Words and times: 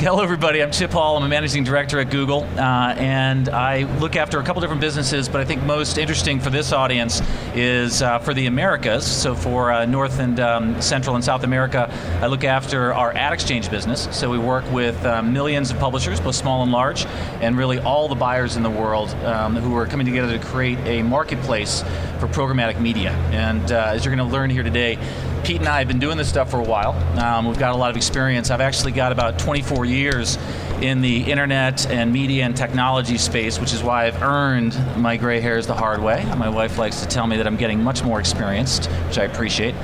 hello, 0.00 0.22
everybody. 0.22 0.62
I'm 0.62 0.70
Chip 0.70 0.92
Hall. 0.92 1.16
I'm 1.16 1.24
a 1.24 1.28
managing 1.28 1.64
director 1.64 1.98
at 1.98 2.10
Google, 2.10 2.44
uh, 2.56 2.94
and 2.96 3.48
I 3.48 3.82
look 3.98 4.14
after 4.14 4.38
a 4.38 4.44
couple 4.44 4.60
different 4.60 4.80
businesses. 4.80 5.28
But 5.28 5.40
I 5.40 5.44
think 5.44 5.64
most 5.64 5.98
interesting 5.98 6.38
for 6.38 6.50
this 6.50 6.72
audience 6.72 7.20
is 7.54 8.00
uh, 8.00 8.20
for 8.20 8.32
the 8.32 8.46
Americas. 8.46 9.04
So 9.04 9.34
for 9.34 9.72
uh, 9.72 9.86
North 9.86 10.20
and 10.20 10.38
um, 10.38 10.80
Central 10.80 11.16
and 11.16 11.24
South 11.24 11.42
America, 11.42 11.92
I 12.20 12.26
look 12.26 12.44
after 12.44 12.94
our 12.94 13.12
ad 13.12 13.32
exchange 13.32 13.70
business. 13.70 14.08
So 14.12 14.30
we 14.30 14.38
work 14.38 14.70
with 14.70 15.04
uh, 15.04 15.20
millions 15.20 15.72
of 15.72 15.78
publishers, 15.80 16.20
both 16.20 16.36
small 16.36 16.62
and 16.62 16.70
large, 16.70 17.04
and 17.40 17.56
really 17.56 17.80
all 17.80 18.08
the 18.08 18.14
buyers 18.14 18.56
in 18.56 18.62
the 18.62 18.70
world 18.70 19.10
um, 19.24 19.56
who 19.56 19.76
are 19.76 19.86
coming 19.86 20.06
together 20.06 20.38
to 20.38 20.44
create 20.44 20.78
a 20.86 21.02
marketplace 21.02 21.82
for 22.20 22.28
programmatic 22.28 22.80
media. 22.80 23.10
And 23.32 23.72
uh, 23.72 23.92
as 23.94 24.04
you're 24.04 24.14
going 24.14 24.26
to 24.28 24.32
learn 24.32 24.50
here 24.50 24.62
today, 24.62 24.96
Pete 25.44 25.60
and 25.60 25.68
I 25.68 25.78
have 25.78 25.88
been 25.88 25.98
doing 25.98 26.16
this 26.16 26.28
stuff 26.28 26.50
for 26.50 26.60
a 26.60 26.64
while. 26.64 26.92
Um, 27.18 27.46
we've 27.46 27.58
got 27.58 27.74
a 27.74 27.76
lot 27.76 27.90
of 27.90 27.96
experience. 27.96 28.50
I've 28.50 28.60
actually 28.60 28.92
got 28.92 29.12
about 29.12 29.38
24 29.38 29.84
years 29.84 30.38
in 30.80 31.00
the 31.00 31.30
internet 31.30 31.86
and 31.90 32.12
media 32.12 32.44
and 32.44 32.56
technology 32.56 33.18
space, 33.18 33.58
which 33.58 33.72
is 33.72 33.82
why 33.82 34.06
I've 34.06 34.22
earned 34.22 34.76
my 34.96 35.16
gray 35.16 35.40
hairs 35.40 35.66
the 35.66 35.74
hard 35.74 36.02
way. 36.02 36.24
My 36.36 36.48
wife 36.48 36.78
likes 36.78 37.00
to 37.00 37.08
tell 37.08 37.26
me 37.26 37.36
that 37.38 37.46
I'm 37.46 37.56
getting 37.56 37.82
much 37.82 38.04
more 38.04 38.20
experienced, 38.20 38.86
which 39.06 39.18
I 39.18 39.24
appreciate. 39.24 39.74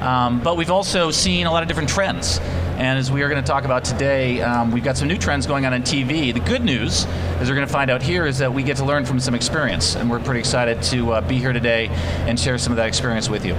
Um, 0.00 0.40
but 0.40 0.56
we've 0.56 0.70
also 0.70 1.10
seen 1.10 1.46
a 1.46 1.52
lot 1.52 1.62
of 1.62 1.68
different 1.68 1.88
trends. 1.88 2.38
And 2.76 2.98
as 2.98 3.10
we 3.10 3.22
are 3.22 3.28
going 3.28 3.42
to 3.42 3.46
talk 3.46 3.64
about 3.64 3.84
today, 3.84 4.42
um, 4.42 4.72
we've 4.72 4.82
got 4.82 4.96
some 4.96 5.06
new 5.06 5.18
trends 5.18 5.46
going 5.46 5.64
on 5.64 5.72
in 5.72 5.82
TV. 5.82 6.34
The 6.34 6.40
good 6.40 6.64
news, 6.64 7.06
as 7.38 7.48
we're 7.48 7.54
going 7.54 7.66
to 7.66 7.72
find 7.72 7.90
out 7.90 8.02
here, 8.02 8.26
is 8.26 8.38
that 8.38 8.52
we 8.52 8.62
get 8.62 8.78
to 8.78 8.84
learn 8.84 9.04
from 9.04 9.20
some 9.20 9.34
experience. 9.34 9.94
And 9.94 10.10
we're 10.10 10.20
pretty 10.20 10.40
excited 10.40 10.82
to 10.84 11.12
uh, 11.12 11.20
be 11.20 11.38
here 11.38 11.52
today 11.52 11.88
and 12.26 12.38
share 12.38 12.58
some 12.58 12.72
of 12.72 12.78
that 12.78 12.88
experience 12.88 13.28
with 13.28 13.46
you. 13.46 13.54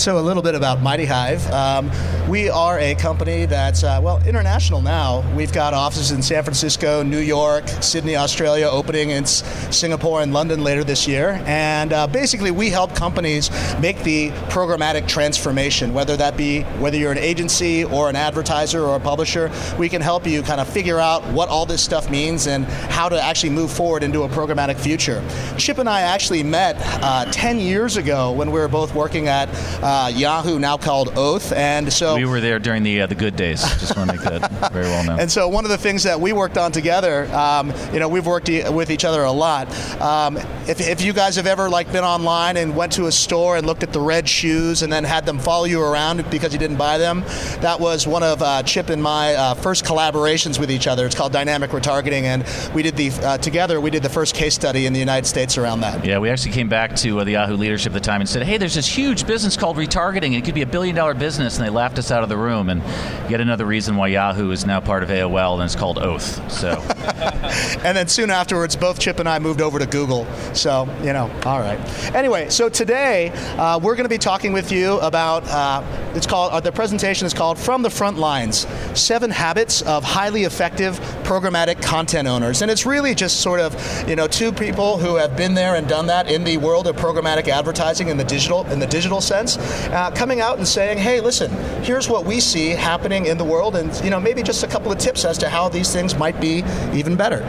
So, 0.00 0.18
a 0.18 0.18
little 0.18 0.42
bit 0.42 0.54
about 0.54 0.80
Mighty 0.80 1.04
Hive. 1.04 1.46
Um, 1.52 1.90
we 2.26 2.48
are 2.48 2.78
a 2.78 2.94
company 2.94 3.44
that's, 3.44 3.84
uh, 3.84 4.00
well, 4.02 4.26
international 4.26 4.80
now. 4.80 5.22
We've 5.36 5.52
got 5.52 5.74
offices 5.74 6.10
in 6.10 6.22
San 6.22 6.42
Francisco, 6.42 7.02
New 7.02 7.18
York, 7.18 7.68
Sydney, 7.82 8.16
Australia, 8.16 8.66
opening 8.66 9.10
in 9.10 9.26
Singapore 9.26 10.22
and 10.22 10.32
London 10.32 10.64
later 10.64 10.84
this 10.84 11.06
year. 11.06 11.42
And 11.44 11.92
uh, 11.92 12.06
basically, 12.06 12.50
we 12.50 12.70
help 12.70 12.94
companies 12.94 13.50
make 13.78 14.02
the 14.02 14.30
programmatic 14.48 15.06
transformation, 15.06 15.92
whether 15.92 16.16
that 16.16 16.34
be 16.34 16.62
whether 16.78 16.96
you're 16.96 17.12
an 17.12 17.18
agency 17.18 17.84
or 17.84 18.08
an 18.08 18.16
advertiser 18.16 18.82
or 18.82 18.96
a 18.96 19.00
publisher. 19.00 19.50
We 19.78 19.90
can 19.90 20.00
help 20.00 20.26
you 20.26 20.40
kind 20.40 20.62
of 20.62 20.68
figure 20.68 20.98
out 20.98 21.22
what 21.32 21.50
all 21.50 21.66
this 21.66 21.82
stuff 21.82 22.10
means 22.10 22.46
and 22.46 22.64
how 22.64 23.10
to 23.10 23.20
actually 23.22 23.50
move 23.50 23.70
forward 23.70 24.02
into 24.02 24.22
a 24.22 24.30
programmatic 24.30 24.78
future. 24.80 25.22
Chip 25.58 25.76
and 25.76 25.90
I 25.90 26.00
actually 26.00 26.42
met 26.42 26.76
uh, 27.02 27.26
10 27.32 27.60
years 27.60 27.98
ago 27.98 28.32
when 28.32 28.50
we 28.50 28.58
were 28.58 28.68
both 28.68 28.94
working 28.94 29.28
at 29.28 29.50
uh, 29.90 30.06
Yahoo, 30.06 30.60
now 30.60 30.76
called 30.76 31.18
Oath, 31.18 31.52
and 31.52 31.92
so 31.92 32.14
we 32.14 32.24
were 32.24 32.40
there 32.40 32.60
during 32.60 32.84
the 32.84 33.00
uh, 33.02 33.06
the 33.06 33.16
good 33.16 33.34
days. 33.34 33.60
Just 33.80 33.96
want 33.96 34.08
to 34.08 34.16
make 34.16 34.24
that 34.24 34.70
very 34.72 34.84
well 34.84 35.04
known. 35.04 35.18
And 35.18 35.30
so 35.30 35.48
one 35.48 35.64
of 35.64 35.70
the 35.70 35.78
things 35.78 36.04
that 36.04 36.20
we 36.20 36.32
worked 36.32 36.56
on 36.56 36.70
together, 36.70 37.26
um, 37.34 37.72
you 37.92 37.98
know, 37.98 38.08
we've 38.08 38.26
worked 38.26 38.48
e- 38.48 38.68
with 38.70 38.90
each 38.90 39.04
other 39.04 39.24
a 39.24 39.32
lot. 39.32 39.68
Um, 40.00 40.36
if, 40.68 40.80
if 40.80 41.02
you 41.02 41.12
guys 41.12 41.34
have 41.34 41.48
ever 41.48 41.68
like 41.68 41.90
been 41.90 42.04
online 42.04 42.56
and 42.56 42.76
went 42.76 42.92
to 42.92 43.06
a 43.06 43.12
store 43.12 43.56
and 43.56 43.66
looked 43.66 43.82
at 43.82 43.92
the 43.92 44.00
red 44.00 44.28
shoes 44.28 44.82
and 44.82 44.92
then 44.92 45.02
had 45.02 45.26
them 45.26 45.40
follow 45.40 45.64
you 45.64 45.82
around 45.82 46.24
because 46.30 46.52
you 46.52 46.58
didn't 46.60 46.76
buy 46.76 46.96
them, 46.96 47.22
that 47.60 47.80
was 47.80 48.06
one 48.06 48.22
of 48.22 48.42
uh, 48.42 48.62
Chip 48.62 48.90
and 48.90 49.02
my 49.02 49.34
uh, 49.34 49.54
first 49.54 49.84
collaborations 49.84 50.60
with 50.60 50.70
each 50.70 50.86
other. 50.86 51.04
It's 51.04 51.16
called 51.16 51.32
dynamic 51.32 51.72
retargeting, 51.72 52.22
and 52.22 52.44
we 52.72 52.84
did 52.84 52.96
the 52.96 53.10
uh, 53.10 53.38
together. 53.38 53.80
We 53.80 53.90
did 53.90 54.04
the 54.04 54.08
first 54.08 54.36
case 54.36 54.54
study 54.54 54.86
in 54.86 54.92
the 54.92 55.00
United 55.00 55.26
States 55.26 55.58
around 55.58 55.80
that. 55.80 56.04
Yeah, 56.04 56.18
we 56.20 56.30
actually 56.30 56.52
came 56.52 56.68
back 56.68 56.94
to 56.96 57.18
uh, 57.18 57.24
the 57.24 57.32
Yahoo 57.32 57.56
leadership 57.56 57.90
at 57.90 57.94
the 57.94 58.00
time 58.00 58.20
and 58.20 58.30
said, 58.30 58.44
"Hey, 58.44 58.56
there's 58.56 58.76
this 58.76 58.86
huge 58.86 59.26
business 59.26 59.56
called 59.56 59.69
retargeting, 59.76 60.26
and 60.26 60.36
it 60.36 60.44
could 60.44 60.54
be 60.54 60.62
a 60.62 60.66
billion 60.66 60.94
dollar 60.94 61.14
business," 61.14 61.58
and 61.58 61.66
they 61.66 61.70
laughed 61.70 61.98
us 61.98 62.10
out 62.10 62.22
of 62.22 62.28
the 62.28 62.36
room. 62.36 62.68
And 62.68 62.82
yet 63.30 63.40
another 63.40 63.66
reason 63.66 63.96
why 63.96 64.08
Yahoo 64.08 64.50
is 64.50 64.66
now 64.66 64.80
part 64.80 65.02
of 65.02 65.08
AOL 65.08 65.54
and 65.54 65.64
it's 65.64 65.76
called 65.76 65.98
Oath. 65.98 66.50
So, 66.50 66.68
and 67.84 67.96
then 67.96 68.08
soon 68.08 68.30
afterwards, 68.30 68.76
both 68.76 68.98
Chip 68.98 69.18
and 69.18 69.28
I 69.28 69.38
moved 69.38 69.60
over 69.60 69.78
to 69.78 69.86
Google. 69.86 70.26
So 70.54 70.88
you 71.02 71.12
know, 71.12 71.30
all 71.44 71.60
right. 71.60 71.78
Anyway, 72.14 72.48
so 72.50 72.68
today 72.68 73.30
uh, 73.56 73.78
we're 73.82 73.94
going 73.94 74.04
to 74.04 74.10
be 74.10 74.18
talking 74.18 74.52
with 74.52 74.72
you 74.72 74.98
about 75.00 75.46
uh, 75.48 75.82
it's 76.14 76.26
called 76.26 76.52
uh, 76.52 76.60
the 76.60 76.72
presentation 76.72 77.26
is 77.26 77.34
called 77.34 77.58
"From 77.58 77.82
the 77.82 77.90
Front 77.90 78.18
Lines: 78.18 78.66
Seven 78.94 79.30
Habits 79.30 79.82
of 79.82 80.04
Highly 80.04 80.44
Effective 80.44 80.98
Programmatic 81.22 81.82
Content 81.82 82.26
Owners," 82.26 82.62
and 82.62 82.70
it's 82.70 82.86
really 82.86 83.14
just 83.14 83.40
sort 83.40 83.60
of 83.60 84.08
you 84.08 84.16
know 84.16 84.26
two 84.26 84.52
people 84.52 84.98
who 84.98 85.16
have 85.16 85.36
been 85.36 85.54
there 85.54 85.76
and 85.76 85.88
done 85.88 86.06
that 86.06 86.30
in 86.30 86.44
the 86.44 86.56
world 86.56 86.86
of 86.86 86.96
programmatic 86.96 87.48
advertising 87.48 88.08
in 88.08 88.16
the 88.16 88.24
digital 88.24 88.66
in 88.66 88.78
the 88.78 88.86
digital 88.86 89.20
sense, 89.20 89.56
uh, 89.92 90.10
coming 90.12 90.40
out 90.40 90.58
and 90.58 90.66
saying, 90.66 90.98
"Hey, 90.98 91.20
listen, 91.20 91.50
here's 91.82 92.08
what 92.08 92.24
we 92.24 92.40
see 92.40 92.70
happening 92.70 93.26
in 93.26 93.38
the 93.38 93.44
world, 93.44 93.76
and 93.76 93.94
you 94.04 94.10
know 94.10 94.20
maybe 94.20 94.42
just 94.42 94.62
a 94.62 94.66
couple 94.66 94.92
of 94.92 94.98
tips 94.98 95.24
as 95.24 95.38
to 95.38 95.48
how 95.48 95.68
these 95.68 95.92
things 95.92 96.16
might 96.16 96.40
be 96.40 96.64
even 96.92 97.16
better." 97.16 97.40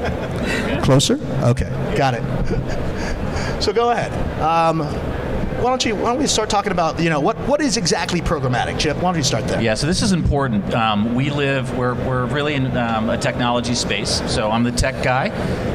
Closer? 0.82 1.18
Okay, 1.42 1.68
got 1.96 2.14
it. 2.14 3.62
so 3.62 3.72
go 3.72 3.90
ahead. 3.90 4.12
Um, 4.40 4.80
why 5.60 5.68
don't 5.68 5.84
you 5.84 5.94
why 5.94 6.10
don't 6.10 6.18
we 6.18 6.26
start 6.26 6.48
talking 6.48 6.72
about 6.72 6.98
you 7.00 7.10
know 7.10 7.20
what 7.20 7.36
what 7.46 7.60
is 7.60 7.76
exactly 7.76 8.20
programmatic, 8.20 8.78
Chip? 8.78 8.96
Why 8.96 9.02
don't 9.02 9.16
you 9.16 9.22
start 9.22 9.46
there? 9.46 9.60
Yeah, 9.60 9.74
so 9.74 9.86
this 9.86 10.00
is 10.00 10.12
important. 10.12 10.72
Um, 10.74 11.14
we 11.14 11.28
live 11.28 11.76
we're, 11.76 11.94
we're 12.06 12.24
really 12.26 12.54
in 12.54 12.74
um, 12.76 13.10
a 13.10 13.18
technology 13.18 13.74
space. 13.74 14.22
So 14.32 14.50
I'm 14.50 14.62
the 14.62 14.72
tech 14.72 15.02
guy, 15.04 15.28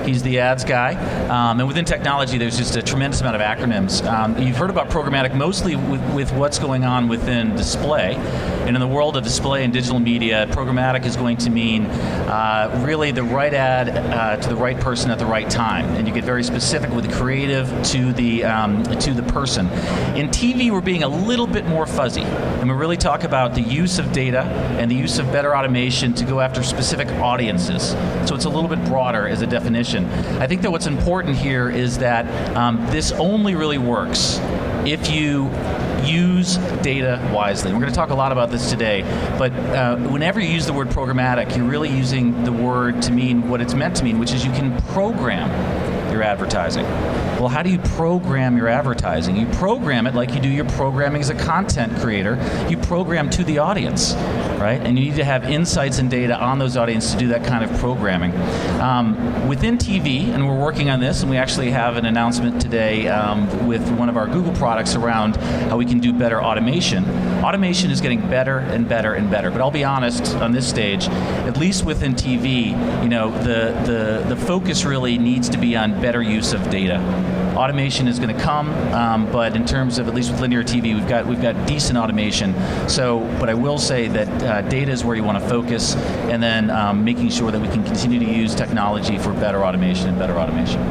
he's 0.05 0.23
the 0.23 0.39
ads 0.39 0.63
guy, 0.63 0.95
um, 1.25 1.59
and 1.59 1.67
within 1.67 1.85
technology, 1.85 2.37
there's 2.39 2.57
just 2.57 2.75
a 2.75 2.81
tremendous 2.81 3.21
amount 3.21 3.35
of 3.35 3.41
acronyms. 3.41 4.05
Um, 4.05 4.37
you've 4.41 4.57
heard 4.57 4.71
about 4.71 4.89
programmatic 4.89 5.35
mostly 5.35 5.75
with, 5.75 6.01
with 6.13 6.31
what's 6.33 6.57
going 6.57 6.83
on 6.83 7.07
within 7.07 7.55
display, 7.55 8.15
and 8.15 8.75
in 8.75 8.79
the 8.79 8.87
world 8.87 9.15
of 9.15 9.23
display 9.23 9.63
and 9.63 9.71
digital 9.71 9.99
media, 9.99 10.47
programmatic 10.49 11.05
is 11.05 11.15
going 11.15 11.37
to 11.37 11.51
mean 11.51 11.85
uh, 11.85 12.81
really 12.85 13.11
the 13.11 13.23
right 13.23 13.53
ad 13.53 13.89
uh, 13.89 14.37
to 14.37 14.49
the 14.49 14.55
right 14.55 14.79
person 14.79 15.11
at 15.11 15.19
the 15.19 15.25
right 15.25 15.49
time, 15.49 15.85
and 15.95 16.07
you 16.07 16.13
get 16.13 16.23
very 16.23 16.43
specific 16.43 16.89
with 16.89 17.05
the 17.05 17.13
creative 17.13 17.67
to 17.83 18.13
the 18.13 18.43
um, 18.43 18.83
to 18.83 19.13
the 19.13 19.23
person. 19.23 19.69
In 20.15 20.29
TV, 20.29 20.71
we're 20.71 20.81
being 20.81 21.03
a 21.03 21.07
little 21.07 21.47
bit 21.47 21.65
more 21.65 21.85
fuzzy, 21.85 22.23
and 22.23 22.69
we 22.69 22.75
really 22.75 22.97
talk 22.97 23.23
about 23.23 23.53
the 23.53 23.61
use 23.61 23.99
of 23.99 24.11
data 24.13 24.43
and 24.79 24.89
the 24.89 24.95
use 24.95 25.19
of 25.19 25.31
better 25.31 25.55
automation 25.55 26.13
to 26.13 26.25
go 26.25 26.39
after 26.39 26.63
specific 26.63 27.07
audiences. 27.19 27.89
So 28.27 28.35
it's 28.35 28.45
a 28.45 28.49
little 28.49 28.69
bit 28.69 28.83
broader 28.85 29.27
as 29.27 29.41
a 29.41 29.47
definition. 29.47 30.05
I 30.39 30.47
think 30.47 30.61
that 30.61 30.71
what's 30.71 30.87
important 30.87 31.35
here 31.35 31.69
is 31.69 31.97
that 31.97 32.25
um, 32.55 32.85
this 32.91 33.11
only 33.13 33.55
really 33.55 33.77
works 33.77 34.39
if 34.85 35.09
you 35.09 35.49
use 36.05 36.57
data 36.81 37.19
wisely. 37.33 37.73
We're 37.73 37.79
going 37.79 37.91
to 37.91 37.95
talk 37.95 38.11
a 38.11 38.15
lot 38.15 38.31
about 38.31 38.51
this 38.51 38.69
today, 38.69 39.01
but 39.37 39.51
uh, 39.53 39.97
whenever 39.97 40.39
you 40.39 40.49
use 40.49 40.65
the 40.65 40.73
word 40.73 40.89
programmatic, 40.89 41.57
you're 41.57 41.65
really 41.65 41.89
using 41.89 42.43
the 42.43 42.51
word 42.51 43.01
to 43.03 43.11
mean 43.11 43.49
what 43.49 43.61
it's 43.61 43.73
meant 43.73 43.95
to 43.97 44.03
mean, 44.03 44.19
which 44.19 44.31
is 44.31 44.45
you 44.45 44.51
can 44.51 44.79
program 44.93 45.49
your 46.15 46.23
advertising. 46.23 46.85
Well, 46.85 47.49
how 47.49 47.61
do 47.61 47.69
you 47.69 47.77
program 47.79 48.55
your 48.55 48.69
advertising? 48.69 49.35
You 49.35 49.45
program 49.47 50.07
it 50.07 50.15
like 50.15 50.33
you 50.33 50.39
do 50.39 50.47
your 50.47 50.65
programming 50.65 51.21
as 51.21 51.29
a 51.29 51.35
content 51.35 51.93
creator. 51.97 52.39
You 52.69 52.77
program 52.77 53.29
to 53.31 53.43
the 53.43 53.57
audience, 53.57 54.13
right? 54.65 54.81
And 54.81 54.97
you 54.97 55.05
need 55.05 55.17
to 55.17 55.23
have 55.23 55.43
insights 55.43 55.99
and 55.99 56.09
data 56.09 56.35
on 56.39 56.57
those 56.57 56.75
audiences 56.75 57.11
to 57.11 57.19
do 57.19 57.27
that 57.27 57.43
kind 57.45 57.63
of 57.63 57.79
programming. 57.79 58.31
Um, 58.81 59.47
within 59.47 59.77
TV, 59.77 60.29
and 60.29 60.47
we're 60.47 60.59
working 60.59 60.89
on 60.89 60.99
this, 60.99 61.21
and 61.21 61.29
we 61.29 61.37
actually 61.37 61.69
have 61.69 61.97
an 61.97 62.05
announcement 62.05 62.59
today 62.59 63.07
um, 63.07 63.67
with 63.67 63.87
one 63.91 64.09
of 64.09 64.17
our 64.17 64.25
Google 64.25 64.53
products 64.55 64.95
around 64.95 65.35
how 65.69 65.77
we 65.77 65.85
can 65.85 65.99
do 65.99 66.11
better 66.11 66.41
automation. 66.41 67.05
Automation 67.43 67.91
is 67.91 68.01
getting 68.01 68.21
better 68.27 68.57
and 68.57 68.89
better 68.89 69.13
and 69.13 69.29
better. 69.29 69.51
But 69.51 69.61
I'll 69.61 69.69
be 69.69 69.83
honest 69.83 70.35
on 70.37 70.51
this 70.51 70.67
stage, 70.67 71.07
at 71.09 71.57
least 71.57 71.85
within 71.85 72.15
TV, 72.15 72.71
you 73.03 73.09
know, 73.09 73.29
the 73.43 73.75
the, 73.85 74.25
the 74.27 74.35
focus 74.35 74.83
really 74.83 75.19
needs 75.19 75.47
to 75.49 75.59
be 75.59 75.75
on 75.75 76.01
better 76.01 76.23
use 76.23 76.53
of 76.53 76.71
data. 76.71 76.97
Automation 77.55 78.07
is 78.07 78.19
going 78.19 78.35
to 78.35 78.41
come, 78.41 78.69
um, 78.93 79.31
but 79.31 79.55
in 79.55 79.65
terms 79.65 79.97
of 79.97 80.07
at 80.07 80.13
least 80.13 80.29
with 80.31 80.41
linear 80.41 80.63
TV, 80.63 80.93
we've 80.93 81.07
got 81.07 81.25
we've 81.25 81.41
got 81.41 81.67
decent 81.67 81.97
automation. 81.97 82.53
So, 82.89 83.19
but 83.39 83.49
I 83.49 83.53
will 83.53 83.77
say 83.77 84.09
that 84.09 84.43
uh, 84.43 84.61
data 84.63 84.91
is 84.91 85.05
where 85.05 85.15
you 85.15 85.23
want 85.23 85.41
to 85.41 85.49
focus, 85.49 85.95
and 85.95 86.43
then 86.43 86.69
um, 86.69 87.05
making 87.05 87.29
sure 87.29 87.51
that 87.51 87.61
we 87.61 87.67
can 87.69 87.83
continue 87.83 88.19
to 88.19 88.25
use 88.25 88.55
technology 88.55 89.17
for 89.17 89.31
better 89.33 89.63
automation 89.63 90.09
and 90.09 90.19
better 90.19 90.37
automation. 90.37 90.81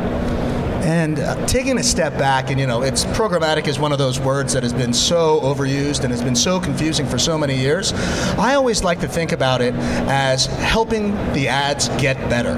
And 0.85 1.19
uh, 1.19 1.47
taking 1.47 1.79
a 1.79 1.83
step 1.83 2.13
back, 2.19 2.51
and 2.51 2.61
you 2.61 2.67
know, 2.67 2.83
it's 2.83 3.05
programmatic 3.07 3.69
is 3.69 3.79
one 3.79 3.93
of 3.93 3.99
those 3.99 4.21
words 4.21 4.53
that 4.53 4.63
has 4.63 4.73
been 4.73 4.93
so 4.93 5.41
overused 5.41 6.05
and 6.05 6.11
has 6.11 6.23
been 6.23 6.37
so 6.37 6.61
confusing 6.61 7.07
for 7.07 7.19
so 7.19 7.39
many 7.39 7.57
years. 7.57 7.93
I 8.39 8.55
always 8.55 8.85
like 8.85 9.01
to 9.01 9.09
think 9.09 9.33
about 9.33 9.63
it 9.63 9.75
as 10.09 10.45
helping 10.45 11.15
the 11.33 11.49
ads 11.49 11.89
get 12.01 12.17
better. 12.29 12.55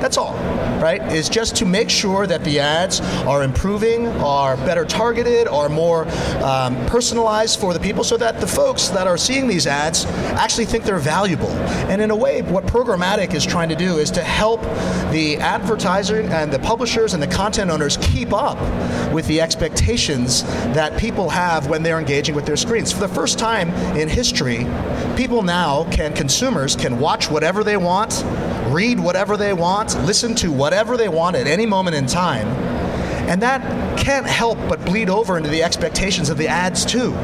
That's 0.00 0.16
all. 0.16 0.34
Right, 0.80 1.00
is 1.12 1.28
just 1.28 1.56
to 1.56 1.64
make 1.64 1.90
sure 1.90 2.26
that 2.26 2.42
the 2.44 2.58
ads 2.58 3.00
are 3.26 3.42
improving, 3.42 4.06
are 4.22 4.56
better 4.58 4.84
targeted, 4.84 5.46
are 5.48 5.68
more 5.68 6.08
um, 6.42 6.74
personalized 6.86 7.60
for 7.60 7.74
the 7.74 7.80
people 7.80 8.02
so 8.02 8.16
that 8.16 8.40
the 8.40 8.46
folks 8.46 8.88
that 8.88 9.06
are 9.06 9.18
seeing 9.18 9.46
these 9.46 9.66
ads 9.66 10.06
actually 10.36 10.64
think 10.64 10.84
they're 10.84 10.98
valuable. 10.98 11.50
And 11.90 12.00
in 12.00 12.10
a 12.10 12.16
way, 12.16 12.42
what 12.42 12.64
programmatic 12.64 13.34
is 13.34 13.44
trying 13.44 13.68
to 13.68 13.76
do 13.76 13.98
is 13.98 14.10
to 14.12 14.22
help 14.22 14.62
the 15.12 15.36
advertiser 15.38 16.20
and 16.20 16.52
the 16.52 16.58
publishers 16.60 17.14
and 17.14 17.22
the 17.22 17.26
content 17.26 17.70
owners 17.70 17.96
keep 17.98 18.32
up 18.32 18.58
with 19.12 19.26
the 19.26 19.40
expectations 19.40 20.42
that 20.74 20.98
people 20.98 21.28
have 21.28 21.66
when 21.66 21.82
they're 21.82 21.98
engaging 21.98 22.34
with 22.34 22.46
their 22.46 22.56
screens. 22.56 22.92
For 22.92 23.00
the 23.00 23.08
first 23.08 23.38
time 23.38 23.70
in 23.96 24.08
history, 24.08 24.66
people 25.16 25.42
now 25.42 25.84
can, 25.90 26.14
consumers 26.14 26.74
can 26.74 26.98
watch 26.98 27.30
whatever 27.30 27.62
they 27.64 27.76
want, 27.76 28.24
read 28.72 28.98
whatever 28.98 29.36
they 29.36 29.52
want, 29.52 29.96
listen 30.04 30.34
to 30.36 30.50
whatever 30.50 30.69
they 30.70 31.08
want 31.08 31.36
at 31.36 31.46
any 31.46 31.66
moment 31.66 31.96
in 31.96 32.06
time. 32.06 32.46
And 33.28 33.42
that 33.42 33.98
can't 33.98 34.26
help 34.26 34.58
but 34.68 34.84
bleed 34.84 35.08
over 35.08 35.36
into 35.36 35.50
the 35.50 35.62
expectations 35.62 36.30
of 36.30 36.38
the 36.38 36.48
ads 36.48 36.84
too 36.84 37.14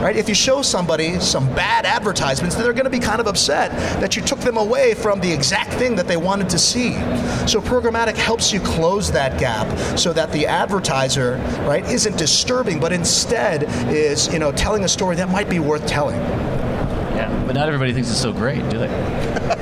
right? 0.00 0.16
If 0.16 0.28
you 0.28 0.34
show 0.34 0.62
somebody 0.62 1.20
some 1.20 1.46
bad 1.54 1.84
advertisements, 1.84 2.56
they're 2.56 2.72
going 2.72 2.84
to 2.84 2.90
be 2.90 2.98
kind 2.98 3.20
of 3.20 3.26
upset 3.26 3.70
that 4.00 4.16
you 4.16 4.22
took 4.22 4.40
them 4.40 4.56
away 4.56 4.94
from 4.94 5.20
the 5.20 5.30
exact 5.30 5.72
thing 5.74 5.94
that 5.96 6.08
they 6.08 6.16
wanted 6.16 6.48
to 6.50 6.58
see. 6.58 6.94
So 7.46 7.60
programmatic 7.60 8.16
helps 8.16 8.52
you 8.52 8.60
close 8.60 9.12
that 9.12 9.38
gap 9.38 9.98
so 9.98 10.12
that 10.12 10.32
the 10.32 10.46
advertiser, 10.46 11.36
right, 11.66 11.84
isn't 11.84 12.16
disturbing, 12.16 12.80
but 12.80 12.92
instead 12.92 13.64
is, 13.94 14.32
you 14.32 14.38
know, 14.38 14.52
telling 14.52 14.84
a 14.84 14.88
story 14.88 15.16
that 15.16 15.28
might 15.28 15.50
be 15.50 15.58
worth 15.58 15.86
telling. 15.86 16.18
Yeah, 16.18 17.44
but 17.46 17.54
not 17.54 17.66
everybody 17.68 17.92
thinks 17.92 18.10
it's 18.10 18.20
so 18.20 18.32
great, 18.32 18.66
do 18.70 18.78
they? 18.78 19.56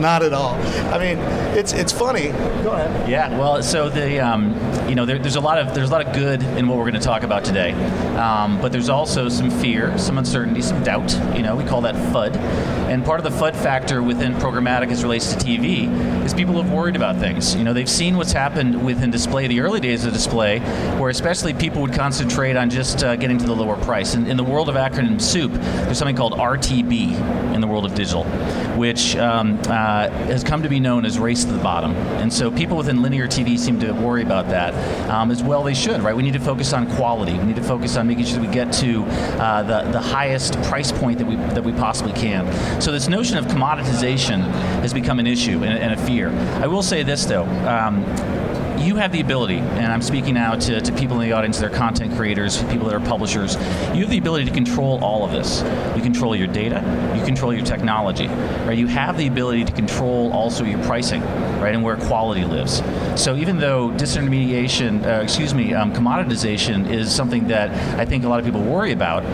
not 0.10 0.22
at 0.22 0.32
all. 0.32 0.54
I 0.92 0.98
mean, 0.98 1.18
it's 1.56 1.72
it's 1.72 1.92
funny. 1.92 2.28
Go 2.62 2.72
ahead. 2.72 3.08
Yeah. 3.08 3.36
Well, 3.38 3.62
so 3.62 3.88
the 3.88 4.20
um, 4.20 4.54
you 4.88 4.94
know 4.94 5.04
there, 5.04 5.18
there's 5.18 5.36
a 5.36 5.40
lot 5.40 5.58
of 5.58 5.74
there's 5.74 5.88
a 5.88 5.92
lot 5.92 6.06
of 6.06 6.14
good 6.14 6.42
in 6.42 6.66
what 6.66 6.78
we're 6.78 6.90
going 6.90 7.00
to 7.00 7.06
talk 7.06 7.22
about 7.22 7.44
today, 7.44 7.72
um, 8.16 8.60
but 8.60 8.72
there's 8.72 8.88
also 8.88 9.28
some 9.28 9.50
fear, 9.50 9.96
some 9.98 10.18
uncertainty, 10.18 10.62
some 10.62 10.82
doubt. 10.82 11.12
You 11.36 11.42
know, 11.42 11.54
we 11.54 11.64
call 11.64 11.82
that 11.82 11.94
FUD, 11.94 12.36
and 12.90 13.04
part 13.04 13.24
of 13.24 13.24
the 13.24 13.38
FUD 13.38 13.54
factor 13.54 14.02
within 14.02 14.34
programmatic 14.34 14.90
as 14.90 15.02
relates 15.02 15.34
to 15.34 15.38
TV 15.38 15.88
is 16.24 16.34
people 16.34 16.60
have 16.60 16.72
worried 16.72 16.96
about 16.96 17.16
things. 17.16 17.54
You 17.54 17.64
know, 17.64 17.72
they've 17.72 17.88
seen 17.88 18.16
what's 18.16 18.32
happened 18.32 18.84
within 18.84 19.10
display, 19.10 19.46
the 19.46 19.60
early 19.60 19.80
days 19.80 20.04
of 20.04 20.12
display, 20.12 20.60
where 20.98 21.10
especially 21.10 21.52
people 21.54 21.82
would 21.82 21.92
concentrate 21.92 22.56
on 22.56 22.70
just 22.70 23.04
uh, 23.04 23.16
getting 23.16 23.38
to 23.38 23.46
the 23.46 23.54
lower 23.54 23.76
price. 23.76 24.14
And 24.14 24.26
in 24.28 24.36
the 24.36 24.44
world 24.44 24.68
of 24.68 24.74
acronym 24.76 25.20
soup, 25.20 25.52
there's 25.52 25.98
something 25.98 26.16
called 26.16 26.32
RTB 26.32 27.54
in 27.54 27.60
the 27.60 27.66
world 27.66 27.84
of 27.84 27.94
digital, 27.94 28.24
which 28.76 29.16
um, 29.16 29.60
uh, 29.68 29.89
has 30.10 30.44
come 30.44 30.62
to 30.62 30.68
be 30.68 30.80
known 30.80 31.04
as 31.04 31.18
race 31.18 31.44
to 31.44 31.52
the 31.52 31.62
bottom. 31.62 31.92
And 32.20 32.32
so 32.32 32.50
people 32.50 32.76
within 32.76 33.02
linear 33.02 33.26
TV 33.26 33.58
seem 33.58 33.80
to 33.80 33.92
worry 33.92 34.22
about 34.22 34.48
that 34.48 34.74
um, 35.10 35.30
as 35.30 35.42
well. 35.42 35.62
They 35.62 35.74
should, 35.74 36.00
right? 36.02 36.14
We 36.14 36.22
need 36.22 36.34
to 36.34 36.40
focus 36.40 36.72
on 36.72 36.90
quality. 36.96 37.32
We 37.38 37.44
need 37.44 37.56
to 37.56 37.62
focus 37.62 37.96
on 37.96 38.06
making 38.06 38.26
sure 38.26 38.40
we 38.40 38.46
get 38.46 38.72
to 38.74 39.04
uh, 39.04 39.62
the 39.62 39.90
the 39.90 40.00
highest 40.00 40.60
price 40.62 40.92
point 40.92 41.18
that 41.18 41.26
we 41.26 41.36
that 41.36 41.64
we 41.64 41.72
possibly 41.72 42.12
can. 42.12 42.80
So 42.80 42.92
this 42.92 43.08
notion 43.08 43.36
of 43.36 43.46
commoditization 43.46 44.40
has 44.82 44.92
become 44.92 45.18
an 45.18 45.26
issue 45.26 45.64
and, 45.64 45.78
and 45.78 45.92
a 45.92 46.06
fear. 46.06 46.30
I 46.62 46.66
will 46.66 46.82
say 46.82 47.02
this 47.02 47.24
though. 47.24 47.44
Um, 47.66 48.04
you 48.80 48.96
have 48.96 49.12
the 49.12 49.20
ability, 49.20 49.58
and 49.58 49.92
I'm 49.92 50.00
speaking 50.00 50.34
now 50.34 50.54
to, 50.54 50.80
to 50.80 50.92
people 50.92 51.20
in 51.20 51.28
the 51.28 51.32
audience 51.34 51.58
that 51.58 51.72
are 51.72 51.76
content 51.76 52.16
creators, 52.16 52.62
people 52.64 52.86
that 52.86 52.94
are 52.94 53.00
publishers, 53.00 53.54
you 53.94 54.02
have 54.02 54.10
the 54.10 54.18
ability 54.18 54.46
to 54.46 54.50
control 54.50 55.02
all 55.04 55.24
of 55.24 55.32
this. 55.32 55.62
You 55.94 56.02
control 56.02 56.34
your 56.34 56.46
data, 56.46 56.82
you 57.16 57.24
control 57.24 57.52
your 57.52 57.64
technology, 57.64 58.26
right? 58.26 58.78
You 58.78 58.86
have 58.86 59.18
the 59.18 59.26
ability 59.26 59.66
to 59.66 59.72
control 59.72 60.32
also 60.32 60.64
your 60.64 60.82
pricing, 60.84 61.20
right, 61.60 61.74
and 61.74 61.82
where 61.82 61.96
quality 61.96 62.44
lives. 62.44 62.82
So 63.16 63.36
even 63.36 63.58
though 63.58 63.90
disintermediation, 63.90 65.04
uh, 65.04 65.22
excuse 65.22 65.52
me, 65.52 65.74
um, 65.74 65.92
commoditization 65.92 66.90
is 66.90 67.14
something 67.14 67.48
that 67.48 67.70
I 67.98 68.06
think 68.06 68.24
a 68.24 68.28
lot 68.28 68.38
of 68.38 68.46
people 68.46 68.62
worry 68.62 68.92
about, 68.92 69.24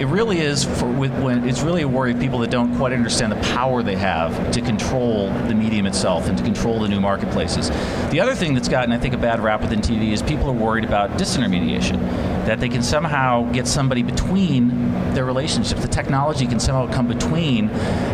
it 0.00 0.06
really 0.06 0.40
is 0.40 0.64
for 0.64 0.86
with, 0.86 1.12
when 1.22 1.48
it's 1.48 1.62
really 1.62 1.82
a 1.82 1.88
worry 1.88 2.12
of 2.12 2.18
people 2.18 2.40
that 2.40 2.50
don't 2.50 2.76
quite 2.76 2.92
understand 2.92 3.32
the 3.32 3.40
power 3.54 3.82
they 3.82 3.96
have 3.96 4.50
to 4.50 4.60
control 4.60 5.30
the 5.48 5.54
medium 5.54 5.86
itself 5.86 6.28
and 6.28 6.36
to 6.36 6.44
control 6.44 6.80
the 6.80 6.88
new 6.88 7.00
marketplaces. 7.00 7.70
The 8.10 8.20
other 8.20 8.34
thing 8.34 8.52
that's 8.52 8.68
gotten 8.68 8.95
I 8.96 8.98
think, 8.98 9.12
a 9.12 9.18
bad 9.18 9.40
rap 9.40 9.60
within 9.60 9.82
TV 9.82 10.12
is 10.12 10.22
people 10.22 10.48
are 10.48 10.54
worried 10.54 10.82
about 10.82 11.10
disintermediation, 11.18 11.98
that 12.46 12.60
they 12.60 12.68
can 12.68 12.82
somehow 12.82 13.50
get 13.52 13.66
somebody 13.66 14.02
between 14.02 14.92
their 15.14 15.24
relationships. 15.24 15.80
The 15.82 15.88
technology 15.88 16.46
can 16.46 16.60
somehow 16.60 16.92
come 16.92 17.06
between 17.06 17.70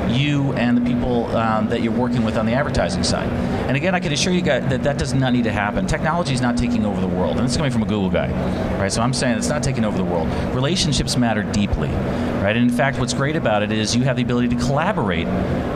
you 0.09 0.53
and 0.55 0.77
the 0.77 0.81
people 0.81 1.27
um, 1.37 1.69
that 1.69 1.83
you're 1.83 1.93
working 1.93 2.25
with 2.25 2.37
on 2.37 2.47
the 2.47 2.53
advertising 2.53 3.03
side. 3.03 3.29
And 3.69 3.77
again, 3.77 3.95
I 3.95 4.01
can 4.01 4.13
assure 4.13 4.33
you 4.33 4.43
guys 4.43 4.69
that 4.69 4.83
that 4.83 4.99
does 4.99 5.15
not 5.15 5.33
need 5.33 5.45
to 5.45 5.53
happen. 5.53 5.87
Technology 5.87 6.35
is 6.35 6.41
not 6.41 6.57
taking 6.57 6.85
over 6.85 7.01
the 7.01 7.09
world, 7.09 7.37
and 7.37 7.45
this 7.45 7.53
is 7.53 7.57
coming 7.57 7.73
from 7.73 7.83
a 7.83 7.87
Google 7.87 8.11
guy, 8.11 8.31
right? 8.79 8.93
So 8.93 9.03
I'm 9.03 9.13
saying 9.13 9.39
it's 9.39 9.49
not 9.49 9.63
taking 9.63 9.85
over 9.85 9.97
the 9.97 10.05
world. 10.05 10.29
Relationships 10.55 11.17
matter 11.17 11.43
deeply, 11.43 11.89
right? 11.89 12.57
And 12.57 12.71
in 12.71 12.77
fact, 12.77 12.99
what's 12.99 13.15
great 13.15 13.37
about 13.37 13.63
it 13.63 13.73
is 13.73 13.95
you 13.95 14.03
have 14.05 14.17
the 14.17 14.23
ability 14.23 14.49
to 14.49 14.57
collaborate 14.57 15.27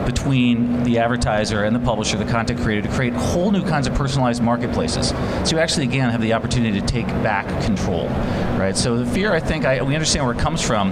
between 0.05 0.83
the 0.83 0.99
advertiser 0.99 1.63
and 1.63 1.75
the 1.75 1.79
publisher, 1.79 2.17
the 2.17 2.25
content 2.25 2.59
creator, 2.61 2.81
to 2.87 2.93
create 2.93 3.13
whole 3.13 3.51
new 3.51 3.63
kinds 3.63 3.87
of 3.87 3.93
personalized 3.93 4.41
marketplaces. 4.41 5.09
So 5.09 5.55
you 5.55 5.59
actually, 5.59 5.85
again, 5.85 6.09
have 6.09 6.21
the 6.21 6.33
opportunity 6.33 6.79
to 6.79 6.85
take 6.85 7.07
back 7.23 7.45
control, 7.63 8.07
right? 8.57 8.75
So 8.75 8.97
the 8.97 9.05
fear, 9.05 9.33
I 9.33 9.39
think, 9.39 9.65
I, 9.65 9.81
we 9.81 9.93
understand 9.93 10.25
where 10.25 10.35
it 10.35 10.39
comes 10.39 10.61
from. 10.61 10.91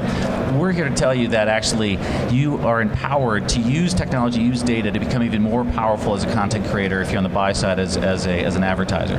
We're 0.58 0.72
here 0.72 0.88
to 0.88 0.96
tell 0.96 1.14
you 1.14 1.30
that 1.30 1.48
actually 1.48 2.00
you 2.30 2.58
are 2.60 2.82
empowered 2.82 3.50
to 3.50 3.60
use 3.60 3.94
technology, 3.94 4.42
use 4.42 4.64
data 4.64 4.92
to 4.92 5.00
become 5.00 5.24
even 5.24 5.42
more 5.42 5.66
powerful 5.66 6.14
as 6.14 6.24
a 6.24 6.34
content 6.34 6.66
creator 6.68 7.02
if 7.02 7.10
you're 7.10 7.18
on 7.18 7.24
the 7.24 7.30
buy 7.30 7.52
side 7.54 7.80
as, 7.80 7.98
as, 7.98 8.26
a, 8.28 8.44
as 8.44 8.56
an 8.56 8.64
advertiser. 8.64 9.16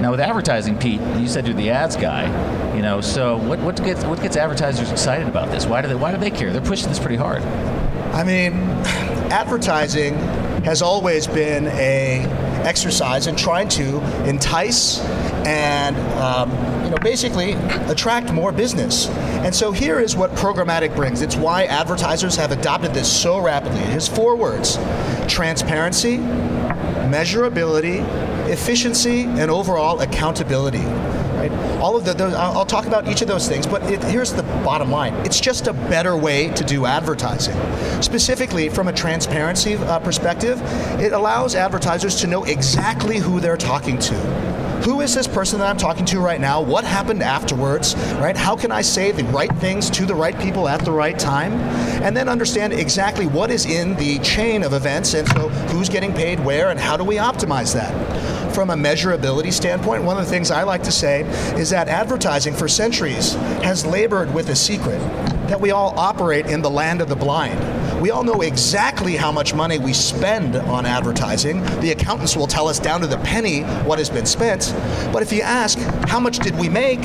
Now 0.00 0.10
with 0.10 0.20
advertising, 0.20 0.78
Pete, 0.78 1.00
you 1.18 1.28
said 1.28 1.46
you're 1.46 1.56
the 1.56 1.70
ads 1.70 1.96
guy, 1.96 2.26
you 2.74 2.82
know, 2.82 3.00
so 3.00 3.36
what, 3.36 3.60
what, 3.60 3.76
gets, 3.76 4.04
what 4.04 4.20
gets 4.20 4.36
advertisers 4.36 4.90
excited 4.90 5.28
about 5.28 5.50
this? 5.50 5.66
Why 5.66 5.82
do, 5.82 5.88
they, 5.88 5.94
why 5.94 6.10
do 6.10 6.18
they 6.18 6.30
care? 6.30 6.52
They're 6.52 6.60
pushing 6.60 6.88
this 6.88 6.98
pretty 6.98 7.16
hard. 7.16 7.42
I 8.12 8.24
mean, 8.24 8.54
advertising 9.30 10.14
has 10.64 10.82
always 10.82 11.26
been 11.26 11.66
a 11.68 12.24
exercise 12.64 13.26
in 13.26 13.36
trying 13.36 13.68
to 13.68 14.00
entice 14.26 15.00
and 15.44 15.96
um, 16.18 16.50
know 16.94 17.02
basically 17.02 17.52
attract 17.90 18.32
more 18.32 18.52
business. 18.52 19.08
And 19.08 19.54
so 19.54 19.72
here 19.72 20.00
is 20.00 20.16
what 20.16 20.30
programmatic 20.32 20.94
brings. 20.94 21.22
It's 21.22 21.36
why 21.36 21.64
advertisers 21.64 22.36
have 22.36 22.52
adopted 22.52 22.94
this 22.94 23.10
so 23.10 23.38
rapidly. 23.38 23.80
Here's 23.80 24.08
four 24.08 24.36
words: 24.36 24.76
transparency, 25.28 26.18
measurability, 26.18 28.00
efficiency, 28.48 29.22
and 29.22 29.50
overall 29.50 30.00
accountability. 30.00 30.84
All 31.78 31.94
of 31.94 32.06
the, 32.06 32.14
those, 32.14 32.32
I'll 32.32 32.64
talk 32.64 32.86
about 32.86 33.06
each 33.06 33.20
of 33.20 33.28
those 33.28 33.46
things, 33.46 33.66
but 33.66 33.82
it, 33.90 34.02
here's 34.04 34.32
the 34.32 34.44
bottom 34.64 34.90
line: 34.90 35.14
it's 35.26 35.40
just 35.40 35.66
a 35.66 35.72
better 35.72 36.16
way 36.16 36.48
to 36.50 36.64
do 36.64 36.86
advertising. 36.86 37.56
Specifically, 38.00 38.70
from 38.70 38.88
a 38.88 38.92
transparency 38.92 39.74
uh, 39.74 39.98
perspective, 39.98 40.60
it 41.00 41.12
allows 41.12 41.54
advertisers 41.54 42.16
to 42.20 42.26
know 42.26 42.44
exactly 42.44 43.18
who 43.18 43.40
they're 43.40 43.58
talking 43.58 43.98
to 43.98 44.63
who 44.84 45.00
is 45.00 45.14
this 45.14 45.26
person 45.26 45.58
that 45.60 45.66
I'm 45.66 45.78
talking 45.78 46.04
to 46.06 46.20
right 46.20 46.40
now? 46.40 46.60
What 46.60 46.84
happened 46.84 47.22
afterwards? 47.22 47.94
Right? 48.16 48.36
How 48.36 48.54
can 48.54 48.70
I 48.70 48.82
say 48.82 49.12
the 49.12 49.24
right 49.24 49.52
things 49.56 49.88
to 49.90 50.04
the 50.04 50.14
right 50.14 50.38
people 50.38 50.68
at 50.68 50.84
the 50.84 50.92
right 50.92 51.18
time? 51.18 51.52
And 52.02 52.14
then 52.14 52.28
understand 52.28 52.74
exactly 52.74 53.26
what 53.26 53.50
is 53.50 53.64
in 53.64 53.96
the 53.96 54.18
chain 54.18 54.62
of 54.62 54.74
events 54.74 55.14
and 55.14 55.26
so 55.28 55.48
who's 55.48 55.88
getting 55.88 56.12
paid 56.12 56.38
where 56.38 56.68
and 56.68 56.78
how 56.78 56.98
do 56.98 57.04
we 57.04 57.16
optimize 57.16 57.72
that? 57.72 58.54
From 58.54 58.68
a 58.70 58.74
measurability 58.74 59.52
standpoint, 59.52 60.04
one 60.04 60.18
of 60.18 60.24
the 60.24 60.30
things 60.30 60.50
I 60.50 60.64
like 60.64 60.82
to 60.82 60.92
say 60.92 61.22
is 61.58 61.70
that 61.70 61.88
advertising 61.88 62.52
for 62.52 62.68
centuries 62.68 63.32
has 63.64 63.86
labored 63.86 64.34
with 64.34 64.50
a 64.50 64.56
secret 64.56 64.98
that 65.48 65.60
we 65.60 65.70
all 65.70 65.98
operate 65.98 66.46
in 66.46 66.60
the 66.60 66.70
land 66.70 67.00
of 67.00 67.08
the 67.08 67.16
blind. 67.16 67.58
We 68.04 68.10
all 68.10 68.22
know 68.22 68.42
exactly 68.42 69.16
how 69.16 69.32
much 69.32 69.54
money 69.54 69.78
we 69.78 69.94
spend 69.94 70.56
on 70.56 70.84
advertising. 70.84 71.62
The 71.80 71.92
accountants 71.92 72.36
will 72.36 72.46
tell 72.46 72.68
us 72.68 72.78
down 72.78 73.00
to 73.00 73.06
the 73.06 73.16
penny 73.16 73.62
what 73.62 73.98
has 73.98 74.10
been 74.10 74.26
spent. 74.26 74.74
But 75.10 75.22
if 75.22 75.32
you 75.32 75.40
ask, 75.40 75.78
how 76.06 76.20
much 76.20 76.38
did 76.40 76.54
we 76.58 76.68
make? 76.68 77.00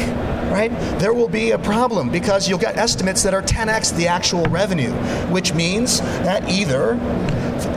Right? 0.52 0.72
There 1.00 1.14
will 1.14 1.30
be 1.30 1.52
a 1.52 1.58
problem 1.58 2.10
because 2.10 2.50
you'll 2.50 2.60
get 2.60 2.76
estimates 2.76 3.24
that 3.24 3.34
are 3.34 3.42
10x 3.42 3.96
the 3.96 4.08
actual 4.08 4.44
revenue, 4.48 4.92
which 5.32 5.54
means 5.54 6.02
that 6.02 6.50
either 6.50 6.98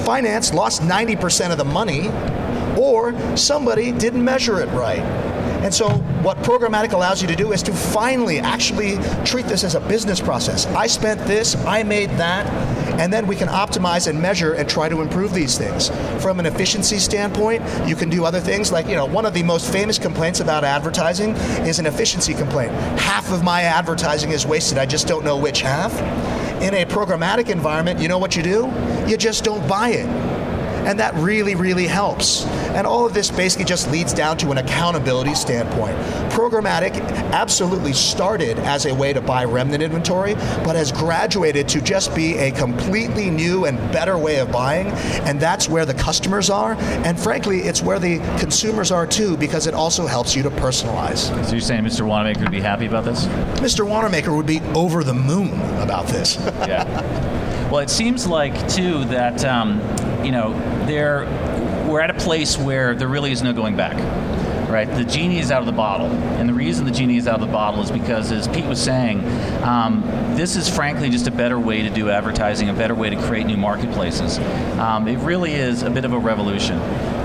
finance 0.05 0.53
lost 0.53 0.83
90% 0.83 1.53
of 1.53 1.59
the 1.59 1.65
money 1.65 2.09
or 2.77 3.15
somebody 3.37 3.93
didn't 3.93 4.25
measure 4.25 4.61
it 4.61 4.69
right. 4.71 5.22
And 5.63 5.73
so, 5.73 5.91
what 6.23 6.37
programmatic 6.39 6.93
allows 6.93 7.23
you 7.23 7.29
to 7.29 7.37
do 7.37 7.53
is 7.53 7.63
to 7.63 7.73
finally 7.73 8.41
actually 8.41 8.97
treat 9.25 9.47
this 9.47 9.63
as 9.63 9.77
a 9.77 9.81
business 9.81 10.21
process. 10.21 10.67
I 10.67 10.89
spent 10.89 11.21
this, 11.21 11.55
I 11.65 11.85
made 11.85 12.11
that, 12.11 12.47
and 12.99 13.13
then 13.13 13.29
we 13.29 13.37
can 13.37 13.47
optimize 13.47 14.09
and 14.09 14.21
measure 14.21 14.55
and 14.55 14.69
try 14.69 14.89
to 14.89 15.01
improve 15.03 15.33
these 15.33 15.57
things. 15.57 15.91
From 16.21 16.41
an 16.41 16.47
efficiency 16.47 16.99
standpoint, 16.99 17.63
you 17.89 17.95
can 17.95 18.11
do 18.11 18.25
other 18.25 18.41
things 18.41 18.73
like, 18.73 18.89
you 18.89 18.97
know, 18.97 19.07
one 19.07 19.25
of 19.25 19.35
the 19.35 19.45
most 19.45 19.73
famous 19.73 20.01
complaints 20.01 20.41
about 20.41 20.65
advertising 20.65 21.31
is 21.65 21.79
an 21.79 21.87
efficiency 21.87 22.35
complaint. 22.35 22.73
Half 22.99 23.31
of 23.31 23.45
my 23.45 23.63
advertising 23.63 24.33
is 24.33 24.45
wasted, 24.45 24.79
I 24.79 24.87
just 24.87 25.07
don't 25.07 25.25
know 25.25 25.37
which 25.37 25.61
half. 25.61 25.93
In 26.61 26.75
a 26.75 26.85
programmatic 26.85 27.51
environment, 27.51 28.01
you 28.01 28.09
know 28.09 28.19
what 28.19 28.35
you 28.35 28.43
do? 28.43 28.73
You 29.07 29.17
just 29.17 29.45
don't 29.45 29.67
buy 29.69 29.91
it 29.91 30.32
And 30.85 30.99
that 30.99 31.15
really, 31.15 31.55
really 31.55 31.87
helps. 31.87 32.45
And 32.75 32.87
all 32.87 33.07
of 33.07 33.15
this 33.15 33.31
basically 33.31 33.65
just 33.65 33.91
leads 33.91 34.13
down 34.13 34.37
to 34.39 34.51
an 34.51 34.59
accountability 34.59 35.35
standpoint. 35.35 35.97
Programmatic 36.33 36.95
absolutely 37.33 37.93
started 37.93 38.59
as 38.61 38.87
a 38.87 38.95
way 38.95 39.13
to 39.13 39.21
buy 39.21 39.45
remnant 39.45 39.83
inventory, 39.83 40.35
but 40.65 40.75
has 40.75 40.91
graduated 40.91 41.69
to 41.69 41.81
just 41.81 42.15
be 42.15 42.37
a 42.39 42.51
completely 42.51 43.31
new 43.31 43.67
and 43.67 43.79
better 43.93 44.19
way 44.19 44.39
of 44.39 44.51
buying. 44.51 44.89
And 45.27 45.39
that's 45.41 45.69
where 45.69 45.85
the 45.85 45.95
customers 45.95 46.51
are. 46.51 46.75
And 47.05 47.19
frankly, 47.19 47.61
it's 47.61 47.83
where 47.83 47.99
the 47.99 48.19
consumers 48.39 48.91
are 48.91 49.07
too, 49.07 49.37
because 49.37 49.67
it 49.67 49.75
also 49.75 50.07
helps 50.07 50.35
you 50.35 50.43
to 50.43 50.51
personalize. 50.51 51.31
So 51.45 51.53
you're 51.53 51.61
saying 51.61 51.85
Mr. 51.85 52.07
Wanamaker 52.07 52.41
would 52.41 52.51
be 52.51 52.61
happy 52.61 52.87
about 52.87 53.05
this? 53.05 53.27
Mr. 53.61 53.87
Wanamaker 53.87 54.35
would 54.35 54.47
be 54.47 54.61
over 54.75 55.05
the 55.05 55.15
moon 55.15 55.53
about 55.81 56.07
this. 56.07 56.37
yeah. 56.67 57.39
Well, 57.73 57.81
it 57.81 57.89
seems 57.89 58.27
like 58.27 58.69
too 58.69 59.07
that 59.07 59.47
um, 59.47 59.81
you 60.25 60.33
know 60.33 60.53
there 60.87 61.25
we're 61.89 62.01
at 62.01 62.11
a 62.11 62.15
place 62.15 62.57
where 62.57 62.95
there 62.95 63.09
really 63.09 63.33
is 63.33 63.43
no 63.43 63.53
going 63.53 63.77
back 63.77 63.97
right? 64.73 64.89
The 64.91 65.05
genie 65.05 65.39
is 65.39 65.51
out 65.51 65.61
of 65.61 65.67
the 65.67 65.73
bottle. 65.73 66.07
And 66.07 66.49
the 66.49 66.55
reason 66.55 66.87
the 66.87 66.91
genie 66.91 67.19
is 67.19 67.29
out 67.29 67.41
of 67.41 67.47
the 67.47 67.53
bottle 67.53 67.83
is 67.83 67.91
because, 67.91 68.33
as 68.33 68.49
Pete 68.49 68.65
was 68.65 68.83
saying, 68.83 69.23
um, 69.63 70.03
this 70.35 70.57
is 70.57 70.69
frankly 70.69 71.11
just 71.11 71.27
a 71.27 71.31
better 71.31 71.61
way 71.61 71.83
to 71.83 71.91
do 71.91 72.09
advertising, 72.09 72.71
a 72.71 72.73
better 72.73 72.95
way 72.95 73.11
to 73.11 73.17
create 73.17 73.47
new 73.47 73.59
marketplaces. 73.59 74.39
Um, 74.79 75.07
it 75.07 75.19
really 75.19 75.53
is 75.53 75.83
a 75.83 75.91
bit 75.91 76.05
of 76.05 76.15
a 76.15 76.19
revolution. 76.19 76.79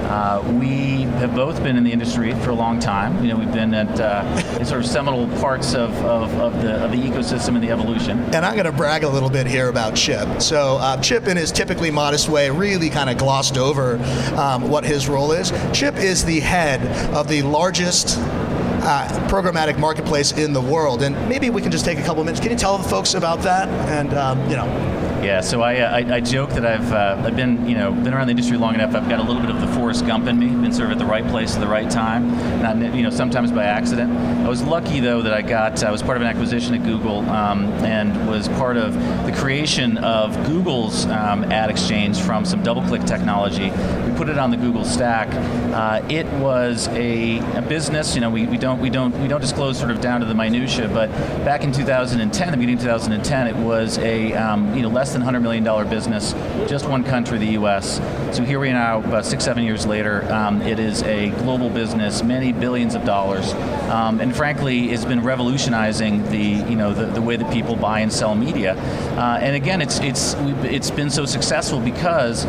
Uh, 0.07 0.41
we 0.57 1.01
have 1.19 1.35
both 1.35 1.61
been 1.61 1.75
in 1.75 1.83
the 1.83 1.91
industry 1.91 2.33
for 2.35 2.51
a 2.51 2.55
long 2.55 2.79
time. 2.79 3.21
You 3.21 3.31
know, 3.31 3.37
we've 3.37 3.51
been 3.51 3.73
at 3.73 3.99
uh, 3.99 4.63
sort 4.63 4.79
of 4.79 4.87
seminal 4.87 5.27
parts 5.39 5.73
of, 5.73 5.93
of, 6.05 6.33
of, 6.35 6.61
the, 6.61 6.81
of 6.81 6.91
the 6.91 6.97
ecosystem 6.97 7.55
and 7.55 7.63
the 7.63 7.71
evolution. 7.71 8.19
And 8.33 8.45
I'm 8.45 8.53
going 8.53 8.65
to 8.65 8.71
brag 8.71 9.03
a 9.03 9.09
little 9.09 9.29
bit 9.29 9.47
here 9.47 9.67
about 9.67 9.95
Chip. 9.95 10.41
So 10.41 10.77
uh, 10.77 11.01
Chip, 11.01 11.27
in 11.27 11.35
his 11.35 11.51
typically 11.51 11.91
modest 11.91 12.29
way, 12.29 12.49
really 12.49 12.89
kind 12.89 13.09
of 13.09 13.17
glossed 13.17 13.57
over 13.57 13.97
um, 14.37 14.69
what 14.69 14.85
his 14.85 15.09
role 15.09 15.33
is. 15.33 15.51
Chip 15.73 15.95
is 15.97 16.23
the 16.23 16.39
head 16.39 16.81
of 17.13 17.27
the 17.27 17.41
largest 17.41 18.17
uh, 18.17 19.07
programmatic 19.29 19.77
marketplace 19.77 20.31
in 20.31 20.53
the 20.53 20.61
world. 20.61 21.03
And 21.03 21.15
maybe 21.27 21.49
we 21.49 21.61
can 21.61 21.71
just 21.71 21.83
take 21.83 21.99
a 21.99 22.03
couple 22.03 22.23
minutes. 22.23 22.39
Can 22.39 22.51
you 22.51 22.57
tell 22.57 22.77
the 22.77 22.87
folks 22.87 23.13
about 23.13 23.41
that? 23.41 23.67
And 23.89 24.13
um, 24.13 24.49
you 24.49 24.55
know. 24.55 24.93
Yeah, 25.21 25.41
so 25.41 25.62
I, 25.62 25.79
uh, 25.79 25.91
I, 25.91 26.15
I, 26.17 26.19
joke 26.21 26.51
that 26.51 26.63
I've 26.63 26.91
uh, 26.93 27.24
I've 27.25 27.36
been 27.36 27.67
you 27.67 27.75
know 27.75 27.91
been 27.91 28.13
around 28.13 28.27
the 28.27 28.31
industry 28.31 28.55
long 28.55 28.75
enough. 28.75 28.93
I've 28.93 29.09
got 29.09 29.19
a 29.19 29.24
little 29.24 29.41
bit 29.41 29.50
of 29.50 29.59
the 29.59 29.67
Forrest 29.67 30.05
Gump 30.05 30.27
in 30.27 30.38
me. 30.38 30.47
Been 30.47 30.71
sort 30.71 30.86
of 30.86 30.91
at 30.91 31.00
the 31.00 31.05
right 31.05 31.27
place 31.27 31.55
at 31.55 31.59
the 31.59 31.67
right 31.67 31.89
time. 31.89 32.29
Not 32.62 32.77
you 32.93 33.01
know 33.01 33.09
sometimes 33.09 33.51
by 33.51 33.63
accident. 33.63 34.15
I 34.45 34.47
was 34.47 34.62
lucky 34.62 35.00
though 35.00 35.24
that 35.24 35.33
I 35.33 35.41
got 35.41 35.83
I 35.83 35.89
was 35.89 36.03
part 36.03 36.17
of 36.17 36.21
an 36.21 36.27
acquisition 36.27 36.75
at 36.75 36.83
Google 36.83 37.27
um, 37.31 37.65
and 37.83 38.29
was 38.29 38.47
part 38.50 38.77
of 38.77 38.93
the 39.25 39.33
creation 39.36 39.97
of 39.97 40.36
Google's 40.45 41.07
um, 41.07 41.45
ad 41.45 41.71
exchange 41.71 42.21
from 42.21 42.45
some 42.45 42.63
DoubleClick 42.63 43.07
technology. 43.07 43.71
We 43.71 44.17
put 44.17 44.29
it 44.29 44.38
on 44.38 44.51
the 44.51 44.57
Google 44.57 44.86
stack. 44.86 45.29
Uh, 45.74 46.05
it 46.09 46.27
was 46.33 46.88
a, 46.89 47.39
a, 47.57 47.62
business. 47.63 48.13
You 48.13 48.21
know 48.21 48.29
we, 48.29 48.45
we 48.45 48.57
don't 48.57 48.79
we 48.79 48.91
don't 48.91 49.19
we 49.19 49.27
don't 49.27 49.41
disclose 49.41 49.79
sort 49.79 49.89
of 49.89 50.00
down 50.00 50.19
to 50.19 50.27
the 50.27 50.36
minutia, 50.36 50.88
but 50.88 51.09
back 51.43 51.63
in 51.63 51.71
2010, 51.71 52.51
the 52.51 52.57
beginning 52.57 52.75
of 52.75 52.81
2010, 52.81 53.47
it 53.47 53.55
was 53.55 53.97
a 53.97 54.33
um, 54.33 54.75
you 54.75 54.83
know 54.83 54.89
less 54.89 55.06
than 55.13 55.21
$100 55.21 55.41
million 55.41 55.89
business, 55.89 56.33
just 56.69 56.87
one 56.87 57.03
country, 57.03 57.37
the 57.37 57.53
U.S. 57.53 57.97
So 58.35 58.43
here 58.43 58.59
we 58.59 58.69
are 58.69 58.73
now, 58.73 58.99
about 58.99 59.25
six, 59.25 59.43
seven 59.43 59.63
years 59.63 59.85
later. 59.85 60.23
Um, 60.31 60.61
it 60.61 60.79
is 60.79 61.03
a 61.03 61.29
global 61.29 61.69
business, 61.69 62.23
many 62.23 62.51
billions 62.51 62.95
of 62.95 63.05
dollars, 63.05 63.53
um, 63.89 64.19
and 64.19 64.35
frankly, 64.35 64.91
it's 64.91 65.05
been 65.05 65.23
revolutionizing 65.23 66.23
the 66.29 66.37
you 66.37 66.75
know 66.75 66.93
the, 66.93 67.05
the 67.05 67.21
way 67.21 67.35
that 67.35 67.51
people 67.51 67.75
buy 67.75 67.99
and 68.01 68.11
sell 68.11 68.35
media. 68.35 68.75
Uh, 69.15 69.39
and 69.41 69.55
again, 69.55 69.81
it's 69.81 69.99
it's 69.99 70.35
it's 70.63 70.91
been 70.91 71.09
so 71.09 71.25
successful 71.25 71.79
because 71.79 72.45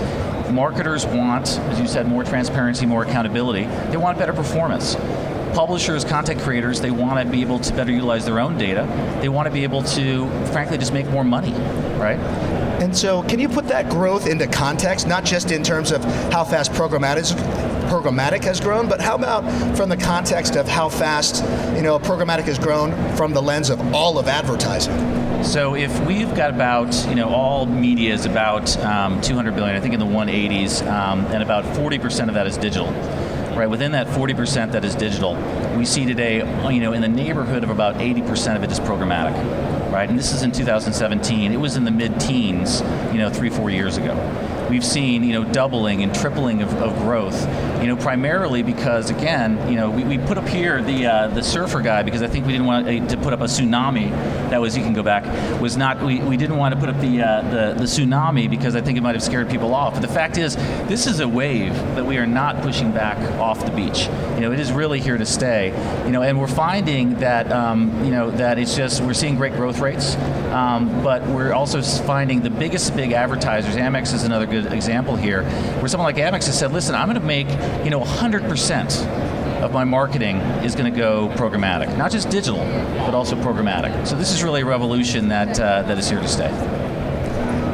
marketers 0.51 1.07
want, 1.07 1.59
as 1.59 1.81
you 1.81 1.87
said, 1.87 2.07
more 2.07 2.25
transparency, 2.25 2.87
more 2.87 3.05
accountability. 3.05 3.65
They 3.91 3.97
want 3.97 4.19
better 4.19 4.33
performance 4.33 4.97
publishers, 5.55 6.05
content 6.05 6.41
creators, 6.41 6.81
they 6.81 6.91
want 6.91 7.25
to 7.25 7.31
be 7.31 7.43
able 7.43 7.59
to 7.59 7.73
better 7.73 7.93
utilize 7.93 8.25
their 8.25 8.41
own 8.41 8.59
data. 8.59 8.87
They 9.21 9.29
want 9.29 9.47
to 9.47 9.53
be 9.53 9.65
able 9.65 9.83
to, 9.83 10.29
frankly, 10.47 10.79
just 10.79 10.93
make 10.93 11.07
more 11.09 11.25
money, 11.25 11.53
right? 11.99 12.19
And 12.81 12.97
so, 12.97 13.23
can 13.23 13.41
you 13.41 13.49
put 13.49 13.67
that 13.69 13.91
growth 13.91 14.27
into 14.27 14.47
context, 14.47 15.07
not 15.09 15.25
just 15.25 15.51
in 15.51 15.63
terms 15.63 15.91
of 15.91 16.05
how 16.33 16.45
fast 16.45 16.73
programmatic, 16.73 17.33
programmatic 17.89 18.45
has 18.45 18.61
grown, 18.61 18.89
but 18.89 19.01
how 19.01 19.17
about 19.17 19.43
from 19.77 19.89
the 19.89 19.97
context 19.97 20.57
of 20.57 20.69
how 20.69 20.89
fast 20.89 21.43
you 21.75 21.83
know 21.83 21.99
programmatic 21.99 22.45
has 22.45 22.59
grown 22.59 22.93
from 23.17 23.33
the 23.33 23.43
lens 23.43 23.71
of 23.71 23.95
all 23.95 24.19
of 24.19 24.29
advertising? 24.29 25.19
So 25.43 25.77
if 25.77 25.99
we've 26.05 26.35
got 26.35 26.51
about, 26.51 26.93
you 27.09 27.15
know, 27.15 27.29
all 27.29 27.65
media 27.65 28.13
is 28.13 28.27
about 28.27 28.77
um, 28.79 29.21
200 29.21 29.55
billion, 29.55 29.77
I 29.77 29.81
think 29.81 29.95
in 29.95 30.01
the 30.01 30.07
180s, 30.07 30.85
um, 30.89 31.25
and 31.27 31.45
about 31.45 31.65
40% 31.65 32.29
of 32.29 32.35
that 32.35 32.49
is 32.49 32.57
digital 32.57 32.93
right? 33.59 33.69
Within 33.69 33.93
that 33.93 34.07
40% 34.07 34.73
that 34.73 34.85
is 34.85 34.95
digital, 34.95 35.35
we 35.77 35.85
see 35.85 36.07
today, 36.07 36.37
you 36.73 36.81
know, 36.81 36.93
in 36.93 37.03
the 37.03 37.09
neighborhood 37.09 37.65
of 37.65 37.71
about 37.71 37.97
80% 37.97 38.57
of 38.57 38.63
it 38.63 38.71
is 38.71 38.79
programmatic, 38.79 39.35
right? 39.93 40.09
And 40.09 40.19
this 40.19 40.33
is 40.33 40.43
in 40.43 40.53
2017. 40.53 41.53
It 41.53 41.57
was 41.57 41.77
in 41.77 41.85
the 41.85 41.91
mid-teens, 41.91 42.81
you 43.13 43.19
know, 43.19 43.29
three, 43.31 43.51
four 43.51 43.71
years 43.71 43.97
ago 43.97 44.15
we've 44.69 44.85
seen 44.85 45.25
you 45.25 45.33
know 45.33 45.45
doubling 45.53 46.03
and 46.03 46.15
tripling 46.15 46.63
of, 46.63 46.73
of 46.75 46.97
growth. 46.99 47.41
You 47.81 47.87
know, 47.87 47.97
primarily 47.97 48.63
because 48.63 49.11
again, 49.11 49.57
you 49.71 49.77
know, 49.77 49.91
we, 49.91 50.05
we 50.05 50.19
put 50.19 50.39
up 50.39 50.49
here 50.49 50.83
the 50.83 51.07
uh, 51.07 51.29
the 51.29 51.43
surfer 51.43 51.81
guy 51.81 52.03
because 52.03 52.23
I 52.23 52.27
think 52.27 52.47
we 52.47 52.53
didn't 52.53 52.67
want 52.67 52.89
uh, 52.89 53.07
to 53.07 53.17
put 53.17 53.33
up 53.33 53.41
a 53.41 53.45
tsunami. 53.45 54.11
That 54.51 54.61
was 54.61 54.77
you 54.77 54.83
can 54.83 54.93
go 54.93 55.03
back. 55.03 55.25
Was 55.61 55.77
not 55.77 56.03
we, 56.03 56.21
we 56.21 56.37
didn't 56.37 56.57
want 56.57 56.75
to 56.75 56.81
put 56.81 56.89
up 56.89 57.01
the, 57.01 57.23
uh, 57.23 57.43
the 57.43 57.75
the 57.79 57.85
tsunami 57.85 58.49
because 58.49 58.75
I 58.75 58.81
think 58.81 58.99
it 58.99 59.01
might 59.03 59.15
have 59.15 59.23
scared 59.23 59.49
people 59.49 59.75
off. 59.75 59.95
But 59.95 60.03
the 60.03 60.09
fact 60.09 60.39
is, 60.39 60.57
this 60.89 61.07
is 61.07 61.21
a 61.21 61.29
wave 61.29 61.75
that 61.95 62.05
we 62.05 62.19
are 62.19 62.27
not 62.27 62.63
pushing 62.63 62.93
back 62.93 63.19
off 63.39 63.65
the 63.65 63.73
beach. 63.73 64.07
You 64.35 64.41
know, 64.41 64.53
it 64.53 64.61
is 64.61 64.73
really 64.73 65.01
here 65.01 65.19
to 65.19 65.27
stay. 65.27 65.69
You 66.05 66.11
know, 66.11 66.23
and 66.23 66.39
we're 66.39 66.47
finding 66.47 67.15
that 67.17 67.51
um, 67.53 68.05
you 68.05 68.11
know 68.11 68.31
that 68.33 68.59
it's 68.59 68.77
just 68.77 69.01
we're 69.03 69.15
seeing 69.15 69.37
great 69.37 69.53
growth 69.55 69.79
rates, 69.79 70.17
um, 70.59 71.03
but 71.05 71.25
we're 71.29 71.53
also 71.53 71.81
finding 71.83 72.43
the 72.43 72.51
biggest 72.51 72.97
big 72.97 73.13
advertisers. 73.13 73.77
Amex 73.77 74.13
is 74.13 74.25
another 74.25 74.47
good 74.47 74.73
example 74.73 75.15
here, 75.15 75.45
where 75.79 75.89
someone 75.89 76.07
like 76.13 76.17
Amex 76.17 76.47
has 76.47 76.59
said, 76.59 76.73
listen, 76.73 76.95
I'm 76.95 77.07
going 77.07 77.21
to 77.21 77.27
make, 77.27 77.49
you 77.85 77.91
know, 77.91 78.01
100% 78.01 79.63
of 79.63 79.73
my 79.73 79.85
marketing 79.85 80.39
is 80.65 80.75
going 80.75 80.93
to 80.93 80.97
go 80.97 81.29
programmatic, 81.37 81.97
not 81.97 82.11
just 82.11 82.29
digital, 82.29 82.59
but 82.59 83.15
also 83.15 83.37
programmatic. 83.37 84.07
So 84.07 84.17
this 84.17 84.33
is 84.33 84.43
really 84.43 84.63
a 84.63 84.67
revolution 84.67 85.29
that 85.29 85.59
uh, 85.61 85.83
that 85.83 85.97
is 85.99 86.09
here 86.09 86.21
to 86.21 86.29
stay. 86.29 86.51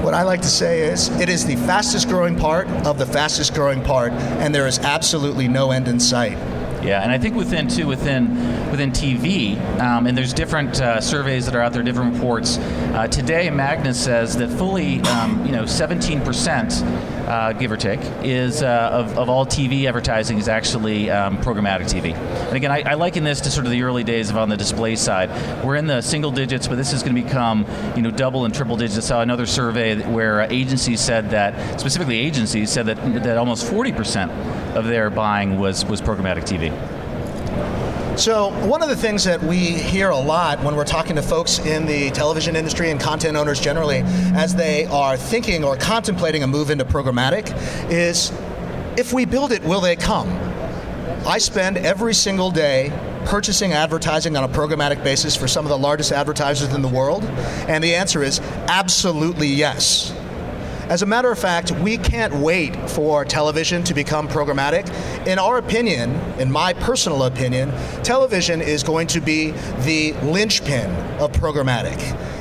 What 0.03 0.13
I 0.13 0.23
like 0.23 0.43
to 0.43 0.49
say 0.49 0.83
is, 0.83 1.09
it 1.19 1.31
is 1.31 1.47
the 1.47 1.57
fastest 1.57 2.09
growing 2.09 2.37
part 2.37 2.69
of 2.87 2.99
the 2.99 3.07
fastest 3.07 3.55
growing 3.55 3.83
part, 3.83 4.13
and 4.13 4.55
there 4.55 4.67
is 4.67 4.79
absolutely 4.81 5.49
no 5.49 5.71
end 5.71 5.89
in 5.89 5.99
sight. 5.99 6.37
Yeah, 6.85 7.03
and 7.03 7.11
I 7.11 7.17
think 7.17 7.35
within 7.35 7.67
too 7.67 7.87
within 7.87 8.71
within 8.71 8.91
TV, 8.91 9.59
um, 9.81 10.07
and 10.07 10.17
there's 10.17 10.35
different 10.35 10.81
uh, 10.81 11.01
surveys 11.01 11.47
that 11.47 11.55
are 11.55 11.63
out 11.63 11.73
there, 11.73 11.83
different 11.83 12.15
reports. 12.15 12.59
Uh, 12.59 13.07
today, 13.07 13.49
Magna 13.49 13.95
says 13.95 14.37
that 14.37 14.49
fully, 14.51 15.01
um, 15.03 15.47
you 15.47 15.53
know, 15.53 15.65
17 15.65 16.21
percent 16.21 16.83
uh, 17.27 17.53
give 17.53 17.73
or 17.73 17.77
take, 17.77 18.01
is 18.23 18.63
uh, 18.63 18.91
of, 18.93 19.19
of 19.19 19.29
all 19.31 19.47
TV 19.47 19.87
advertising 19.87 20.39
is 20.39 20.49
actually 20.49 21.11
um, 21.11 21.39
programmatic 21.39 21.85
TV. 21.87 22.15
And 22.15 22.57
again, 22.57 22.71
I, 22.71 22.83
I, 22.83 22.95
liken 22.95 23.25
this 23.25 23.41
to 23.43 23.51
sort 23.51 23.65
of 23.65 23.73
the 23.73 23.83
early 23.83 24.05
days 24.05 24.29
of 24.29 24.37
on 24.37 24.49
the 24.49 24.57
display 24.57 24.95
side. 24.97 25.31
We're 25.65 25.77
in 25.77 25.87
the 25.87 26.03
single 26.03 26.31
digits, 26.31 26.69
but 26.69 26.77
this 26.77 26.93
is 26.93 27.03
going 27.03 27.15
to 27.15 27.23
become 27.23 27.67
you 27.97 28.03
know 28.03 28.11
double 28.11 28.45
and 28.45 28.55
triple 28.55 28.77
digits. 28.77 28.99
I 28.99 29.09
saw 29.09 29.23
another 29.23 29.47
survey 29.47 30.03
where 30.03 30.43
agencies 30.43 31.01
said 31.01 31.31
that 31.31 31.81
specifically 31.81 32.19
agencies 32.19 32.71
said 32.71 32.87
that 32.87 32.97
that 33.23 33.39
almost 33.39 33.67
40 33.69 33.93
percent 33.93 34.33
of 34.77 34.87
their 34.87 35.09
buying 35.09 35.59
was 35.59 35.85
was 35.87 36.01
programmatic 36.01 36.45
TV. 36.45 36.74
So, 38.17 38.51
one 38.69 38.81
of 38.81 38.89
the 38.89 38.97
things 38.97 39.25
that 39.25 39.43
we 39.43 39.57
hear 39.57 40.11
a 40.11 40.17
lot 40.17 40.63
when 40.63 40.77
we're 40.77 40.85
talking 40.85 41.17
to 41.17 41.23
folks 41.23 41.59
in 41.59 41.85
the 41.85 42.11
television 42.11 42.55
industry 42.55 42.91
and 42.91 43.01
content 43.01 43.37
owners 43.37 43.61
generally, 43.61 44.03
as 44.35 44.55
they 44.55 44.87
are 44.87 45.17
thinking 45.17 45.65
or 45.65 45.77
contemplating 45.77 46.45
a 46.45 46.47
move 46.47 46.71
into 46.71 46.85
programmatic, 46.85 47.53
is 47.91 48.33
if 48.97 49.13
we 49.13 49.25
build 49.25 49.51
it, 49.51 49.65
will 49.65 49.81
they 49.81 49.97
come? 49.97 50.29
I 51.27 51.39
spend 51.39 51.77
every 51.77 52.15
single 52.15 52.53
day 52.53 52.93
purchasing 53.25 53.73
advertising 53.73 54.37
on 54.37 54.45
a 54.45 54.49
programmatic 54.49 55.03
basis 55.03 55.35
for 55.35 55.49
some 55.49 55.65
of 55.65 55.71
the 55.71 55.79
largest 55.79 56.13
advertisers 56.13 56.73
in 56.73 56.83
the 56.83 56.89
world, 56.89 57.25
and 57.69 57.83
the 57.83 57.97
answer 57.97 58.23
is 58.23 58.39
absolutely 58.69 59.49
yes. 59.49 60.15
As 60.89 61.01
a 61.01 61.07
matter 61.07 61.31
of 61.31 61.39
fact, 61.39 61.71
we 61.71 61.97
can't 61.97 62.35
wait 62.35 62.77
for 62.91 63.25
television 63.25 63.83
to 63.85 63.95
become 63.95 64.29
programmatic. 64.29 64.87
In 65.27 65.39
our 65.39 65.57
opinion, 65.57 66.11
in 66.39 66.53
my 66.53 66.75
personal 66.75 67.23
opinion, 67.25 67.73
television 68.03 68.61
is 68.61 68.83
going 68.83 69.07
to 69.07 69.21
be 69.23 69.53
the 69.81 70.13
linchpin 70.23 70.91
of 71.19 71.33
programmatic. 71.33 71.99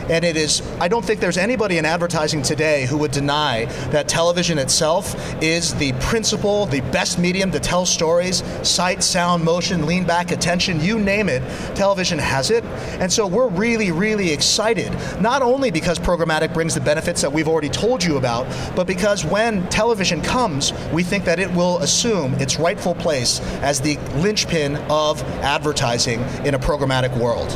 And 0.09 0.25
it 0.25 0.35
is, 0.35 0.61
I 0.79 0.87
don't 0.87 1.03
think 1.03 1.19
there's 1.19 1.37
anybody 1.37 1.77
in 1.77 1.85
advertising 1.85 2.41
today 2.41 2.85
who 2.85 2.97
would 2.97 3.11
deny 3.11 3.65
that 3.91 4.07
television 4.07 4.57
itself 4.57 5.15
is 5.41 5.73
the 5.75 5.93
principal, 5.93 6.65
the 6.65 6.81
best 6.91 7.19
medium 7.19 7.51
to 7.51 7.59
tell 7.59 7.85
stories 7.85 8.43
sight, 8.67 9.03
sound, 9.03 9.43
motion, 9.43 9.85
lean 9.85 10.03
back, 10.03 10.31
attention, 10.31 10.81
you 10.81 10.99
name 10.99 11.29
it. 11.29 11.41
Television 11.75 12.19
has 12.19 12.51
it. 12.51 12.63
And 12.99 13.11
so 13.11 13.27
we're 13.27 13.47
really, 13.47 13.91
really 13.91 14.31
excited, 14.31 14.91
not 15.21 15.41
only 15.41 15.71
because 15.71 15.99
programmatic 15.99 16.53
brings 16.53 16.73
the 16.73 16.81
benefits 16.81 17.21
that 17.21 17.31
we've 17.31 17.47
already 17.47 17.69
told 17.69 18.03
you 18.03 18.17
about, 18.17 18.45
but 18.75 18.87
because 18.87 19.23
when 19.25 19.67
television 19.69 20.21
comes, 20.21 20.73
we 20.91 21.03
think 21.03 21.25
that 21.25 21.39
it 21.39 21.51
will 21.51 21.77
assume 21.79 22.33
its 22.35 22.57
rightful 22.59 22.95
place 22.95 23.39
as 23.61 23.79
the 23.79 23.97
linchpin 24.17 24.75
of 24.89 25.21
advertising 25.41 26.19
in 26.45 26.55
a 26.55 26.59
programmatic 26.59 27.15
world. 27.17 27.49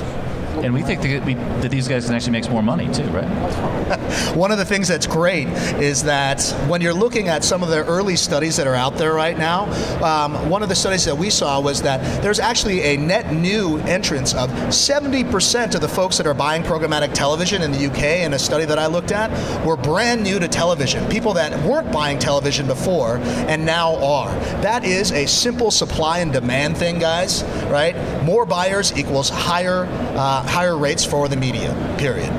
And 0.64 0.74
we 0.74 0.82
think 0.82 1.02
that, 1.02 1.26
we, 1.26 1.36
that 1.36 1.72
these 1.72 1.88
guys 1.88 2.06
can 2.06 2.16
actually 2.16 2.32
make 2.32 2.50
more 2.50 2.64
money 2.64 2.92
too, 2.94 3.04
right? 3.06 3.28
One 4.36 4.52
of 4.52 4.58
the 4.58 4.66
things 4.66 4.88
that's 4.88 5.08
great 5.08 5.48
is 5.80 6.04
that 6.04 6.44
when 6.68 6.82
you're 6.82 6.94
looking 6.94 7.28
at 7.28 7.44
some 7.44 7.64
of 7.64 7.70
the 7.70 7.86
early 7.86 8.16
studies 8.16 8.58
that 8.58 8.68
are 8.68 8.76
out 8.76 8.98
there 8.98 9.14
right 9.14 9.38
now, 9.38 9.66
um, 10.04 10.50
one 10.50 10.64
of 10.64 10.70
the 10.70 10.76
studies 10.76 11.06
that 11.06 11.18
we 11.18 11.30
saw 11.30 11.60
was 11.60 11.82
that 11.84 12.22
there's 12.22 12.40
actually 12.40 12.82
a 12.82 12.98
net 12.98 13.34
new 13.34 13.78
entrance 13.80 14.34
of 14.34 14.50
70% 14.50 15.76
of 15.76 15.82
the 15.82 15.88
folks 15.88 16.18
that 16.18 16.28
are 16.28 16.34
buying 16.34 16.64
programmatic 16.64 17.14
television 17.14 17.62
in 17.62 17.72
the 17.72 17.86
UK 17.88 18.26
in 18.26 18.34
a 18.34 18.40
study 18.40 18.66
that 18.66 18.80
I 18.80 18.88
looked 18.88 19.12
at 19.12 19.32
were 19.66 19.78
brand 19.78 20.24
new 20.24 20.40
to 20.40 20.48
television. 20.48 21.08
People 21.10 21.34
that 21.34 21.64
weren't 21.64 21.92
buying 21.92 22.20
television 22.20 22.68
before 22.68 23.18
and 23.18 23.66
now 23.66 23.96
are. 24.04 24.30
That 24.62 24.84
is 24.84 25.12
a 25.12 25.26
simple 25.28 25.72
supply 25.72 26.20
and 26.20 26.34
demand 26.34 26.78
thing, 26.78 27.00
guys, 27.00 27.44
right? 27.66 27.96
More 28.24 28.46
buyers 28.46 28.98
equals 28.98 29.30
higher 29.30 29.86
uh, 30.16 30.47
higher 30.48 30.77
rates 30.77 31.06
for 31.06 31.27
the 31.27 31.36
media, 31.36 31.74
period. 31.98 32.30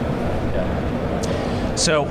Yeah. 0.55 1.75
So 1.77 2.05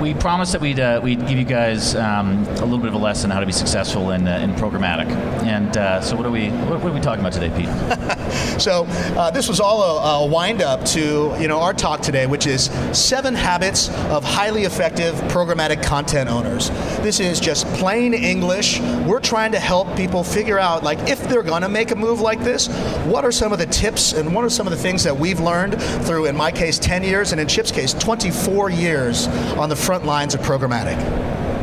we 0.00 0.14
promised 0.14 0.52
that 0.52 0.60
we'd, 0.60 0.80
uh, 0.80 1.00
we'd 1.02 1.20
give 1.26 1.38
you 1.38 1.44
guys 1.44 1.94
um, 1.94 2.44
a 2.44 2.64
little 2.64 2.78
bit 2.78 2.88
of 2.88 2.94
a 2.94 2.98
lesson 2.98 3.30
how 3.30 3.40
to 3.40 3.46
be 3.46 3.52
successful 3.52 4.12
in, 4.12 4.28
uh, 4.28 4.38
in 4.38 4.52
programmatic. 4.52 5.08
And 5.44 5.76
uh, 5.76 6.00
so, 6.00 6.16
what 6.16 6.26
are 6.26 6.30
we 6.30 6.50
what, 6.50 6.84
are 6.84 6.92
we 6.92 7.00
talking 7.00 7.20
about 7.20 7.32
today, 7.32 7.50
Pete? 7.56 7.68
so, 8.60 8.84
uh, 9.16 9.30
this 9.30 9.48
was 9.48 9.60
all 9.60 9.82
a, 9.82 10.24
a 10.24 10.26
wind 10.26 10.62
up 10.62 10.84
to 10.86 11.34
you 11.40 11.48
know 11.48 11.60
our 11.60 11.72
talk 11.72 12.00
today, 12.00 12.26
which 12.26 12.46
is 12.46 12.64
seven 12.92 13.34
habits 13.34 13.88
of 14.10 14.24
highly 14.24 14.64
effective 14.64 15.14
programmatic 15.32 15.82
content 15.82 16.28
owners. 16.28 16.70
This 17.00 17.20
is 17.20 17.40
just 17.40 17.66
plain 17.74 18.14
English. 18.14 18.80
We're 18.80 19.20
trying 19.20 19.52
to 19.52 19.58
help 19.58 19.96
people 19.96 20.22
figure 20.22 20.58
out 20.58 20.82
like 20.82 21.08
if 21.08 21.28
they're 21.28 21.42
going 21.42 21.62
to 21.62 21.68
make 21.68 21.90
a 21.90 21.96
move 21.96 22.20
like 22.20 22.40
this, 22.40 22.68
what 23.06 23.24
are 23.24 23.32
some 23.32 23.52
of 23.52 23.58
the 23.58 23.66
tips 23.66 24.12
and 24.12 24.34
what 24.34 24.44
are 24.44 24.50
some 24.50 24.66
of 24.66 24.70
the 24.70 24.78
things 24.78 25.04
that 25.04 25.16
we've 25.16 25.40
learned 25.40 25.80
through, 26.04 26.26
in 26.26 26.36
my 26.36 26.52
case, 26.52 26.78
10 26.78 27.02
years, 27.02 27.32
and 27.32 27.40
in 27.40 27.48
Chip's 27.48 27.72
case, 27.72 27.94
24 27.94 28.70
years 28.70 29.26
on 29.56 29.68
the 29.68 29.76
front 29.88 30.04
lines 30.04 30.34
of 30.34 30.42
programmatic. 30.42 30.98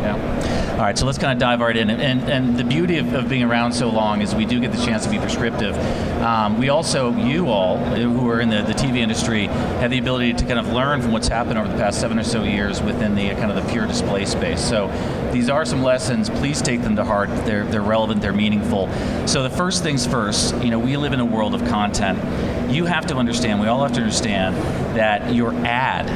Yeah. 0.02 0.74
All 0.74 0.80
right, 0.80 0.98
so 0.98 1.06
let's 1.06 1.20
kind 1.20 1.32
of 1.32 1.38
dive 1.38 1.60
right 1.60 1.78
in. 1.78 1.92
And, 1.92 2.28
and 2.28 2.58
the 2.58 2.64
beauty 2.64 2.98
of, 2.98 3.14
of 3.14 3.30
being 3.30 3.44
around 3.44 3.74
so 3.74 3.88
long 3.92 4.24
is 4.24 4.34
we 4.34 4.46
do 4.46 4.60
get 4.60 4.72
the 4.72 4.84
chance 4.84 5.04
to 5.06 5.12
be 5.12 5.20
prescriptive. 5.20 5.78
Um, 6.24 6.58
we 6.58 6.70
also, 6.70 7.16
you 7.16 7.50
all 7.50 7.78
who 7.78 8.28
are 8.28 8.42
in 8.42 8.50
the, 8.50 8.64
the 8.64 8.74
TV 8.74 8.98
industry, 8.98 9.46
have 9.46 9.92
the 9.92 10.00
ability 10.00 10.34
to 10.34 10.46
kind 10.46 10.58
of 10.58 10.70
learn 10.70 11.04
from 11.04 11.12
what's 11.12 11.28
happened 11.28 11.60
over 11.60 11.68
the 11.68 11.78
past 11.78 12.02
seven 12.02 12.18
or 12.18 12.24
so 12.24 12.42
years 12.42 12.82
within 12.82 13.14
the 13.14 13.30
kind 13.36 13.52
of 13.52 13.64
the 13.64 13.72
pure 13.72 13.86
display 13.86 14.26
space. 14.26 14.60
So 14.60 14.88
these 15.32 15.48
are 15.48 15.64
some 15.64 15.84
lessons. 15.84 16.28
Please 16.28 16.64
take 16.64 16.82
them 16.82 16.96
to 16.96 17.06
heart. 17.06 17.30
They're, 17.46 17.66
they're 17.66 17.84
relevant, 17.84 18.24
they're 18.24 18.34
meaningful. 18.34 18.90
So 19.28 19.44
the 19.44 19.52
first 19.52 19.84
things 19.84 20.08
first, 20.08 20.56
you 20.64 20.72
know, 20.72 20.80
we 20.80 20.98
live 20.98 21.14
in 21.14 21.20
a 21.20 21.26
world 21.26 21.54
of 21.54 21.64
content. 21.68 22.72
You 22.72 22.86
have 22.86 23.06
to 23.06 23.18
understand, 23.18 23.62
we 23.62 23.68
all 23.68 23.84
have 23.84 23.94
to 23.94 24.02
understand 24.02 24.56
that 24.98 25.32
your 25.32 25.54
ad 25.54 26.10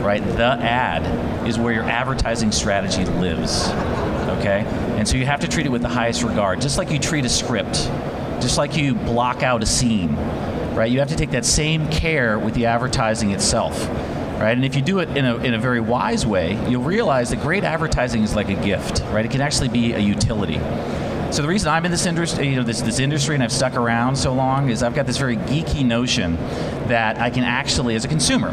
right? 0.00 0.24
The 0.36 0.58
ad 0.62 1.46
is 1.46 1.58
where 1.58 1.72
your 1.72 1.84
advertising 1.84 2.52
strategy 2.52 3.04
lives, 3.04 3.68
okay? 4.38 4.64
And 4.96 5.06
so 5.08 5.16
you 5.16 5.26
have 5.26 5.40
to 5.40 5.48
treat 5.48 5.66
it 5.66 5.70
with 5.70 5.82
the 5.82 5.88
highest 5.88 6.22
regard, 6.22 6.60
just 6.60 6.78
like 6.78 6.90
you 6.90 6.98
treat 6.98 7.24
a 7.24 7.28
script, 7.28 7.74
just 8.40 8.58
like 8.58 8.76
you 8.76 8.94
block 8.94 9.42
out 9.42 9.62
a 9.62 9.66
scene, 9.66 10.14
right? 10.74 10.90
You 10.90 10.98
have 10.98 11.08
to 11.08 11.16
take 11.16 11.30
that 11.30 11.44
same 11.44 11.88
care 11.88 12.38
with 12.38 12.54
the 12.54 12.66
advertising 12.66 13.30
itself. 13.30 13.88
Right? 14.40 14.56
And 14.56 14.64
if 14.64 14.74
you 14.74 14.80
do 14.80 15.00
it 15.00 15.14
in 15.18 15.26
a, 15.26 15.36
in 15.36 15.52
a 15.52 15.58
very 15.58 15.80
wise 15.80 16.24
way, 16.24 16.58
you'll 16.66 16.82
realize 16.82 17.28
that 17.28 17.42
great 17.42 17.62
advertising 17.62 18.22
is 18.22 18.34
like 18.34 18.48
a 18.48 18.54
gift, 18.54 19.02
right? 19.10 19.22
It 19.22 19.30
can 19.30 19.42
actually 19.42 19.68
be 19.68 19.92
a 19.92 19.98
utility. 19.98 20.58
So 21.30 21.42
the 21.42 21.48
reason 21.48 21.68
I'm 21.68 21.84
in 21.84 21.90
this 21.90 22.06
industry, 22.06 22.48
you 22.48 22.56
know, 22.56 22.62
this, 22.62 22.80
this 22.80 23.00
industry 23.00 23.34
and 23.34 23.44
I've 23.44 23.52
stuck 23.52 23.76
around 23.76 24.16
so 24.16 24.32
long 24.32 24.70
is 24.70 24.82
I've 24.82 24.94
got 24.94 25.06
this 25.06 25.18
very 25.18 25.36
geeky 25.36 25.84
notion 25.84 26.36
that 26.88 27.18
I 27.18 27.28
can 27.28 27.44
actually, 27.44 27.94
as 27.96 28.06
a 28.06 28.08
consumer, 28.08 28.50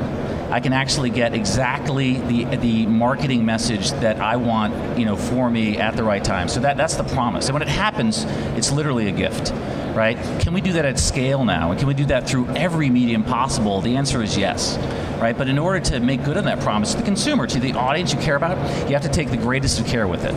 I 0.50 0.62
can 0.62 0.72
actually 0.72 1.10
get 1.10 1.34
exactly 1.34 2.14
the 2.22 2.56
the 2.58 2.86
marketing 2.86 3.46
message 3.46 3.92
that 3.92 4.20
I 4.20 4.38
want, 4.38 4.98
you 4.98 5.06
know, 5.06 5.18
for 5.18 5.50
me 5.50 5.78
at 5.78 5.96
the 5.96 6.04
right 6.04 6.24
time. 6.24 6.48
So 6.48 6.62
that 6.62 6.78
that's 6.78 6.96
the 6.96 7.04
promise. 7.04 7.48
And 7.48 7.54
when 7.54 7.62
it 7.62 7.68
happens, 7.68 8.24
it's 8.56 8.72
literally 8.72 9.08
a 9.08 9.12
gift. 9.12 9.54
Right? 9.94 10.16
Can 10.42 10.54
we 10.54 10.62
do 10.62 10.74
that 10.74 10.86
at 10.86 11.00
scale 11.00 11.44
now? 11.44 11.72
And 11.72 11.80
can 11.80 11.88
we 11.88 11.96
do 11.96 12.06
that 12.06 12.30
through 12.30 12.48
every 12.50 12.88
medium 12.88 13.24
possible? 13.24 13.82
The 13.82 13.98
answer 13.98 14.22
is 14.22 14.38
yes. 14.38 14.78
Right? 15.20 15.36
But 15.36 15.50
in 15.50 15.58
order 15.58 15.80
to 15.90 16.00
make 16.00 16.24
good 16.24 16.38
on 16.38 16.46
that 16.46 16.60
promise 16.60 16.92
to 16.92 16.98
the 16.98 17.04
consumer, 17.04 17.48
to 17.48 17.60
the 17.60 17.74
audience 17.74 18.14
you 18.14 18.20
care 18.20 18.36
about, 18.36 18.58
you 18.88 18.94
have 18.94 19.02
to 19.02 19.10
take 19.10 19.32
the 19.32 19.38
greatest 19.38 19.80
of 19.80 19.88
care 19.88 20.08
with 20.08 20.24
it. 20.24 20.36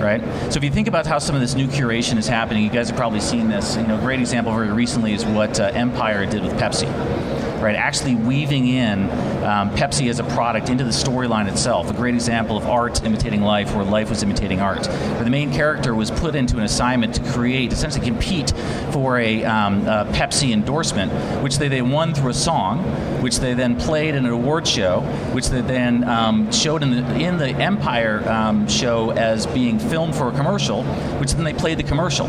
Right? 0.00 0.22
So 0.50 0.56
if 0.56 0.64
you 0.64 0.70
think 0.70 0.88
about 0.88 1.06
how 1.06 1.18
some 1.18 1.34
of 1.34 1.42
this 1.42 1.54
new 1.54 1.66
curation 1.66 2.16
is 2.16 2.26
happening, 2.26 2.64
you 2.64 2.70
guys 2.70 2.88
have 2.88 2.96
probably 2.96 3.20
seen 3.20 3.48
this. 3.48 3.76
You 3.76 3.86
know, 3.86 3.98
a 3.98 4.00
great 4.00 4.18
example 4.18 4.54
very 4.54 4.72
recently 4.72 5.12
is 5.12 5.26
what 5.26 5.60
uh, 5.60 5.64
Empire 5.74 6.24
did 6.24 6.42
with 6.42 6.54
Pepsi 6.54 7.31
right? 7.62 7.76
Actually 7.76 8.16
weaving 8.16 8.66
in 8.66 9.04
um, 9.44 9.70
Pepsi 9.70 10.10
as 10.10 10.18
a 10.18 10.24
product 10.24 10.68
into 10.68 10.84
the 10.84 10.90
storyline 10.90 11.48
itself. 11.48 11.88
A 11.88 11.94
great 11.94 12.14
example 12.14 12.56
of 12.56 12.66
art 12.66 13.04
imitating 13.04 13.42
life, 13.42 13.74
where 13.74 13.84
life 13.84 14.10
was 14.10 14.22
imitating 14.22 14.60
art. 14.60 14.86
Where 14.86 15.24
the 15.24 15.30
main 15.30 15.52
character 15.52 15.94
was 15.94 16.10
put 16.10 16.34
into 16.34 16.58
an 16.58 16.64
assignment 16.64 17.14
to 17.14 17.22
create, 17.32 17.72
essentially 17.72 18.04
compete 18.04 18.52
for 18.90 19.18
a, 19.18 19.44
um, 19.44 19.86
a 19.86 20.06
Pepsi 20.12 20.52
endorsement, 20.52 21.12
which 21.42 21.58
they, 21.58 21.68
they 21.68 21.82
won 21.82 22.14
through 22.14 22.30
a 22.30 22.34
song, 22.34 22.82
which 23.22 23.38
they 23.38 23.54
then 23.54 23.76
played 23.76 24.14
in 24.14 24.26
an 24.26 24.32
award 24.32 24.66
show, 24.66 25.00
which 25.32 25.48
they 25.48 25.60
then 25.60 26.04
um, 26.04 26.50
showed 26.50 26.82
in 26.82 26.90
the, 26.90 27.14
in 27.14 27.36
the 27.36 27.50
Empire 27.50 28.28
um, 28.28 28.68
show 28.68 29.10
as 29.12 29.46
being 29.46 29.78
filmed 29.78 30.14
for 30.14 30.28
a 30.28 30.32
commercial, 30.32 30.82
which 31.18 31.32
then 31.34 31.44
they 31.44 31.54
played 31.54 31.78
the 31.78 31.84
commercial. 31.84 32.26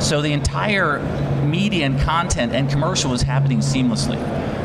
So 0.00 0.22
the 0.22 0.32
entire 0.32 1.00
media 1.44 1.86
and 1.86 1.98
content 2.00 2.52
and 2.52 2.70
commercial 2.70 3.10
was 3.10 3.22
happening 3.22 3.58
seamlessly 3.58 4.18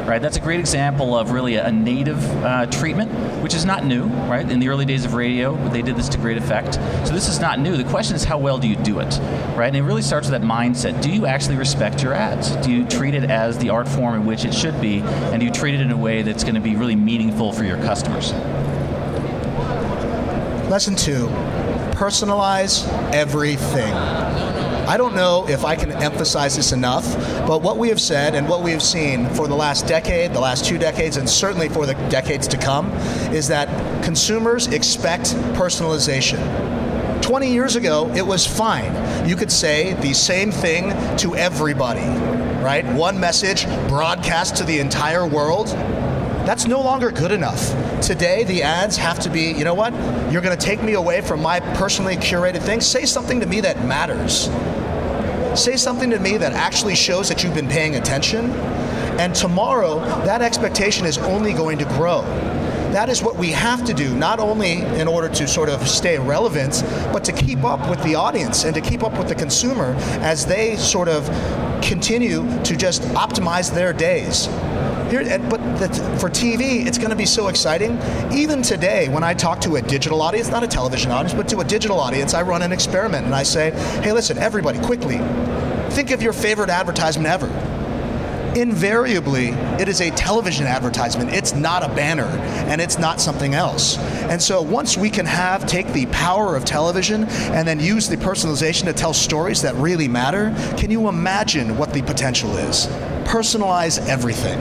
right? 0.06 0.22
That's 0.22 0.38
a 0.38 0.40
great 0.40 0.60
example 0.60 1.18
of 1.18 1.32
really 1.32 1.56
a 1.56 1.72
native 1.72 2.24
uh, 2.44 2.66
treatment, 2.68 3.12
which 3.42 3.54
is 3.54 3.66
not 3.66 3.86
new, 3.86 4.06
right? 4.06 4.50
In 4.50 4.60
the 4.60 4.70
early 4.70 4.86
days 4.86 5.06
of 5.06 5.14
radio, 5.14 5.56
they 5.70 5.82
did 5.82 5.96
this 5.96 6.10
to 6.10 6.18
great 6.18 6.38
effect. 6.38 6.76
So 7.08 7.14
this 7.14 7.28
is 7.28 7.40
not 7.40 7.60
new. 7.60 7.78
The 7.78 7.84
question 7.84 8.16
is, 8.16 8.24
how 8.24 8.38
well 8.38 8.58
do 8.58 8.68
you 8.68 8.76
do 8.76 9.00
it, 9.00 9.20
right? 9.56 9.68
And 9.68 9.76
it 9.76 9.84
really 9.84 10.02
starts 10.02 10.30
with 10.30 10.40
that 10.40 10.48
mindset. 10.48 11.02
Do 11.02 11.12
you 11.12 11.26
actually 11.26 11.56
respect 11.56 12.04
your 12.04 12.14
ads? 12.14 12.56
Do 12.58 12.72
you 12.72 12.86
treat 12.88 13.14
it 13.14 13.26
as 13.26 13.58
the 13.58 13.70
art 13.70 13.88
form 13.88 14.16
in 14.16 14.26
which 14.26 14.46
it 14.46 14.54
should 14.54 14.80
be, 14.82 15.00
and 15.00 15.40
do 15.40 15.46
you 15.46 15.52
treat 15.52 15.76
it 15.76 15.82
in 15.82 15.92
a 15.92 15.98
way 15.98 16.22
that's 16.22 16.44
going 16.44 16.56
to 16.56 16.62
be 16.62 16.76
really 16.76 16.96
meaningful 16.96 17.52
for 17.54 17.64
your 17.64 17.78
customers? 17.78 18.34
Lesson 20.70 20.96
two 20.96 21.28
personalize 21.94 22.88
everything. 23.14 23.94
I 24.86 24.98
don't 24.98 25.16
know 25.16 25.48
if 25.48 25.64
I 25.64 25.78
can 25.78 25.92
emphasize 25.92 26.58
this 26.58 26.74
enough, 26.74 27.06
but 27.48 27.62
what 27.62 27.78
we 27.78 27.88
have 27.88 28.02
said 28.02 28.36
and 28.36 28.50
what 28.50 28.62
we 28.62 28.72
have 28.72 28.84
seen 28.84 29.30
for 29.30 29.48
the 29.48 29.56
last 29.56 29.88
decade, 29.88 30.34
the 30.34 30.42
last 30.42 30.66
two 30.66 30.78
decades, 30.78 31.16
and 31.16 31.30
certainly 31.30 31.70
for 31.70 31.86
the 31.86 31.94
decades 32.10 32.50
to 32.50 32.58
come, 32.58 32.92
is 33.32 33.48
that 33.48 34.04
consumers 34.04 34.68
expect 34.68 35.36
personalization. 35.56 36.42
20 37.22 37.50
years 37.50 37.78
ago, 37.78 38.12
it 38.14 38.28
was 38.28 38.46
fine. 38.46 38.94
You 39.26 39.38
could 39.38 39.52
say 39.52 39.94
the 39.94 40.14
same 40.14 40.52
thing 40.52 40.90
to 41.18 41.34
everybody, 41.34 42.06
right? 42.62 42.86
One 42.94 43.18
message 43.18 43.66
broadcast 43.88 44.58
to 44.58 44.66
the 44.66 44.80
entire 44.80 45.26
world. 45.26 45.70
That's 46.46 46.68
no 46.68 46.82
longer 46.82 47.10
good 47.10 47.32
enough. 47.32 47.62
Today, 48.02 48.44
the 48.44 48.64
ads 48.64 48.98
have 48.98 49.18
to 49.20 49.30
be, 49.30 49.54
you 49.54 49.64
know 49.64 49.74
what? 49.74 49.94
You're 50.30 50.42
going 50.42 50.58
to 50.58 50.66
take 50.66 50.84
me 50.84 50.94
away 50.94 51.22
from 51.22 51.42
my 51.42 51.62
personally 51.76 52.18
curated 52.18 52.62
thing. 52.62 52.82
Say 52.82 53.06
something 53.06 53.40
to 53.40 53.46
me 53.46 53.62
that 53.62 53.86
matters. 53.86 54.50
Say 55.58 55.78
something 55.78 56.10
to 56.10 56.20
me 56.20 56.36
that 56.36 56.52
actually 56.52 56.96
shows 56.96 57.30
that 57.30 57.44
you've 57.44 57.54
been 57.54 57.70
paying 57.70 57.96
attention. 57.96 58.52
And 59.20 59.34
tomorrow, 59.34 60.00
that 60.26 60.42
expectation 60.42 61.06
is 61.06 61.18
only 61.20 61.54
going 61.54 61.78
to 61.78 61.86
grow. 61.86 62.24
That 62.92 63.08
is 63.08 63.24
what 63.24 63.38
we 63.38 63.52
have 63.52 63.86
to 63.86 63.94
do, 63.94 64.14
not 64.14 64.40
only 64.40 64.82
in 64.82 65.08
order 65.08 65.30
to 65.30 65.48
sort 65.48 65.70
of 65.70 65.88
stay 65.88 66.20
relevant, 66.20 66.84
but 67.14 67.24
to 67.24 67.32
keep 67.32 67.64
up 67.64 67.90
with 67.90 68.04
the 68.04 68.16
audience 68.16 68.66
and 68.66 68.76
to 68.76 68.82
keep 68.82 69.02
up 69.02 69.18
with 69.18 69.30
the 69.30 69.36
consumer 69.36 69.96
as 70.20 70.46
they 70.46 70.76
sort 70.76 71.08
of 71.08 71.26
continue 71.82 72.44
to 72.64 72.76
just 72.76 73.02
optimize 73.14 73.74
their 73.74 73.94
days. 73.94 74.50
But 75.14 75.60
for 76.20 76.30
TV, 76.30 76.86
it's 76.86 76.98
going 76.98 77.10
to 77.12 77.16
be 77.16 77.26
so 77.26 77.48
exciting. 77.48 78.00
Even 78.32 78.62
today, 78.62 79.10
when 79.10 79.24
I 79.24 79.34
talk 79.34 79.62
to 79.62 79.76
a 79.76 79.82
digital 79.82 80.22
audience, 80.22 80.50
not 80.50 80.64
a 80.64 80.68
television 80.68 81.12
audience, 81.12 81.34
but 81.34 81.48
to 81.50 81.60
a 81.60 81.64
digital 81.64 82.00
audience, 82.00 82.34
I 82.34 82.42
run 82.42 82.62
an 82.62 82.72
experiment 82.72 83.26
and 83.26 83.36
I 83.36 83.44
say, 83.44 83.72
hey, 84.02 84.12
listen, 84.12 84.38
everybody, 84.38 84.80
quickly, 84.80 85.20
think 85.92 86.12
of 86.12 86.22
your 86.22 86.34
favorite 86.34 86.70
advertisement 86.70 87.28
ever. 87.28 87.48
invariably 88.56 89.50
it 89.80 89.88
is 89.88 90.02
a 90.02 90.12
television 90.12 90.68
advertisement. 90.68 91.32
It's 91.32 91.54
not 91.54 91.84
a 91.84 91.94
banner 91.94 92.28
and 92.68 92.80
it's 92.82 92.98
not 93.00 93.20
something 93.20 93.54
else. 93.54 93.98
And 93.98 94.42
so 94.42 94.62
once 94.62 94.98
we 94.98 95.10
can 95.10 95.26
have 95.26 95.66
take 95.66 95.88
the 95.88 96.06
power 96.08 96.56
of 96.56 96.66
television 96.66 97.26
and 97.26 97.68
then 97.68 97.80
use 97.80 98.08
the 98.08 98.18
personalization 98.18 98.86
to 98.86 98.94
tell 98.94 99.14
stories 99.14 99.62
that 99.64 99.76
really 99.76 100.08
matter, 100.08 100.54
can 100.78 100.92
you 100.92 101.08
imagine 101.08 101.78
what 101.78 101.94
the 101.94 102.02
potential 102.04 102.56
is? 102.58 102.88
Personalize 103.26 104.06
everything. 104.08 104.60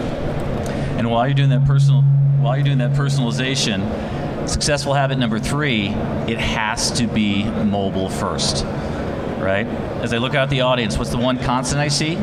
And 0.99 1.11
while 1.11 1.27
you're 1.27 1.35
doing 1.35 1.51
that 1.51 1.65
personal 1.67 2.03
while 2.43 2.57
you're 2.57 2.65
doing 2.65 2.79
that 2.79 2.93
personalization, 2.93 4.49
successful 4.49 4.95
habit 4.95 5.17
number 5.17 5.39
3, 5.39 5.87
it 6.27 6.39
has 6.39 6.91
to 6.99 7.07
be 7.07 7.45
mobile 7.45 8.09
first. 8.09 8.65
Right? 8.65 9.67
As 10.03 10.13
I 10.13 10.19
look 10.19 10.35
out 10.35 10.51
the 10.51 10.63
audience, 10.63 10.99
what's 10.99 11.11
the 11.11 11.19
one 11.19 11.39
constant 11.39 11.81
I 11.81 11.89
see? 11.89 12.19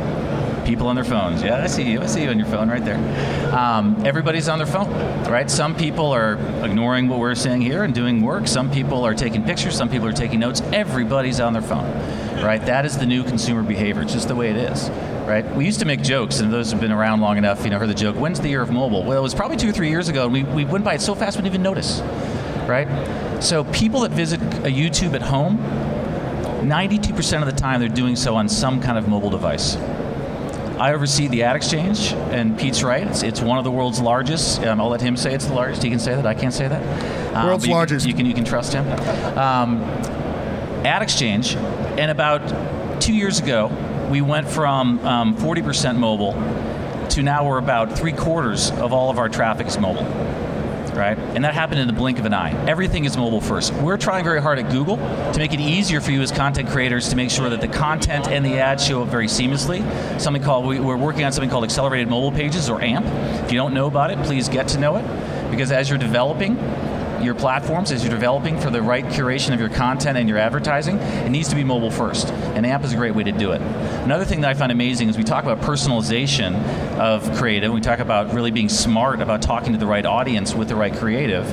people 0.70 0.88
on 0.88 0.96
their 0.96 1.04
phones. 1.04 1.42
Yeah, 1.42 1.64
I 1.64 1.66
see 1.66 1.92
you. 1.92 2.00
I 2.00 2.06
see 2.06 2.24
you 2.24 2.30
on 2.30 2.38
your 2.38 2.48
phone 2.48 2.70
right 2.70 2.84
there. 2.86 2.98
Um, 3.56 4.06
everybody's 4.06 4.48
on 4.48 4.60
their 4.60 4.68
phone, 4.68 4.88
right? 5.24 5.50
Some 5.50 5.76
people 5.76 6.12
are 6.12 6.34
ignoring 6.64 7.08
what 7.08 7.18
we're 7.18 7.34
saying 7.34 7.62
here 7.62 7.84
and 7.84 7.94
doing 7.94 8.22
work. 8.22 8.48
Some 8.48 8.70
people 8.70 9.04
are 9.04 9.16
taking 9.16 9.44
pictures. 9.44 9.76
Some 9.76 9.90
people 9.90 10.08
are 10.08 10.14
taking 10.14 10.40
notes. 10.40 10.62
Everybody's 10.72 11.40
on 11.40 11.54
their 11.54 11.64
phone, 11.64 11.92
right? 12.44 12.64
That 12.64 12.86
is 12.86 13.00
the 13.00 13.08
new 13.08 13.24
consumer 13.24 13.64
behavior. 13.64 14.04
It's 14.04 14.14
just 14.14 14.28
the 14.28 14.36
way 14.36 14.52
it 14.52 14.58
is. 14.58 14.90
Right? 15.30 15.46
We 15.56 15.64
used 15.64 15.78
to 15.78 15.86
make 15.86 16.02
jokes, 16.02 16.40
and 16.40 16.52
those 16.52 16.72
who've 16.72 16.82
been 16.82 16.92
around 16.92 17.22
long 17.22 17.38
enough, 17.38 17.64
you 17.64 17.70
know, 17.70 17.78
heard 17.78 17.88
the 17.88 17.94
joke. 17.94 18.16
When's 18.16 18.40
the 18.40 18.50
year 18.50 18.64
of 18.64 18.72
mobile? 18.72 19.04
Well, 19.04 19.20
it 19.20 19.22
was 19.22 19.36
probably 19.36 19.58
two 19.58 19.70
or 19.70 19.72
three 19.72 19.90
years 19.90 20.10
ago, 20.10 20.24
and 20.24 20.34
we, 20.34 20.42
we 20.42 20.66
went 20.66 20.84
by 20.84 20.96
it 20.96 21.02
so 21.02 21.14
fast 21.14 21.38
we 21.38 21.44
didn't 21.44 21.54
even 21.54 21.62
notice, 21.62 22.02
right? 22.68 22.88
So 23.40 23.64
people 23.66 24.00
that 24.00 24.12
visit 24.12 24.42
a 24.42 24.72
YouTube 24.72 25.14
at 25.14 25.22
home, 25.22 25.60
92% 26.68 27.42
of 27.42 27.46
the 27.46 27.52
time 27.52 27.80
they're 27.80 27.90
doing 27.90 28.16
so 28.16 28.36
on 28.36 28.50
some 28.50 28.82
kind 28.82 28.98
of 28.98 29.08
mobile 29.08 29.30
device. 29.30 29.76
I 30.80 30.94
oversee 30.94 31.28
the 31.28 31.44
Ad 31.44 31.56
Exchange, 31.56 32.12
and 32.32 32.58
Pete's 32.58 32.82
right. 32.82 33.06
It's, 33.06 33.22
it's 33.22 33.40
one 33.40 33.60
of 33.60 33.66
the 33.66 33.72
world's 33.72 34.00
largest. 34.00 34.64
Um, 34.64 34.82
I'll 34.82 34.90
let 34.90 35.02
him 35.02 35.16
say 35.16 35.36
it's 35.36 35.46
the 35.46 35.54
largest. 35.54 35.84
He 35.84 35.92
can 35.92 36.00
say 36.00 36.16
that. 36.16 36.26
I 36.26 36.34
can't 36.34 36.54
say 36.56 36.68
that. 36.68 37.36
Um, 37.36 37.46
world's 37.46 37.68
you 37.68 37.74
largest. 37.74 38.08
Can, 38.08 38.10
you 38.10 38.16
can 38.16 38.26
you 38.26 38.34
can 38.34 38.46
trust 38.46 38.74
him. 38.74 38.88
Um, 39.38 39.84
Ad 40.86 41.04
Exchange, 41.04 41.56
and 41.56 42.10
about 42.10 43.00
two 43.00 43.14
years 43.14 43.40
ago, 43.40 43.68
we 44.10 44.22
went 44.22 44.50
from 44.50 45.00
40% 45.00 45.90
um, 45.90 46.00
mobile 46.00 46.34
to 47.10 47.24
now 47.24 47.48
we're 47.48 47.58
about 47.58 47.98
three 47.98 48.14
quarters 48.14 48.72
of 48.72 48.94
all 48.94 49.10
of 49.10 49.18
our 49.18 49.30
traffic 49.30 49.68
is 49.68 49.78
mobile 49.78 50.06
right? 51.00 51.18
And 51.18 51.46
that 51.46 51.54
happened 51.54 51.80
in 51.80 51.88
the 51.88 51.94
blink 51.94 52.20
of 52.20 52.26
an 52.26 52.34
eye. 52.34 52.52
Everything 52.68 53.06
is 53.06 53.16
mobile 53.16 53.40
first. 53.40 53.74
We're 53.74 53.98
trying 53.98 54.24
very 54.24 54.42
hard 54.42 54.60
at 54.60 54.70
Google 54.70 54.98
to 54.98 55.40
make 55.40 55.54
it 55.54 55.60
easier 55.60 56.02
for 56.02 56.12
you 56.12 56.22
as 56.22 56.32
content 56.32 56.70
creators 56.70 57.10
to 57.10 57.16
make 57.16 57.32
sure 57.32 57.50
that 57.50 57.62
the 57.62 57.68
content 57.68 58.28
and 58.28 58.46
the 58.46 58.60
ads 58.60 58.86
show 58.86 59.02
up 59.04 59.08
very 59.08 59.28
seamlessly. 59.28 59.80
Something 60.20 60.44
called 60.44 60.66
we're 60.66 60.98
working 60.98 61.24
on 61.24 61.32
something 61.32 61.50
called 61.50 61.64
accelerated 61.64 62.10
mobile 62.10 62.32
pages 62.32 62.70
or 62.70 62.82
AMP. 62.82 63.06
If 63.46 63.52
you 63.52 63.58
don't 63.58 63.74
know 63.74 63.88
about 63.88 64.12
it, 64.12 64.20
please 64.24 64.50
get 64.50 64.68
to 64.70 64.80
know 64.80 64.98
it 64.98 65.50
because 65.50 65.72
as 65.72 65.90
you're 65.90 65.98
developing 65.98 66.58
your 67.22 67.36
platforms 67.36 67.92
as 67.92 68.04
you're 68.04 68.14
developing 68.14 68.60
for 68.60 68.70
the 68.70 68.82
right 68.82 69.06
curation 69.06 69.54
of 69.54 69.60
your 69.60 69.70
content 69.70 70.18
and 70.18 70.28
your 70.30 70.38
advertising, 70.38 70.98
it 70.98 71.30
needs 71.30 71.50
to 71.50 71.56
be 71.56 71.64
mobile 71.64 71.92
first. 71.92 72.30
And 72.30 72.66
AMP 72.66 72.86
is 72.86 72.94
a 72.94 72.96
great 72.96 73.16
way 73.16 73.24
to 73.24 73.32
do 73.32 73.52
it. 73.52 73.62
Another 73.62 74.26
thing 74.26 74.42
that 74.42 74.50
I 74.50 74.54
find 74.54 74.72
amazing 74.72 75.10
is 75.10 75.18
we 75.18 75.24
talk 75.24 75.44
about 75.44 75.62
personalization 75.62 76.56
of 76.98 77.32
creative. 77.38 77.72
We 77.72 77.82
talk 77.82 78.00
about 78.00 78.34
really 78.34 78.52
being 78.52 78.70
smart 78.70 79.22
about 79.22 79.42
talking 79.42 79.74
to 79.74 79.80
the 79.80 79.88
right 79.88 80.06
audience 80.06 80.54
with 80.54 80.68
the 80.68 80.76
right 80.76 80.94
creative. 80.94 81.46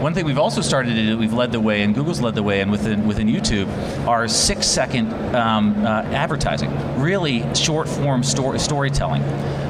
One 0.00 0.14
thing 0.14 0.24
we've 0.24 0.38
also 0.38 0.60
started 0.60 0.94
to 0.94 1.06
do, 1.06 1.18
we've 1.18 1.32
led 1.32 1.50
the 1.50 1.58
way, 1.58 1.82
and 1.82 1.92
Google's 1.92 2.20
led 2.20 2.36
the 2.36 2.42
way, 2.42 2.60
and 2.60 2.70
within 2.70 3.04
within 3.04 3.26
YouTube, 3.26 3.66
are 4.06 4.28
six 4.28 4.64
second 4.64 5.12
um, 5.34 5.84
uh, 5.84 6.02
advertising, 6.12 6.70
really 7.00 7.42
short 7.52 7.88
form 7.88 8.22
story, 8.22 8.60
storytelling. 8.60 9.24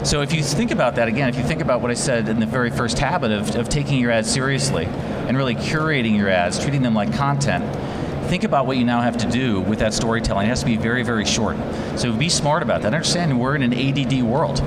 So 0.04 0.20
if 0.20 0.34
you 0.34 0.42
think 0.42 0.70
about 0.70 0.96
that 0.96 1.08
again, 1.08 1.30
if 1.30 1.36
you 1.36 1.44
think 1.44 1.62
about 1.62 1.80
what 1.80 1.90
I 1.90 1.94
said 1.94 2.28
in 2.28 2.40
the 2.40 2.46
very 2.46 2.68
first 2.68 2.98
habit 2.98 3.30
of, 3.30 3.56
of 3.56 3.70
taking 3.70 3.98
your 3.98 4.10
ads 4.10 4.30
seriously 4.30 4.84
and 4.84 5.34
really 5.34 5.54
curating 5.54 6.14
your 6.14 6.28
ads, 6.28 6.62
treating 6.62 6.82
them 6.82 6.94
like 6.94 7.14
content, 7.14 7.64
think 8.28 8.44
about 8.44 8.66
what 8.66 8.76
you 8.76 8.84
now 8.84 9.00
have 9.00 9.16
to 9.18 9.30
do 9.30 9.62
with 9.62 9.78
that 9.78 9.94
storytelling. 9.94 10.44
It 10.44 10.50
has 10.50 10.60
to 10.60 10.66
be 10.66 10.76
very, 10.76 11.02
very 11.04 11.24
short. 11.24 11.56
So 11.96 12.12
be 12.12 12.28
smart 12.28 12.62
about 12.62 12.82
that. 12.82 12.92
Understand 12.92 13.40
we're 13.40 13.56
in 13.56 13.62
an 13.62 13.72
ADD 13.72 14.22
world. 14.24 14.58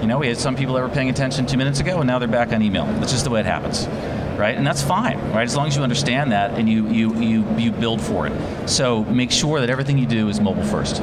You 0.00 0.08
know, 0.08 0.18
we 0.18 0.28
had 0.28 0.38
some 0.38 0.56
people 0.56 0.74
that 0.76 0.80
were 0.80 0.88
paying 0.88 1.10
attention 1.10 1.44
two 1.44 1.58
minutes 1.58 1.80
ago, 1.80 1.98
and 1.98 2.06
now 2.06 2.18
they're 2.18 2.28
back 2.28 2.50
on 2.52 2.62
email. 2.62 2.86
That's 2.86 3.12
just 3.12 3.24
the 3.24 3.30
way 3.30 3.40
it 3.40 3.46
happens 3.46 3.86
right? 4.42 4.56
And 4.56 4.66
that's 4.66 4.82
fine, 4.82 5.18
right? 5.30 5.44
As 5.44 5.54
long 5.54 5.68
as 5.68 5.76
you 5.76 5.84
understand 5.84 6.32
that 6.32 6.58
and 6.58 6.68
you 6.68 6.88
you 6.88 7.14
you 7.20 7.56
you 7.56 7.70
build 7.70 8.00
for 8.00 8.26
it. 8.26 8.68
So 8.68 9.04
make 9.04 9.30
sure 9.30 9.60
that 9.60 9.70
everything 9.70 9.98
you 9.98 10.06
do 10.06 10.28
is 10.28 10.40
mobile 10.40 10.64
first. 10.64 10.98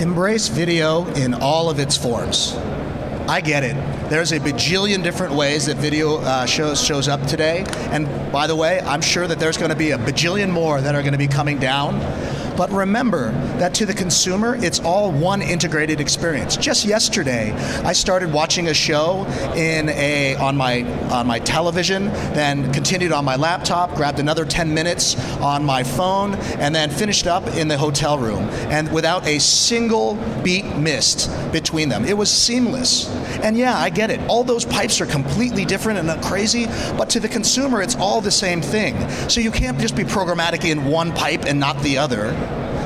Embrace 0.00 0.48
video 0.48 1.06
in 1.12 1.34
all 1.34 1.68
of 1.68 1.78
its 1.78 1.94
forms. 1.94 2.54
I 3.28 3.42
get 3.42 3.64
it. 3.64 3.76
There's 4.08 4.32
a 4.32 4.40
bajillion 4.40 5.02
different 5.02 5.34
ways 5.34 5.66
that 5.66 5.76
video 5.76 6.20
uh, 6.20 6.46
shows 6.46 6.82
shows 6.82 7.06
up 7.06 7.20
today, 7.26 7.66
and 7.90 8.08
by 8.32 8.46
the 8.46 8.56
way, 8.56 8.80
I'm 8.80 9.02
sure 9.02 9.26
that 9.26 9.38
there's 9.38 9.58
going 9.58 9.70
to 9.70 9.76
be 9.76 9.90
a 9.90 9.98
bajillion 9.98 10.50
more 10.50 10.80
that 10.80 10.94
are 10.94 11.02
going 11.02 11.12
to 11.12 11.18
be 11.18 11.28
coming 11.28 11.58
down. 11.58 12.00
But 12.56 12.70
remember 12.70 13.32
that 13.58 13.74
to 13.74 13.86
the 13.86 13.94
consumer, 13.94 14.56
it's 14.56 14.80
all 14.80 15.10
one 15.10 15.42
integrated 15.42 16.00
experience. 16.00 16.56
Just 16.56 16.84
yesterday, 16.84 17.52
I 17.84 17.92
started 17.92 18.32
watching 18.32 18.68
a 18.68 18.74
show 18.74 19.26
in 19.54 19.88
a 19.88 20.36
on 20.36 20.56
my 20.56 20.82
on 21.10 21.26
my 21.26 21.38
television, 21.40 22.06
then 22.34 22.72
continued 22.72 23.12
on 23.12 23.24
my 23.24 23.36
laptop, 23.36 23.94
grabbed 23.94 24.18
another 24.18 24.44
10 24.44 24.72
minutes 24.72 25.18
on 25.40 25.64
my 25.64 25.82
phone, 25.82 26.34
and 26.58 26.74
then 26.74 26.90
finished 26.90 27.26
up 27.26 27.46
in 27.56 27.68
the 27.68 27.76
hotel 27.76 28.18
room. 28.18 28.48
And 28.70 28.92
without 28.92 29.26
a 29.26 29.38
single 29.40 30.14
beat 30.42 30.64
missed 30.76 31.30
between 31.52 31.88
them. 31.88 32.04
It 32.04 32.16
was 32.16 32.30
seamless. 32.30 33.08
And 33.42 33.56
yeah, 33.56 33.76
I 33.76 33.90
get 33.90 34.10
it. 34.10 34.20
All 34.28 34.44
those 34.44 34.64
pipes 34.64 35.00
are 35.00 35.06
completely 35.06 35.64
different 35.64 35.98
and 35.98 36.22
crazy, 36.22 36.66
but 36.96 37.10
to 37.10 37.20
the 37.20 37.28
consumer, 37.28 37.82
it's 37.82 37.96
all 37.96 38.20
the 38.20 38.30
same 38.30 38.60
thing. 38.60 39.08
So 39.28 39.40
you 39.40 39.50
can't 39.50 39.78
just 39.78 39.96
be 39.96 40.04
programmatic 40.04 40.68
in 40.68 40.84
one 40.84 41.12
pipe 41.12 41.44
and 41.44 41.58
not 41.58 41.78
the 41.82 41.98
other 41.98 42.32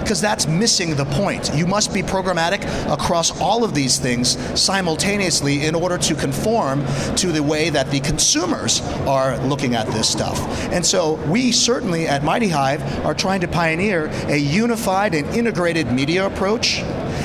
because 0.08 0.22
that's 0.22 0.46
missing 0.46 0.96
the 0.96 1.04
point. 1.04 1.54
You 1.54 1.66
must 1.66 1.92
be 1.92 2.00
programmatic 2.00 2.62
across 2.90 3.38
all 3.42 3.62
of 3.62 3.74
these 3.74 3.98
things 3.98 4.38
simultaneously 4.58 5.66
in 5.66 5.74
order 5.74 5.98
to 5.98 6.14
conform 6.14 6.82
to 7.16 7.30
the 7.30 7.42
way 7.42 7.68
that 7.68 7.90
the 7.90 8.00
consumers 8.00 8.80
are 9.06 9.36
looking 9.40 9.74
at 9.74 9.86
this 9.88 10.08
stuff. 10.08 10.38
And 10.72 10.86
so 10.86 11.16
we 11.26 11.52
certainly 11.52 12.08
at 12.08 12.24
Mighty 12.24 12.48
Hive 12.48 13.04
are 13.04 13.12
trying 13.12 13.42
to 13.42 13.48
pioneer 13.48 14.06
a 14.28 14.38
unified 14.38 15.14
and 15.14 15.28
integrated 15.36 15.92
media 15.92 16.24
approach 16.24 16.80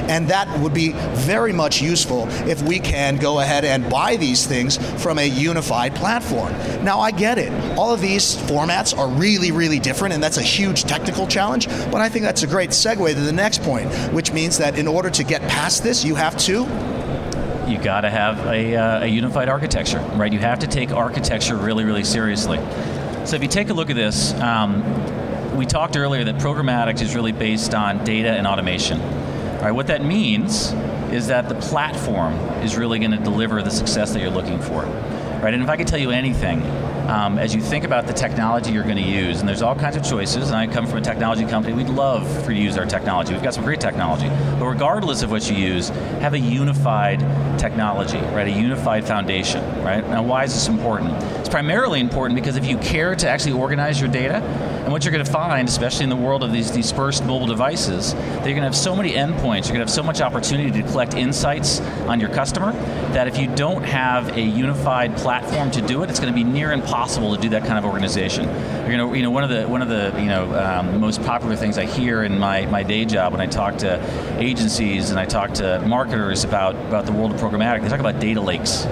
and 0.09 0.27
that 0.29 0.59
would 0.59 0.73
be 0.73 0.91
very 0.91 1.53
much 1.53 1.81
useful 1.81 2.27
if 2.47 2.61
we 2.61 2.79
can 2.79 3.17
go 3.17 3.39
ahead 3.39 3.65
and 3.65 3.89
buy 3.89 4.15
these 4.15 4.45
things 4.45 4.77
from 5.01 5.17
a 5.17 5.27
unified 5.27 5.95
platform. 5.95 6.51
Now, 6.83 6.99
I 6.99 7.11
get 7.11 7.37
it. 7.37 7.51
All 7.77 7.93
of 7.93 8.01
these 8.01 8.35
formats 8.35 8.97
are 8.97 9.07
really, 9.07 9.51
really 9.51 9.79
different, 9.79 10.13
and 10.13 10.21
that's 10.23 10.37
a 10.37 10.43
huge 10.43 10.83
technical 10.83 11.27
challenge, 11.27 11.67
but 11.67 12.01
I 12.01 12.09
think 12.09 12.23
that's 12.23 12.43
a 12.43 12.47
great 12.47 12.71
segue 12.71 13.13
to 13.13 13.19
the 13.19 13.33
next 13.33 13.61
point, 13.63 13.91
which 14.13 14.31
means 14.31 14.57
that 14.57 14.77
in 14.77 14.87
order 14.87 15.09
to 15.09 15.23
get 15.23 15.41
past 15.43 15.83
this, 15.83 16.03
you 16.03 16.15
have 16.15 16.37
to 16.39 16.67
you 17.67 17.77
got 17.77 18.01
to 18.01 18.09
have 18.09 18.45
a, 18.45 18.75
uh, 18.75 19.03
a, 19.05 19.07
unified 19.07 19.47
architecture, 19.47 19.99
right? 20.15 20.33
You 20.33 20.39
have 20.39 20.59
to 20.59 20.67
take 20.67 20.91
architecture 20.91 21.55
really, 21.55 21.85
really 21.85 22.03
seriously. 22.03 22.57
So 23.25 23.37
if 23.37 23.41
you 23.41 23.47
take 23.47 23.69
a 23.69 23.73
look 23.73 23.89
at 23.89 23.95
this, 23.95 24.33
um, 24.33 24.83
we 25.55 25.65
talked 25.65 25.95
earlier 25.95 26.23
that 26.25 26.35
programmatic 26.35 27.01
is 27.01 27.15
really 27.15 27.31
based 27.31 27.73
on 27.73 28.03
data 28.03 28.31
and 28.31 28.45
automation. 28.45 28.99
Right, 29.63 29.71
what 29.71 29.87
that 29.87 30.03
means 30.03 30.73
is 31.13 31.27
that 31.27 31.47
the 31.47 31.55
platform 31.55 32.33
is 32.63 32.75
really 32.75 32.99
going 32.99 33.11
to 33.11 33.17
deliver 33.17 33.61
the 33.61 33.71
success 33.71 34.11
that 34.11 34.19
you're 34.19 34.29
looking 34.29 34.59
for. 34.59 34.81
Right? 34.83 35.53
And 35.53 35.63
if 35.63 35.69
I 35.69 35.77
could 35.77 35.87
tell 35.87 35.99
you 35.99 36.11
anything, 36.11 36.61
um, 37.07 37.37
as 37.37 37.55
you 37.55 37.61
think 37.61 37.85
about 37.85 38.05
the 38.05 38.11
technology 38.11 38.73
you're 38.73 38.83
going 38.83 38.97
to 38.97 39.01
use, 39.01 39.39
and 39.39 39.47
there's 39.47 39.61
all 39.61 39.73
kinds 39.73 39.95
of 39.95 40.03
choices, 40.03 40.49
and 40.49 40.57
I 40.57 40.67
come 40.67 40.85
from 40.85 40.97
a 40.97 41.01
technology 41.01 41.45
company, 41.45 41.73
we'd 41.73 41.87
love 41.87 42.27
for 42.43 42.51
you 42.51 42.57
to 42.57 42.63
use 42.65 42.77
our 42.77 42.85
technology. 42.85 43.31
We've 43.31 43.41
got 43.41 43.53
some 43.53 43.63
great 43.63 43.79
technology. 43.79 44.27
But 44.59 44.65
regardless 44.65 45.21
of 45.21 45.31
what 45.31 45.49
you 45.49 45.55
use, 45.55 45.87
have 46.19 46.33
a 46.33 46.39
unified 46.39 47.19
technology, 47.57 48.17
right? 48.17 48.47
A 48.47 48.51
unified 48.51 49.05
foundation, 49.05 49.63
right? 49.81 50.05
Now, 50.09 50.23
why 50.23 50.43
is 50.43 50.53
this 50.53 50.67
important? 50.67 51.13
It's 51.39 51.47
primarily 51.47 52.01
important 52.01 52.35
because 52.35 52.57
if 52.57 52.65
you 52.65 52.77
care 52.79 53.15
to 53.15 53.29
actually 53.29 53.53
organize 53.53 54.01
your 54.01 54.09
data, 54.09 54.41
and 54.83 54.91
what 54.91 55.05
you're 55.05 55.13
going 55.13 55.23
to 55.23 55.31
find, 55.31 55.69
especially 55.69 56.03
in 56.03 56.09
the 56.09 56.15
world 56.15 56.43
of 56.43 56.51
these 56.51 56.69
dispersed 56.69 57.23
mobile 57.23 57.47
devices, 57.47 58.13
that 58.13 58.45
you're 58.45 58.53
going 58.53 58.57
to 58.57 58.63
have 58.63 58.75
so 58.75 58.93
many 58.93 59.13
endpoints, 59.13 59.65
you're 59.67 59.75
going 59.75 59.75
to 59.75 59.79
have 59.79 59.89
so 59.89 60.03
much 60.03 60.19
opportunity 60.19 60.71
to 60.81 60.87
collect 60.89 61.13
insights 61.13 61.79
on 62.09 62.19
your 62.19 62.27
customer 62.29 62.73
that 63.13 63.25
if 63.29 63.37
you 63.37 63.47
don't 63.55 63.83
have 63.83 64.35
a 64.35 64.41
unified 64.41 65.15
platform 65.15 65.71
to 65.71 65.81
do 65.81 66.03
it, 66.03 66.09
it's 66.09 66.19
going 66.19 66.33
to 66.33 66.35
be 66.35 66.43
near 66.43 66.73
impossible 66.73 67.33
to 67.33 67.41
do 67.41 67.47
that 67.47 67.63
kind 67.63 67.77
of 67.77 67.85
organization. 67.85 68.43
You're 68.43 68.97
going 68.97 69.09
to, 69.09 69.17
you 69.17 69.23
know, 69.23 69.31
one 69.31 69.45
of 69.45 69.49
the 69.49 69.65
one 69.69 69.81
of 69.81 69.87
the 69.87 70.13
you 70.19 70.27
know 70.27 70.53
um, 70.53 70.99
most 70.99 71.23
popular 71.23 71.55
things 71.55 71.77
I 71.77 71.85
hear 71.85 72.23
in 72.23 72.37
my, 72.37 72.65
my 72.65 72.83
day 72.83 73.05
job 73.05 73.31
when 73.31 73.39
I 73.39 73.47
talk 73.47 73.77
to 73.77 74.01
agencies 74.37 75.11
and 75.11 75.19
I 75.19 75.25
talk 75.25 75.53
to 75.55 75.81
marketers 75.87 76.43
about 76.43 76.75
about 76.75 77.05
the 77.05 77.13
world 77.13 77.31
of 77.31 77.39
programmatic, 77.39 77.83
they 77.83 77.87
talk 77.87 78.01
about 78.01 78.19
data 78.19 78.41
lakes 78.41 78.85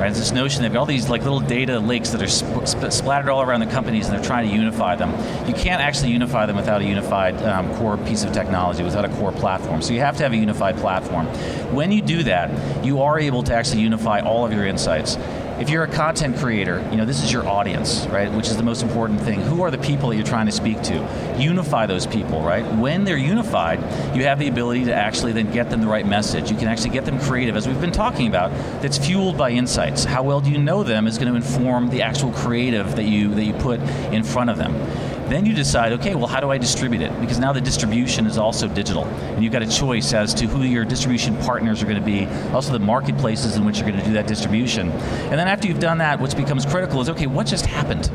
right? 0.00 0.10
It's 0.10 0.18
this 0.18 0.32
notion 0.32 0.62
they've 0.62 0.72
got 0.72 0.80
all 0.80 0.86
these 0.86 1.08
like 1.08 1.22
little 1.22 1.40
data 1.40 1.78
lakes 1.78 2.10
that 2.10 2.22
are 2.22 2.26
sp- 2.26 2.64
sp- 2.64 2.90
splattered 2.90 3.28
all 3.28 3.42
around 3.42 3.60
the 3.60 3.66
companies, 3.66 4.08
and 4.08 4.16
they're 4.16 4.24
trying 4.24 4.48
to 4.48 4.54
unify 4.54 4.96
them. 4.96 5.10
You 5.46 5.54
can't 5.54 5.82
actually 5.82 6.12
unify 6.12 6.46
them 6.46 6.56
without 6.56 6.80
a 6.80 6.84
unified 6.84 7.40
um, 7.42 7.74
core 7.76 7.98
piece 7.98 8.24
of 8.24 8.32
technology, 8.32 8.82
without 8.82 9.04
a 9.04 9.08
core 9.10 9.32
platform. 9.32 9.82
So 9.82 9.92
you 9.92 10.00
have 10.00 10.16
to 10.16 10.22
have 10.22 10.32
a 10.32 10.36
unified 10.36 10.76
platform. 10.78 11.26
When 11.74 11.92
you 11.92 12.00
do 12.00 12.22
that, 12.24 12.84
you 12.84 13.02
are 13.02 13.18
able 13.18 13.42
to 13.44 13.54
actually 13.54 13.82
unify 13.82 14.20
all 14.20 14.46
of 14.46 14.52
your 14.52 14.66
insights 14.66 15.16
if 15.60 15.68
you're 15.68 15.84
a 15.84 15.88
content 15.88 16.38
creator, 16.38 16.86
you 16.90 16.96
know, 16.96 17.04
this 17.04 17.22
is 17.22 17.30
your 17.30 17.46
audience, 17.46 18.06
right? 18.06 18.32
Which 18.32 18.48
is 18.48 18.56
the 18.56 18.62
most 18.62 18.82
important 18.82 19.20
thing. 19.20 19.42
Who 19.42 19.62
are 19.62 19.70
the 19.70 19.78
people 19.78 20.08
that 20.08 20.16
you're 20.16 20.24
trying 20.24 20.46
to 20.46 20.52
speak 20.52 20.80
to? 20.84 21.36
Unify 21.38 21.84
those 21.84 22.06
people, 22.06 22.42
right? 22.42 22.64
When 22.76 23.04
they're 23.04 23.18
unified, 23.18 23.78
you 24.16 24.24
have 24.24 24.38
the 24.38 24.48
ability 24.48 24.86
to 24.86 24.94
actually 24.94 25.32
then 25.32 25.52
get 25.52 25.68
them 25.68 25.82
the 25.82 25.86
right 25.86 26.06
message. 26.06 26.50
You 26.50 26.56
can 26.56 26.68
actually 26.68 26.90
get 26.90 27.04
them 27.04 27.20
creative, 27.20 27.56
as 27.56 27.68
we've 27.68 27.80
been 27.80 27.92
talking 27.92 28.26
about, 28.26 28.50
that's 28.80 28.96
fueled 28.96 29.36
by 29.36 29.50
insights. 29.50 30.04
How 30.04 30.22
well 30.22 30.40
do 30.40 30.50
you 30.50 30.58
know 30.58 30.82
them 30.82 31.06
is 31.06 31.18
going 31.18 31.30
to 31.30 31.36
inform 31.36 31.90
the 31.90 32.00
actual 32.00 32.32
creative 32.32 32.96
that 32.96 33.04
you 33.04 33.34
that 33.34 33.44
you 33.44 33.52
put 33.52 33.80
in 34.12 34.24
front 34.24 34.48
of 34.48 34.56
them. 34.56 34.74
Then 35.30 35.46
you 35.46 35.54
decide, 35.54 35.92
okay, 35.92 36.16
well, 36.16 36.26
how 36.26 36.40
do 36.40 36.50
I 36.50 36.58
distribute 36.58 37.02
it? 37.02 37.20
Because 37.20 37.38
now 37.38 37.52
the 37.52 37.60
distribution 37.60 38.26
is 38.26 38.36
also 38.36 38.66
digital. 38.66 39.04
And 39.04 39.44
you've 39.44 39.52
got 39.52 39.62
a 39.62 39.68
choice 39.68 40.12
as 40.12 40.34
to 40.34 40.48
who 40.48 40.64
your 40.64 40.84
distribution 40.84 41.36
partners 41.36 41.80
are 41.80 41.86
going 41.86 42.00
to 42.00 42.04
be, 42.04 42.26
also 42.52 42.72
the 42.72 42.80
marketplaces 42.80 43.54
in 43.54 43.64
which 43.64 43.78
you're 43.78 43.88
going 43.88 44.00
to 44.00 44.04
do 44.04 44.14
that 44.14 44.26
distribution. 44.26 44.90
And 44.90 45.38
then 45.38 45.46
after 45.46 45.68
you've 45.68 45.78
done 45.78 45.98
that, 45.98 46.18
what 46.18 46.36
becomes 46.36 46.66
critical 46.66 47.00
is, 47.00 47.08
okay, 47.10 47.28
what 47.28 47.46
just 47.46 47.64
happened? 47.64 48.10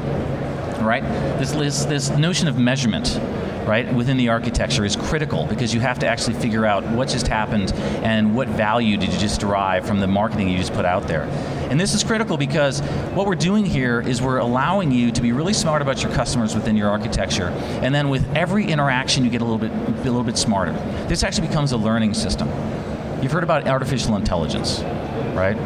Right? 0.83 1.03
This, 1.39 1.53
this, 1.53 1.85
this 1.85 2.09
notion 2.09 2.49
of 2.49 2.57
measurement 2.57 3.17
right, 3.65 3.91
within 3.93 4.17
the 4.17 4.29
architecture 4.29 4.85
is 4.85 4.95
critical 4.95 5.45
because 5.45 5.73
you 5.73 5.79
have 5.79 5.99
to 5.99 6.07
actually 6.07 6.35
figure 6.35 6.65
out 6.65 6.83
what 6.85 7.07
just 7.07 7.27
happened 7.27 7.73
and 8.03 8.35
what 8.35 8.47
value 8.47 8.97
did 8.97 9.11
you 9.11 9.19
just 9.19 9.39
derive 9.39 9.85
from 9.85 9.99
the 9.99 10.07
marketing 10.07 10.49
you 10.49 10.57
just 10.57 10.73
put 10.73 10.85
out 10.85 11.07
there. 11.07 11.23
And 11.69 11.79
this 11.79 11.93
is 11.93 12.03
critical 12.03 12.37
because 12.37 12.81
what 13.13 13.25
we're 13.25 13.35
doing 13.35 13.65
here 13.65 14.01
is 14.01 14.21
we're 14.21 14.37
allowing 14.37 14.91
you 14.91 15.11
to 15.11 15.21
be 15.21 15.31
really 15.31 15.53
smart 15.53 15.81
about 15.81 16.03
your 16.03 16.11
customers 16.11 16.53
within 16.53 16.77
your 16.77 16.89
architecture, 16.89 17.47
and 17.81 17.93
then 17.93 18.09
with 18.09 18.25
every 18.35 18.65
interaction 18.65 19.25
you 19.25 19.31
get 19.31 19.41
a 19.41 19.45
little 19.45 19.57
bit 19.57 19.71
a 19.71 20.03
little 20.03 20.23
bit 20.23 20.37
smarter. 20.37 20.73
This 21.07 21.23
actually 21.23 21.47
becomes 21.47 21.71
a 21.71 21.77
learning 21.77 22.13
system. 22.13 22.47
You've 23.21 23.31
heard 23.31 23.43
about 23.43 23.67
artificial 23.67 24.15
intelligence, 24.15 24.81
right? 25.33 25.57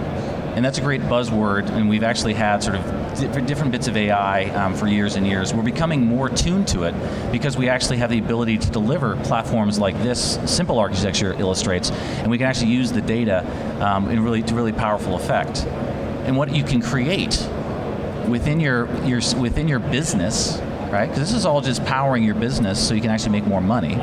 And 0.56 0.64
that's 0.64 0.78
a 0.78 0.82
great 0.82 1.02
buzzword, 1.02 1.70
and 1.70 1.90
we've 1.90 2.04
actually 2.04 2.34
had 2.34 2.64
sort 2.64 2.76
of 2.76 3.09
different 3.20 3.72
bits 3.72 3.88
of 3.88 3.98
AI 3.98 4.46
um, 4.46 4.74
for 4.74 4.88
years 4.88 5.16
and 5.16 5.26
years. 5.26 5.54
We're 5.54 5.64
becoming 5.64 6.06
more 6.06 6.30
tuned 6.30 6.68
to 6.70 6.84
it 6.84 6.96
because 7.32 7.58
we 7.58 7.70
actually 7.70 7.98
have 7.98 8.10
the 8.10 8.20
ability 8.20 8.58
to 8.58 8.70
deliver 8.70 9.16
platforms 9.18 9.80
like 9.80 9.96
this 10.02 10.40
simple 10.46 10.80
architecture 10.80 11.34
illustrates, 11.34 11.92
and 11.92 12.30
we 12.30 12.38
can 12.38 12.48
actually 12.48 12.72
use 12.72 12.92
the 12.92 13.02
data 13.02 13.46
um, 13.84 14.10
in 14.10 14.24
really 14.24 14.42
to 14.44 14.56
really 14.56 14.74
powerful 14.74 15.16
effect. 15.16 15.66
And 16.26 16.38
what 16.38 16.56
you 16.56 16.64
can 16.64 16.82
create 16.82 17.48
within 18.28 18.60
your, 18.60 18.88
your 19.04 19.22
within 19.38 19.68
your 19.68 19.80
business, 19.80 20.60
right? 20.92 21.08
Because 21.08 21.20
this 21.20 21.34
is 21.34 21.46
all 21.46 21.62
just 21.62 21.84
powering 21.86 22.24
your 22.24 22.36
business 22.36 22.86
so 22.86 22.94
you 22.94 23.02
can 23.02 23.10
actually 23.10 23.32
make 23.32 23.46
more 23.46 23.62
money 23.62 23.96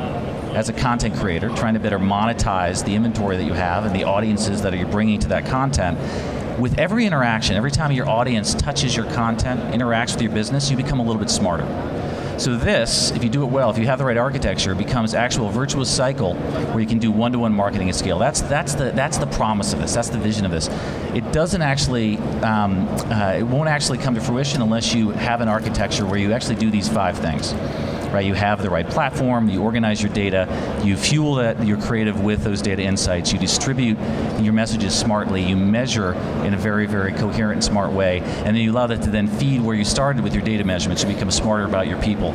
as 0.57 0.69
a 0.69 0.73
content 0.73 1.15
creator, 1.15 1.49
trying 1.49 1.75
to 1.75 1.79
better 1.79 1.99
monetize 1.99 2.83
the 2.83 2.95
inventory 2.95 3.37
that 3.37 3.43
you 3.43 3.53
have 3.53 3.85
and 3.85 3.95
the 3.95 4.03
audiences 4.03 4.63
that 4.63 4.75
you're 4.77 4.87
bringing 4.87 5.19
to 5.19 5.27
that 5.27 5.45
content 5.45 5.97
with 6.57 6.79
every 6.79 7.05
interaction, 7.05 7.55
every 7.55 7.71
time 7.71 7.91
your 7.91 8.09
audience 8.09 8.53
touches 8.55 8.95
your 8.95 9.05
content, 9.11 9.59
interacts 9.73 10.13
with 10.13 10.21
your 10.23 10.31
business, 10.31 10.69
you 10.71 10.77
become 10.77 10.99
a 10.99 11.03
little 11.03 11.19
bit 11.19 11.29
smarter. 11.29 11.65
So 12.39 12.55
this, 12.55 13.09
if 13.11 13.23
you 13.23 13.31
do 13.31 13.43
it 13.43 13.47
well, 13.47 13.71
if 13.71 13.79
you 13.79 13.87
have 13.87 13.97
the 13.97 14.05
right 14.05 14.17
architecture, 14.17 14.75
becomes 14.75 15.15
actual 15.15 15.49
virtuous 15.49 15.89
cycle 15.89 16.35
where 16.35 16.79
you 16.79 16.85
can 16.85 16.99
do 16.99 17.11
one-to-one 17.11 17.51
marketing 17.51 17.89
at 17.89 17.95
scale. 17.95 18.19
That's 18.19 18.41
that's 18.41 18.75
the 18.75 18.91
that's 18.91 19.17
the 19.17 19.25
promise 19.25 19.73
of 19.73 19.79
this. 19.79 19.95
That's 19.95 20.09
the 20.09 20.19
vision 20.19 20.45
of 20.45 20.51
this. 20.51 20.69
It 21.15 21.31
doesn't 21.31 21.63
actually, 21.63 22.17
um, 22.43 22.87
uh, 23.11 23.37
it 23.39 23.43
won't 23.43 23.69
actually 23.69 23.97
come 23.97 24.13
to 24.13 24.21
fruition 24.21 24.61
unless 24.61 24.93
you 24.93 25.09
have 25.09 25.41
an 25.41 25.47
architecture 25.47 26.05
where 26.05 26.19
you 26.19 26.31
actually 26.31 26.55
do 26.55 26.69
these 26.69 26.87
five 26.87 27.17
things 27.17 27.53
right? 28.11 28.25
You 28.25 28.33
have 28.33 28.61
the 28.61 28.69
right 28.69 28.87
platform, 28.87 29.49
you 29.49 29.61
organize 29.61 30.01
your 30.01 30.11
data, 30.13 30.47
you 30.83 30.95
fuel 30.97 31.35
that, 31.35 31.63
your 31.65 31.79
creative 31.79 32.21
with 32.21 32.43
those 32.43 32.61
data 32.61 32.81
insights, 32.81 33.31
you 33.31 33.39
distribute 33.39 33.97
your 34.39 34.53
messages 34.53 34.97
smartly, 34.97 35.41
you 35.41 35.55
measure 35.55 36.13
in 36.43 36.53
a 36.53 36.57
very, 36.57 36.85
very 36.85 37.11
coherent 37.11 37.53
and 37.53 37.63
smart 37.63 37.91
way, 37.91 38.19
and 38.19 38.47
then 38.47 38.57
you 38.57 38.71
allow 38.71 38.87
that 38.87 39.01
to 39.03 39.09
then 39.09 39.27
feed 39.27 39.61
where 39.61 39.75
you 39.75 39.85
started 39.85 40.23
with 40.23 40.33
your 40.33 40.43
data 40.43 40.63
measurements 40.63 41.03
to 41.03 41.07
become 41.07 41.31
smarter 41.31 41.65
about 41.65 41.87
your 41.87 42.01
people. 42.01 42.31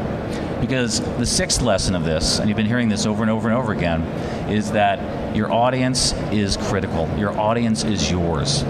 Because 0.60 1.00
the 1.18 1.26
sixth 1.26 1.60
lesson 1.60 1.96
of 1.96 2.04
this, 2.04 2.38
and 2.38 2.48
you've 2.48 2.56
been 2.56 2.66
hearing 2.66 2.88
this 2.88 3.04
over 3.04 3.22
and 3.22 3.30
over 3.30 3.48
and 3.48 3.58
over 3.58 3.72
again, 3.72 4.02
is 4.48 4.70
that 4.72 5.34
your 5.34 5.52
audience 5.52 6.12
is 6.30 6.56
critical. 6.56 7.08
Your 7.18 7.36
audience 7.36 7.82
is 7.82 8.10
yours. 8.10 8.62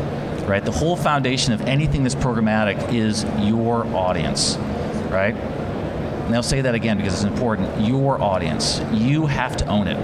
Right? 0.44 0.64
The 0.64 0.72
whole 0.72 0.96
foundation 0.96 1.52
of 1.52 1.60
anything 1.62 2.02
that's 2.02 2.14
programmatic 2.14 2.92
is 2.92 3.24
your 3.46 3.86
audience. 3.94 4.56
Right? 5.10 5.36
And 6.32 6.36
they'll 6.38 6.42
say 6.42 6.62
that 6.62 6.74
again 6.74 6.96
because 6.96 7.12
it's 7.12 7.24
important. 7.24 7.86
Your 7.86 8.18
audience. 8.18 8.80
You 8.90 9.26
have 9.26 9.54
to 9.58 9.66
own 9.66 9.86
it. 9.86 9.98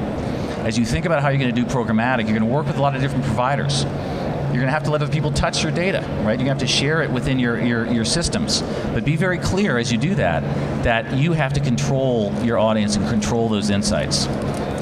As 0.63 0.79
you 0.79 0.85
think 0.85 1.07
about 1.07 1.23
how 1.23 1.31
you're 1.31 1.39
going 1.39 1.55
to 1.55 1.59
do 1.59 1.67
programmatic, 1.67 2.25
you're 2.29 2.39
going 2.39 2.41
to 2.41 2.55
work 2.55 2.67
with 2.67 2.77
a 2.77 2.83
lot 2.83 2.95
of 2.95 3.01
different 3.01 3.25
providers. 3.25 3.85
You're 3.85 4.61
going 4.61 4.67
to 4.67 4.71
have 4.71 4.83
to 4.83 4.91
let 4.91 5.01
other 5.01 5.11
people 5.11 5.33
touch 5.33 5.63
your 5.63 5.73
data, 5.73 6.01
right? 6.01 6.39
You're 6.39 6.45
going 6.45 6.45
to 6.45 6.51
have 6.51 6.59
to 6.59 6.67
share 6.67 7.01
it 7.01 7.11
within 7.11 7.39
your, 7.39 7.59
your, 7.59 7.87
your 7.87 8.05
systems. 8.05 8.61
But 8.93 9.07
be 9.07 9.17
very 9.17 9.39
clear 9.39 9.79
as 9.79 9.91
you 9.91 9.97
do 9.97 10.15
that, 10.17 10.43
that 10.85 11.17
you 11.17 11.33
have 11.33 11.55
to 11.55 11.61
control 11.61 12.31
your 12.45 12.59
audience 12.59 12.97
and 12.97 13.09
control 13.09 13.49
those 13.49 13.71
insights 13.71 14.27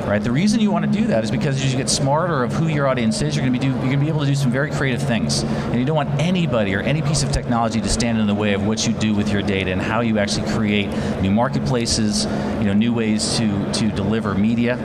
right? 0.07 0.23
The 0.23 0.31
reason 0.31 0.61
you 0.61 0.71
want 0.71 0.90
to 0.90 0.90
do 0.90 1.07
that 1.09 1.25
is 1.25 1.31
because 1.31 1.57
as 1.57 1.73
you 1.73 1.77
get 1.77 1.88
smarter 1.88 2.42
of 2.42 2.53
who 2.53 2.69
your 2.69 2.87
audience 2.87 3.21
is, 3.23 3.35
you're 3.35 3.45
going 3.45 3.53
to 3.53 3.59
be 3.59 3.66
do, 3.66 3.73
you're 3.73 3.87
going 3.87 3.99
to 3.99 4.05
be 4.05 4.09
able 4.09 4.21
to 4.21 4.27
do 4.27 4.35
some 4.35 4.51
very 4.51 4.71
creative 4.71 5.03
things, 5.03 5.42
and 5.42 5.79
you 5.79 5.85
don't 5.85 5.97
want 5.97 6.21
anybody 6.21 6.75
or 6.75 6.81
any 6.81 7.03
piece 7.03 7.23
of 7.23 7.33
technology 7.33 7.81
to 7.81 7.88
stand 7.88 8.19
in 8.19 8.27
the 8.27 8.35
way 8.35 8.55
of 8.55 8.66
what 8.66 8.87
you 8.87 8.92
do 8.95 9.14
with 9.14 9.31
your 9.31 9.42
data 9.42 9.73
and 9.73 9.83
how 9.83 10.01
you 10.01 10.19
actually 10.19 10.49
create 10.53 10.88
new 11.21 11.31
marketplaces, 11.31 12.25
you 12.59 12.64
know, 12.64 12.73
new 12.73 12.95
ways 12.95 13.37
to 13.38 13.73
to 13.75 13.90
deliver 13.90 14.35
media. 14.35 14.77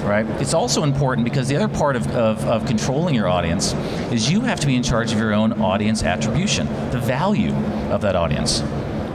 Right? 0.00 0.26
It's 0.40 0.54
also 0.54 0.82
important 0.82 1.24
because 1.24 1.46
the 1.46 1.56
other 1.56 1.68
part 1.68 1.94
of, 1.94 2.06
of, 2.16 2.44
of 2.46 2.66
controlling 2.66 3.14
your 3.14 3.28
audience 3.28 3.74
is 4.10 4.30
you 4.30 4.40
have 4.40 4.58
to 4.60 4.66
be 4.66 4.74
in 4.74 4.82
charge 4.82 5.12
of 5.12 5.18
your 5.18 5.34
own 5.34 5.60
audience 5.60 6.02
attribution, 6.02 6.66
the 6.90 6.98
value 6.98 7.52
of 7.92 8.00
that 8.00 8.16
audience. 8.16 8.62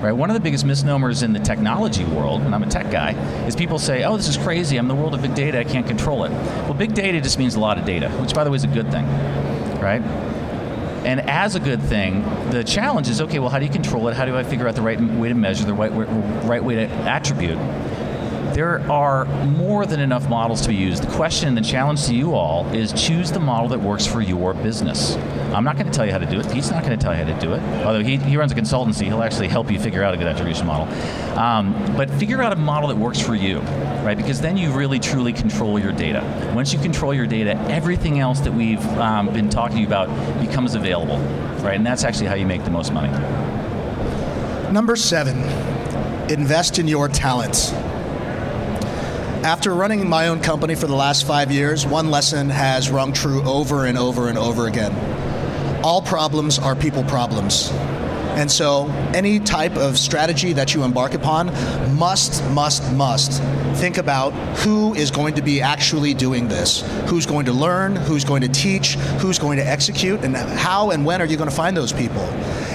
Right? 0.06 0.12
One 0.12 0.30
of 0.30 0.36
the 0.36 0.40
biggest 0.40 0.66
misnomers 0.66 1.24
in 1.24 1.34
the 1.34 1.40
technology 1.40 2.06
world, 2.06 2.42
and 2.42 2.54
I'm 2.54 2.62
a 2.62 2.70
tech 2.70 2.92
guy, 2.92 3.14
is 3.48 3.56
people 3.56 3.80
say, 3.80 4.04
oh, 4.04 4.18
this 4.18 4.28
is 4.28 4.38
crazy, 4.38 4.78
I'm 4.78 4.86
in 4.86 4.96
the 4.96 5.02
world 5.02 5.16
of 5.16 5.24
big 5.24 5.34
data, 5.34 5.60
I 5.60 5.64
can't 5.64 5.88
control 5.88 6.26
it. 6.26 6.30
Well, 6.30 6.76
big 6.76 6.94
data 6.94 7.20
just 7.22 7.40
means 7.40 7.56
a 7.56 7.60
lot 7.60 7.80
of 7.80 7.86
data, 7.86 8.10
which 8.22 8.36
by 8.36 8.44
the 8.44 8.52
way 8.52 8.56
is 8.58 8.64
a 8.64 8.68
good 8.68 8.92
thing, 8.92 9.04
right? 9.82 10.04
And 11.06 11.22
as 11.22 11.56
a 11.56 11.60
good 11.60 11.82
thing, 11.82 12.22
the 12.52 12.64
challenge 12.64 13.10
is 13.10 13.20
okay, 13.20 13.40
well, 13.40 13.50
how 13.50 13.58
do 13.58 13.66
you 13.66 13.72
control 13.72 14.08
it? 14.08 14.16
How 14.16 14.26
do 14.26 14.38
I 14.38 14.44
figure 14.44 14.68
out 14.68 14.76
the 14.76 14.84
right 14.84 15.02
way 15.02 15.30
to 15.30 15.34
measure, 15.34 15.66
the 15.66 15.74
right 15.74 15.92
way, 15.92 16.06
right 16.46 16.64
way 16.64 16.76
to 16.76 16.88
attribute? 16.88 17.58
there 18.54 18.90
are 18.90 19.26
more 19.44 19.86
than 19.86 20.00
enough 20.00 20.30
models 20.30 20.62
to 20.62 20.70
be 20.70 20.76
used. 20.76 21.04
The 21.04 21.12
question 21.12 21.50
and 21.50 21.58
the 21.58 21.62
challenge 21.62 22.06
to 22.06 22.16
you 22.16 22.36
all 22.36 22.66
is 22.74 22.94
choose 22.94 23.30
the 23.30 23.40
model 23.42 23.68
that 23.70 23.82
works 23.82 24.06
for 24.06 24.22
your 24.22 24.54
business. 24.54 25.18
I'm 25.56 25.64
not 25.64 25.78
going 25.78 25.88
to 25.88 25.94
tell 25.94 26.06
you 26.06 26.12
how 26.12 26.18
to 26.18 26.26
do 26.26 26.40
it. 26.40 26.52
He's 26.52 26.70
not 26.70 26.84
going 26.84 26.98
to 26.98 27.02
tell 27.02 27.16
you 27.16 27.24
how 27.24 27.34
to 27.34 27.40
do 27.40 27.54
it. 27.54 27.62
Although 27.86 28.04
he, 28.04 28.18
he 28.18 28.36
runs 28.36 28.52
a 28.52 28.56
consultancy, 28.56 29.06
he'll 29.06 29.24
actually 29.24 29.48
help 29.48 29.72
you 29.72 29.80
figure 29.80 30.04
out 30.04 30.14
a 30.14 30.18
good 30.18 30.28
attribution 30.28 30.68
model. 30.68 30.86
Um, 31.38 31.74
but 31.96 32.10
figure 32.10 32.42
out 32.42 32.52
a 32.52 32.58
model 32.58 32.90
that 32.90 32.98
works 32.98 33.22
for 33.22 33.36
you, 33.36 33.60
right? 34.04 34.18
Because 34.18 34.42
then 34.42 34.58
you 34.58 34.72
really 34.72 35.00
truly 35.00 35.32
control 35.32 35.80
your 35.80 35.94
data. 35.94 36.22
Once 36.54 36.74
you 36.74 36.80
control 36.80 37.14
your 37.14 37.26
data, 37.26 37.56
everything 37.70 38.20
else 38.20 38.42
that 38.42 38.52
we've 38.52 38.86
um, 38.98 39.32
been 39.32 39.50
talking 39.50 39.86
about 39.86 40.08
becomes 40.46 40.76
available, 40.76 41.20
right? 41.64 41.76
And 41.76 41.86
that's 41.86 42.04
actually 42.04 42.28
how 42.28 42.36
you 42.36 42.46
make 42.46 42.66
the 42.66 42.72
most 42.72 42.92
money. 42.92 43.12
Number 44.74 44.98
seven, 44.98 45.38
invest 46.30 46.80
in 46.80 46.88
your 46.90 47.08
talents. 47.08 47.72
After 49.46 49.74
running 49.74 50.10
my 50.10 50.28
own 50.28 50.42
company 50.42 50.76
for 50.76 50.88
the 50.88 50.96
last 50.96 51.26
five 51.26 51.52
years, 51.52 51.86
one 51.86 52.12
lesson 52.12 52.50
has 52.50 52.90
rung 52.90 53.14
true 53.14 53.42
over 53.44 53.86
and 53.86 53.98
over 53.98 54.28
and 54.28 54.38
over 54.38 54.68
again. 54.68 55.25
All 55.86 56.02
problems 56.02 56.58
are 56.58 56.76
people 56.76 57.04
problems. 57.04 57.70
And 58.36 58.52
so, 58.52 58.88
any 59.14 59.40
type 59.40 59.78
of 59.78 59.98
strategy 59.98 60.52
that 60.54 60.74
you 60.74 60.84
embark 60.84 61.14
upon 61.14 61.48
must, 61.96 62.44
must, 62.52 62.92
must 62.94 63.42
think 63.76 63.98
about 63.98 64.32
who 64.60 64.94
is 64.94 65.10
going 65.10 65.36
to 65.36 65.42
be 65.42 65.62
actually 65.62 66.14
doing 66.14 66.50
this, 66.50 66.82
who's 67.08 67.26
going 67.26 67.46
to 67.46 67.54
learn, 67.54 67.96
who's 67.96 68.26
going 68.26 68.42
to 68.42 68.50
teach, 68.50 68.96
who's 69.20 69.40
going 69.40 69.58
to 69.58 69.66
execute, 69.66 70.22
and 70.24 70.36
how 70.36 70.92
and 70.92 71.06
when 71.06 71.22
are 71.22 71.26
you 71.26 71.38
going 71.38 71.50
to 71.50 71.56
find 71.56 71.78
those 71.78 71.94
people. 71.94 72.24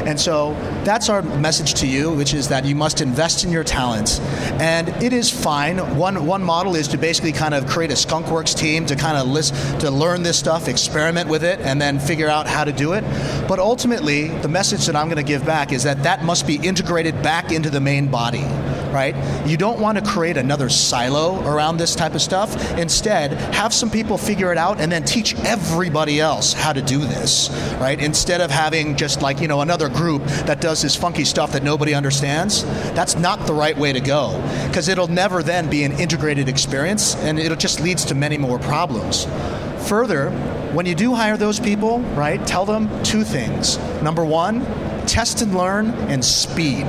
And 0.07 0.19
so, 0.19 0.55
that's 0.85 1.11
our 1.11 1.21
message 1.21 1.75
to 1.75 1.87
you, 1.87 2.11
which 2.11 2.33
is 2.33 2.49
that 2.49 2.65
you 2.65 2.75
must 2.75 3.03
invest 3.03 3.45
in 3.45 3.53
your 3.53 3.65
talents. 3.65 4.19
And 4.59 4.89
it 5.03 5.13
is 5.13 5.31
fine. 5.31 5.77
One 5.97 6.25
one 6.25 6.43
model 6.43 6.75
is 6.75 6.89
to 6.89 6.99
basically 6.99 7.33
kind 7.33 7.53
of 7.53 7.67
create 7.67 7.91
a 7.91 7.95
skunkworks 7.95 8.57
team 8.57 8.87
to 8.87 8.97
kind 8.97 9.19
of 9.19 9.29
list 9.29 9.55
to 9.81 9.91
learn 9.91 10.23
this 10.23 10.39
stuff, 10.39 10.69
experiment 10.69 11.29
with 11.29 11.45
it, 11.45 11.61
and 11.61 11.81
then 11.81 11.99
figure 11.99 12.29
out 12.29 12.47
how 12.47 12.65
to 12.65 12.73
do 12.73 12.95
it. 12.95 13.03
But 13.47 13.59
ultimately, 13.59 14.29
the 14.29 14.49
message 14.49 14.87
that 14.87 14.97
I'm 14.97 15.09
going 15.09 15.19
to 15.19 15.23
give 15.23 15.45
back 15.51 15.73
is 15.73 15.83
that 15.83 16.05
that 16.05 16.23
must 16.23 16.47
be 16.47 16.55
integrated 16.55 17.21
back 17.25 17.51
into 17.51 17.71
the 17.71 17.81
main 17.81 18.07
body 18.07 18.45
right? 18.93 19.15
You 19.47 19.57
don't 19.57 19.79
want 19.81 19.99
to 19.99 20.05
create 20.05 20.37
another 20.37 20.69
silo 20.69 21.41
around 21.47 21.77
this 21.77 21.95
type 21.95 22.15
of 22.15 22.21
stuff. 22.21 22.77
Instead, 22.77 23.33
have 23.55 23.73
some 23.73 23.89
people 23.89 24.19
figure 24.19 24.51
it 24.51 24.59
out 24.59 24.81
and 24.81 24.91
then 24.91 25.05
teach 25.05 25.37
everybody 25.45 26.19
else 26.19 26.53
how 26.53 26.73
to 26.73 26.83
do 26.83 26.99
this, 26.99 27.51
right? 27.81 28.01
Instead 28.01 28.41
of 28.41 28.51
having 28.51 28.97
just 28.97 29.23
like, 29.23 29.41
you 29.41 29.47
know, 29.47 29.61
another 29.61 29.89
group 29.89 30.25
that 30.47 30.61
does 30.61 30.83
this 30.83 30.97
funky 30.97 31.25
stuff 31.25 31.53
that 31.53 31.63
nobody 31.63 31.95
understands, 31.95 32.65
that's 32.95 33.15
not 33.15 33.47
the 33.47 33.55
right 33.55 33.77
way 33.77 33.93
to 33.93 34.01
go 34.01 34.43
because 34.67 34.89
it'll 34.89 35.07
never 35.07 35.41
then 35.41 35.71
be 35.71 35.85
an 35.85 35.93
integrated 35.93 36.49
experience 36.49 37.15
and 37.17 37.39
it 37.39 37.57
just 37.61 37.81
leads 37.81 38.05
to 38.07 38.17
many 38.17 38.39
more 38.39 38.59
problems. 38.59 39.27
Further, 39.89 40.31
when 40.73 40.87
you 40.87 40.95
do 40.95 41.15
hire 41.15 41.37
those 41.37 41.59
people, 41.59 42.01
right, 42.17 42.45
tell 42.47 42.65
them 42.65 42.89
two 43.03 43.25
things. 43.25 43.79
Number 44.03 44.25
one, 44.25 44.65
test 45.21 45.43
and 45.43 45.55
learn 45.55 45.91
and 46.09 46.25
speed. 46.25 46.87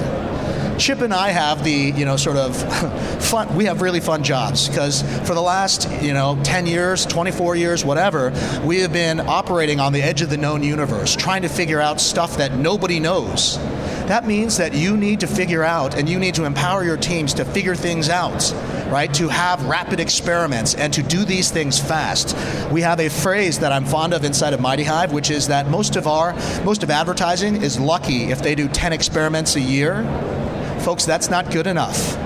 Chip 0.79 1.01
and 1.01 1.13
I 1.13 1.31
have 1.31 1.65
the, 1.65 1.91
you 1.97 2.05
know, 2.05 2.15
sort 2.15 2.37
of 2.37 2.55
fun, 3.25 3.53
we 3.57 3.65
have 3.65 3.81
really 3.81 3.99
fun 3.99 4.23
jobs 4.23 4.69
because 4.69 5.01
for 5.27 5.33
the 5.33 5.41
last, 5.41 5.91
you 6.01 6.13
know, 6.13 6.39
10 6.45 6.65
years, 6.65 7.05
24 7.05 7.57
years, 7.57 7.83
whatever, 7.83 8.31
we 8.63 8.79
have 8.79 8.93
been 8.93 9.19
operating 9.19 9.81
on 9.81 9.91
the 9.91 10.01
edge 10.01 10.21
of 10.21 10.29
the 10.29 10.37
known 10.37 10.63
universe, 10.63 11.13
trying 11.13 11.41
to 11.41 11.49
figure 11.49 11.81
out 11.81 11.99
stuff 11.99 12.37
that 12.37 12.53
nobody 12.53 13.01
knows. 13.01 13.57
That 14.07 14.25
means 14.25 14.55
that 14.59 14.73
you 14.73 14.95
need 14.95 15.19
to 15.19 15.27
figure 15.27 15.65
out 15.65 15.95
and 15.95 16.07
you 16.07 16.17
need 16.17 16.35
to 16.35 16.45
empower 16.45 16.85
your 16.85 16.95
teams 16.95 17.33
to 17.33 17.43
figure 17.43 17.75
things 17.75 18.07
out, 18.07 18.49
right? 18.91 19.13
To 19.15 19.29
have 19.29 19.63
rapid 19.65 19.99
experiments 19.99 20.75
and 20.75 20.93
to 20.93 21.01
do 21.01 21.25
these 21.25 21.49
things 21.49 21.79
fast. 21.79 22.35
We 22.71 22.81
have 22.81 22.99
a 22.99 23.09
phrase 23.09 23.59
that 23.59 23.71
I'm 23.71 23.85
fond 23.85 24.13
of 24.13 24.23
inside 24.23 24.53
of 24.53 24.59
Mighty 24.59 24.83
Hive, 24.83 25.13
which 25.13 25.31
is 25.31 25.47
that 25.47 25.69
most 25.69 25.95
of 25.95 26.07
our 26.07 26.33
most 26.63 26.83
of 26.83 26.89
advertising 26.89 27.55
is 27.61 27.79
lucky 27.79 28.25
if 28.25 28.41
they 28.41 28.55
do 28.55 28.67
10 28.67 28.93
experiments 28.93 29.55
a 29.55 29.61
year 29.61 30.03
Folks, 30.81 31.05
that's 31.05 31.29
not 31.29 31.51
good 31.51 31.67
enough. 31.67 32.17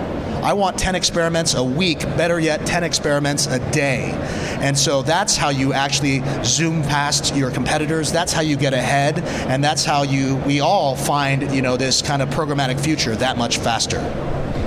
I 0.41 0.53
want 0.53 0.79
10 0.79 0.95
experiments 0.95 1.55
a 1.55 1.63
week, 1.63 1.99
better 2.15 2.39
yet, 2.39 2.65
10 2.65 2.85
experiments 2.85 3.47
a 3.47 3.59
day. 3.71 4.11
And 4.61 4.77
so 4.77 5.01
that's 5.01 5.35
how 5.35 5.49
you 5.49 5.73
actually 5.73 6.23
zoom 6.45 6.81
past 6.83 7.35
your 7.35 7.51
competitors. 7.51 8.13
That's 8.13 8.31
how 8.31 8.41
you 8.41 8.55
get 8.55 8.73
ahead. 8.73 9.19
And 9.49 9.61
that's 9.61 9.83
how 9.83 10.03
you 10.03 10.37
we 10.37 10.61
all 10.61 10.95
find, 10.95 11.53
you 11.53 11.61
know, 11.61 11.75
this 11.75 12.01
kind 12.01 12.21
of 12.21 12.29
programmatic 12.29 12.79
future 12.79 13.13
that 13.17 13.37
much 13.37 13.57
faster. 13.57 13.99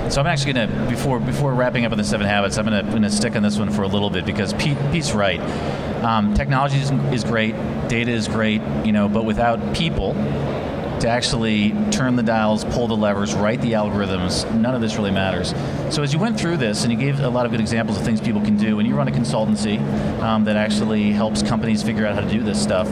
So 0.09 0.19
I'm 0.19 0.27
actually 0.27 0.53
going 0.53 0.69
to 0.69 0.89
before 0.89 1.19
before 1.19 1.53
wrapping 1.53 1.85
up 1.85 1.91
on 1.91 1.99
the 1.99 2.03
seven 2.03 2.25
habits, 2.25 2.57
I'm 2.57 2.65
going 2.65 3.03
to 3.03 3.11
stick 3.11 3.35
on 3.35 3.43
this 3.43 3.59
one 3.59 3.69
for 3.69 3.83
a 3.83 3.87
little 3.87 4.09
bit 4.09 4.25
because 4.25 4.53
Pete, 4.53 4.77
Pete's 4.91 5.13
right. 5.13 5.39
Um, 6.03 6.33
technology 6.33 6.77
is, 6.77 6.89
is 7.13 7.23
great, 7.23 7.53
data 7.89 8.11
is 8.11 8.27
great, 8.27 8.61
you 8.83 8.91
know, 8.91 9.07
but 9.07 9.23
without 9.23 9.75
people, 9.75 10.15
to 11.01 11.07
actually 11.07 11.71
turn 11.91 12.15
the 12.15 12.23
dials, 12.23 12.65
pull 12.65 12.87
the 12.87 12.95
levers, 12.95 13.33
write 13.33 13.61
the 13.61 13.73
algorithms. 13.73 14.51
None 14.53 14.75
of 14.75 14.81
this 14.81 14.97
really 14.97 15.11
matters. 15.11 15.53
So 15.93 16.03
as 16.03 16.13
you 16.13 16.19
went 16.19 16.39
through 16.39 16.57
this, 16.57 16.83
and 16.83 16.91
you 16.91 16.97
gave 16.97 17.19
a 17.19 17.29
lot 17.29 17.45
of 17.45 17.51
good 17.51 17.61
examples 17.61 17.97
of 17.97 18.03
things 18.03 18.19
people 18.19 18.41
can 18.41 18.57
do, 18.57 18.79
and 18.79 18.87
you 18.87 18.95
run 18.95 19.07
a 19.07 19.11
consultancy 19.11 19.79
um, 20.21 20.43
that 20.45 20.55
actually 20.55 21.11
helps 21.11 21.41
companies 21.41 21.83
figure 21.83 22.05
out 22.05 22.15
how 22.15 22.21
to 22.21 22.29
do 22.29 22.41
this 22.41 22.61
stuff. 22.61 22.87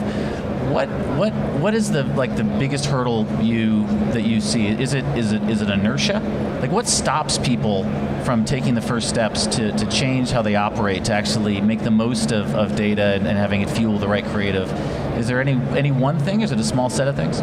What 0.68 0.88
what 1.16 1.32
what 1.60 1.74
is 1.74 1.90
the 1.90 2.04
like 2.04 2.36
the 2.36 2.44
biggest 2.44 2.86
hurdle 2.86 3.26
you 3.40 3.86
that 4.12 4.22
you 4.22 4.40
see? 4.40 4.66
Is 4.68 4.94
it 4.94 5.04
is 5.16 5.32
it 5.32 5.42
is 5.44 5.62
it 5.62 5.70
inertia? 5.70 6.20
Like 6.60 6.70
what 6.70 6.86
stops 6.86 7.38
people 7.38 7.84
from 8.24 8.44
taking 8.44 8.74
the 8.74 8.80
first 8.80 9.08
steps 9.08 9.46
to, 9.46 9.72
to 9.72 9.86
change 9.86 10.30
how 10.30 10.42
they 10.42 10.56
operate 10.56 11.04
to 11.06 11.12
actually 11.14 11.60
make 11.60 11.82
the 11.82 11.90
most 11.90 12.32
of, 12.32 12.54
of 12.54 12.76
data 12.76 13.14
and, 13.14 13.26
and 13.26 13.38
having 13.38 13.62
it 13.62 13.70
fuel 13.70 13.98
the 13.98 14.08
right 14.08 14.24
creative? 14.26 14.70
Is 15.18 15.26
there 15.26 15.40
any 15.40 15.52
any 15.76 15.92
one 15.92 16.18
thing? 16.18 16.42
Is 16.42 16.52
it 16.52 16.60
a 16.60 16.64
small 16.64 16.90
set 16.90 17.08
of 17.08 17.16
things? 17.16 17.40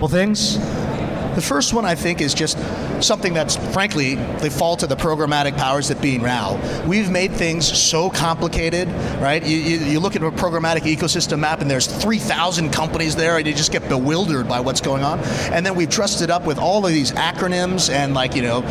couple 0.00 0.16
things. 0.16 0.56
The 1.34 1.40
first 1.40 1.72
one, 1.72 1.84
I 1.84 1.94
think, 1.94 2.20
is 2.20 2.34
just 2.34 2.58
something 3.02 3.32
that's 3.32 3.56
frankly 3.72 4.16
the 4.16 4.50
fault 4.50 4.82
of 4.82 4.88
the 4.88 4.96
programmatic 4.96 5.56
powers 5.56 5.88
that 5.88 6.02
be 6.02 6.18
now. 6.18 6.60
We've 6.86 7.10
made 7.10 7.32
things 7.32 7.66
so 7.66 8.10
complicated, 8.10 8.88
right? 9.20 9.44
You, 9.44 9.56
you, 9.56 9.78
you 9.78 10.00
look 10.00 10.16
at 10.16 10.22
a 10.22 10.30
programmatic 10.32 10.80
ecosystem 10.80 11.38
map, 11.38 11.60
and 11.60 11.70
there's 11.70 11.86
3,000 11.86 12.70
companies 12.70 13.14
there, 13.14 13.38
and 13.38 13.46
you 13.46 13.54
just 13.54 13.70
get 13.70 13.88
bewildered 13.88 14.48
by 14.48 14.58
what's 14.58 14.80
going 14.80 15.04
on. 15.04 15.20
And 15.52 15.64
then 15.64 15.76
we've 15.76 15.88
trusted 15.88 16.30
up 16.30 16.44
with 16.44 16.58
all 16.58 16.84
of 16.84 16.92
these 16.92 17.12
acronyms 17.12 17.90
and 17.90 18.12
like 18.12 18.34
you 18.34 18.42
know 18.42 18.62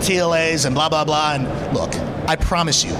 TLAs 0.00 0.64
and 0.64 0.74
blah 0.74 0.88
blah 0.88 1.04
blah. 1.04 1.34
And 1.34 1.74
look, 1.74 1.94
I 2.26 2.36
promise 2.36 2.82
you, 2.82 2.94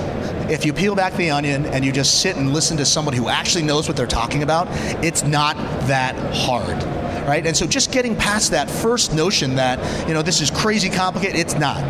if 0.51 0.67
you 0.67 0.75
peel 0.75 0.95
back 0.95 1.15
the 1.15 1.31
onion 1.31 1.65
and 1.67 1.85
you 1.85 1.93
just 1.93 2.21
sit 2.21 2.37
and 2.37 2.53
listen 2.53 2.77
to 2.77 2.85
somebody 2.85 3.17
who 3.17 3.29
actually 3.29 3.65
knows 3.65 3.89
what 3.89 3.97
they're 3.97 4.07
talking 4.07 4.43
about, 4.43 4.69
it's 5.03 5.23
not 5.23 5.57
that 5.87 6.15
hard 6.35 6.94
right? 7.27 7.47
And 7.47 7.57
so 7.57 7.67
just 7.67 7.93
getting 7.93 8.17
past 8.17 8.51
that 8.53 8.71
first 8.71 9.15
notion 9.15 9.57
that, 9.57 10.09
you 10.09 10.15
know, 10.15 10.23
this 10.23 10.41
is 10.41 10.51
crazy 10.51 10.91
complicated, 10.91 11.39
it's 11.39 11.55
not. 11.55 11.83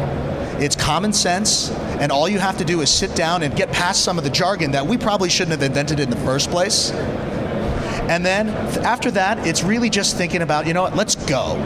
It's 0.61 0.77
common 0.77 1.12
sense, 1.12 1.70
and 1.70 2.12
all 2.12 2.29
you 2.29 2.38
have 2.38 2.59
to 2.59 2.64
do 2.64 2.81
is 2.81 2.88
sit 2.88 3.16
down 3.16 3.42
and 3.42 3.55
get 3.57 3.73
past 3.73 4.05
some 4.05 4.18
of 4.18 4.25
the 4.25 4.31
jargon 4.31 4.70
that 4.70 4.87
we 4.87 4.97
probably 4.97 5.29
shouldn't 5.29 5.61
have 5.61 5.68
invented 5.68 5.99
in 5.99 6.11
the 6.11 6.16
first 6.16 6.51
place. 6.51 6.92
And 6.92 8.25
then 8.25 8.51
after 8.85 9.11
that, 9.12 9.47
it's 9.47 9.64
really 9.64 9.90
just 9.90 10.16
thinking 10.16 10.42
about, 10.42 10.66
you 10.66 10.75
know 10.75 10.83
what, 10.83 10.94
let's 10.94 11.16
go 11.16 11.57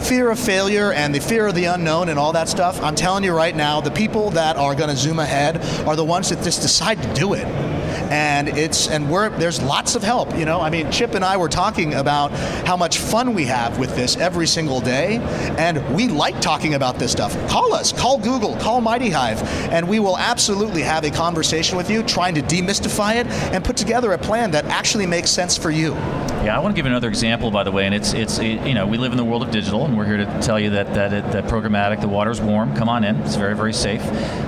fear 0.00 0.30
of 0.30 0.38
failure 0.38 0.92
and 0.92 1.14
the 1.14 1.20
fear 1.20 1.48
of 1.48 1.54
the 1.54 1.64
unknown 1.64 2.08
and 2.08 2.18
all 2.18 2.32
that 2.32 2.48
stuff, 2.48 2.80
I'm 2.82 2.94
telling 2.94 3.24
you 3.24 3.34
right 3.34 3.54
now, 3.54 3.80
the 3.80 3.90
people 3.90 4.30
that 4.30 4.56
are 4.56 4.74
going 4.74 4.90
to 4.90 4.96
zoom 4.96 5.18
ahead 5.18 5.58
are 5.88 5.96
the 5.96 6.04
ones 6.04 6.30
that 6.30 6.42
just 6.44 6.62
decide 6.62 7.02
to 7.02 7.14
do 7.14 7.34
it 7.34 7.46
and 8.10 8.48
it's 8.48 8.88
and 8.88 9.10
we're 9.10 9.28
there's 9.38 9.60
lots 9.62 9.94
of 9.94 10.02
help. 10.02 10.36
You 10.36 10.44
know, 10.44 10.60
I 10.60 10.70
mean, 10.70 10.90
Chip 10.90 11.14
and 11.14 11.24
I 11.24 11.36
were 11.36 11.48
talking 11.48 11.94
about 11.94 12.32
how 12.66 12.76
much 12.76 12.98
fun 12.98 13.34
we 13.34 13.44
have 13.44 13.78
with 13.78 13.94
this 13.96 14.16
every 14.16 14.46
single 14.46 14.80
day, 14.80 15.18
and 15.58 15.78
we 15.94 16.08
like 16.08 16.40
talking 16.40 16.74
about 16.74 16.98
this 16.98 17.12
stuff. 17.12 17.36
Call 17.48 17.72
us, 17.74 17.92
call 17.92 18.18
Google, 18.18 18.56
call 18.56 18.80
MightyHive, 18.80 19.42
and 19.70 19.88
we 19.88 20.00
will 20.00 20.18
absolutely 20.18 20.82
have 20.82 21.04
a 21.04 21.10
conversation 21.10 21.76
with 21.76 21.90
you, 21.90 22.02
trying 22.02 22.34
to 22.34 22.42
demystify 22.42 23.16
it 23.16 23.26
and 23.52 23.64
put 23.64 23.76
together 23.76 24.12
a 24.12 24.18
plan 24.18 24.50
that 24.52 24.64
actually 24.66 25.06
makes 25.06 25.30
sense 25.30 25.56
for 25.56 25.70
you. 25.70 25.94
Yeah, 26.44 26.56
I 26.56 26.60
want 26.60 26.74
to 26.74 26.76
give 26.78 26.86
another 26.86 27.08
example, 27.08 27.50
by 27.50 27.64
the 27.64 27.72
way, 27.72 27.84
and 27.84 27.94
it's 27.94 28.12
it's 28.12 28.38
you 28.38 28.72
know 28.72 28.86
we 28.86 28.96
live 28.96 29.10
in 29.10 29.18
the 29.18 29.24
world 29.24 29.42
of 29.42 29.50
digital, 29.50 29.84
and 29.84 29.98
we're 29.98 30.06
here 30.06 30.18
to 30.18 30.40
tell 30.40 30.58
you 30.58 30.70
that 30.70 30.94
that, 30.94 31.12
it, 31.12 31.32
that 31.32 31.44
programmatic, 31.44 32.00
the 32.00 32.08
water's 32.08 32.40
warm. 32.40 32.76
Come 32.76 32.88
on 32.88 33.02
in, 33.02 33.16
it's 33.22 33.34
very 33.34 33.56
very 33.56 33.72
safe. 33.72 34.02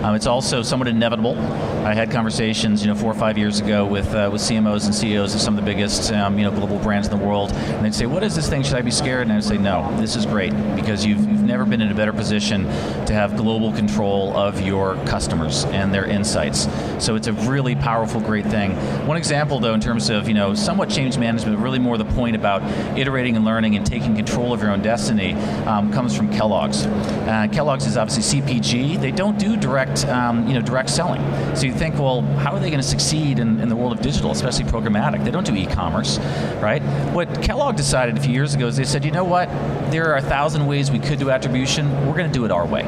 Um, 0.05 0.14
it's 0.14 0.26
also 0.26 0.62
somewhat 0.62 0.87
inevitable. 0.87 1.37
I 1.85 1.92
had 1.92 2.12
conversations, 2.12 2.83
you 2.83 2.88
know, 2.88 2.94
four 2.94 3.11
or 3.11 3.14
five 3.14 3.37
years 3.37 3.59
ago 3.59 3.85
with 3.85 4.14
uh, 4.14 4.31
with 4.33 4.40
CMOs 4.40 4.85
and 4.87 4.94
CEOs 4.94 5.35
of 5.35 5.40
some 5.40 5.59
of 5.59 5.64
the 5.64 5.68
biggest 5.68 6.12
um, 6.12 6.38
you 6.38 6.44
know 6.44 6.53
global 6.53 6.79
brands 6.79 7.09
in 7.09 7.18
the 7.18 7.24
world, 7.24 7.50
and 7.53 7.85
they'd 7.85 7.94
say, 7.94 8.07
"What 8.07 8.22
is 8.22 8.37
this 8.37 8.48
thing? 8.48 8.62
Should 8.62 8.76
I 8.76 8.83
be 8.83 8.92
scared?" 8.92 9.22
And 9.22 9.33
I'd 9.33 9.42
say, 9.42 9.59
"No, 9.59 9.92
this 9.98 10.14
is 10.14 10.26
great 10.26 10.53
because 10.76 11.05
you've, 11.05 11.29
you've 11.29 11.42
never 11.42 11.64
been 11.64 11.83
in 11.83 11.90
a 11.90 11.94
better 11.94 12.12
position 12.12 12.64
to 13.07 13.12
have 13.12 13.37
global 13.37 13.72
control 13.72 14.37
of 14.37 14.61
your 14.61 14.94
customers 15.07 15.64
and 15.66 15.92
their 15.92 16.07
insights. 16.07 16.68
So 17.05 17.16
it's 17.16 17.26
a 17.26 17.33
really 17.33 17.74
powerful, 17.74 18.20
great 18.20 18.46
thing. 18.46 18.76
One 19.07 19.16
example, 19.16 19.59
though, 19.59 19.74
in 19.74 19.81
terms 19.81 20.09
of 20.09 20.29
you 20.29 20.35
know 20.35 20.55
somewhat 20.55 20.88
change 20.88 21.18
management, 21.18 21.59
really 21.59 21.81
more 21.81 21.89
the 21.98 22.05
point 22.05 22.37
about 22.37 22.62
iterating 22.98 23.37
and 23.37 23.44
learning 23.44 23.76
and 23.76 23.87
taking 23.87 24.14
control 24.16 24.53
of 24.53 24.61
your 24.61 24.70
own 24.70 24.83
destiny, 24.83 25.33
um, 25.66 25.92
comes 25.92 26.16
from 26.16 26.33
Kellogg's. 26.33 26.87
Uh, 26.87 27.48
Kellogg's 27.53 27.87
is 27.87 27.96
obviously 27.96 28.40
CPG. 28.40 29.00
They 29.00 29.11
don't 29.11 29.38
do 29.38 29.57
direct 29.57 30.05
um, 30.07 30.46
you 30.46 30.55
know 30.55 30.62
direct 30.62 30.90
selling. 30.90 31.20
So 31.57 31.66
you 31.66 31.72
think, 31.72 31.98
well, 31.98 32.22
how 32.38 32.53
are 32.55 32.61
they 32.61 32.70
going 32.70 32.83
to 32.83 32.87
succeed 32.87 33.38
in, 33.38 33.61
in 33.61 33.68
the 33.68 33.76
world 33.76 33.92
of 33.92 34.00
digital, 34.00 34.31
especially 34.31 34.64
programmatic? 34.64 35.24
They 35.24 35.31
don't 35.31 35.46
do 35.46 35.55
e-commerce, 35.55 36.18
right? 36.61 36.83
What 37.12 37.42
Kellogg 37.42 37.76
decided 37.76 38.16
a 38.16 38.20
few 38.20 38.33
years 38.33 38.55
ago 38.55 38.66
is 38.68 38.76
they 38.76 38.85
said, 38.85 39.05
you 39.05 39.11
know 39.11 39.24
what? 39.24 39.48
There 39.90 40.11
are 40.12 40.16
a 40.16 40.22
thousand 40.22 40.66
ways 40.66 40.90
we 40.90 40.98
could 40.98 41.18
do 41.18 41.31
attribution. 41.31 41.90
We're 42.07 42.16
going 42.16 42.31
to 42.31 42.33
do 42.33 42.44
it 42.44 42.50
our 42.50 42.66
way 42.66 42.85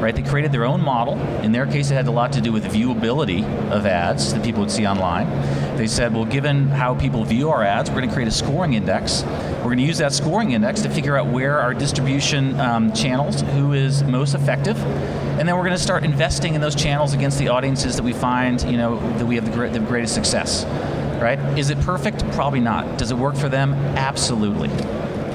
right? 0.00 0.16
They 0.16 0.22
created 0.22 0.50
their 0.50 0.64
own 0.64 0.80
model. 0.80 1.18
In 1.42 1.52
their 1.52 1.66
case, 1.66 1.90
it 1.90 1.94
had 1.94 2.06
a 2.06 2.10
lot 2.10 2.32
to 2.32 2.40
do 2.40 2.52
with 2.52 2.62
the 2.62 2.68
viewability 2.70 3.44
of 3.70 3.86
ads 3.86 4.32
that 4.32 4.42
people 4.42 4.60
would 4.60 4.70
see 4.70 4.86
online. 4.86 5.26
They 5.80 5.86
said, 5.86 6.12
well, 6.12 6.26
given 6.26 6.68
how 6.68 6.94
people 6.94 7.24
view 7.24 7.48
our 7.48 7.62
ads, 7.64 7.88
we're 7.88 7.96
going 7.96 8.08
to 8.10 8.14
create 8.14 8.28
a 8.28 8.30
scoring 8.30 8.74
index. 8.74 9.22
We're 9.22 9.62
going 9.62 9.78
to 9.78 9.82
use 9.82 9.96
that 9.96 10.12
scoring 10.12 10.52
index 10.52 10.82
to 10.82 10.90
figure 10.90 11.16
out 11.16 11.28
where 11.28 11.58
our 11.58 11.72
distribution 11.72 12.60
um, 12.60 12.92
channels, 12.92 13.40
who 13.40 13.72
is 13.72 14.02
most 14.02 14.34
effective, 14.34 14.76
and 14.76 15.48
then 15.48 15.56
we're 15.56 15.64
going 15.64 15.72
to 15.74 15.82
start 15.82 16.04
investing 16.04 16.54
in 16.54 16.60
those 16.60 16.74
channels 16.74 17.14
against 17.14 17.38
the 17.38 17.48
audiences 17.48 17.96
that 17.96 18.02
we 18.02 18.12
find, 18.12 18.60
you 18.64 18.76
know, 18.76 19.00
that 19.16 19.24
we 19.24 19.36
have 19.36 19.50
the, 19.50 19.68
the 19.68 19.78
greatest 19.86 20.12
success. 20.12 20.66
Right? 21.18 21.38
Is 21.58 21.70
it 21.70 21.80
perfect? 21.80 22.30
Probably 22.32 22.60
not. 22.60 22.98
Does 22.98 23.10
it 23.10 23.16
work 23.16 23.34
for 23.34 23.48
them? 23.48 23.72
Absolutely 23.72 24.68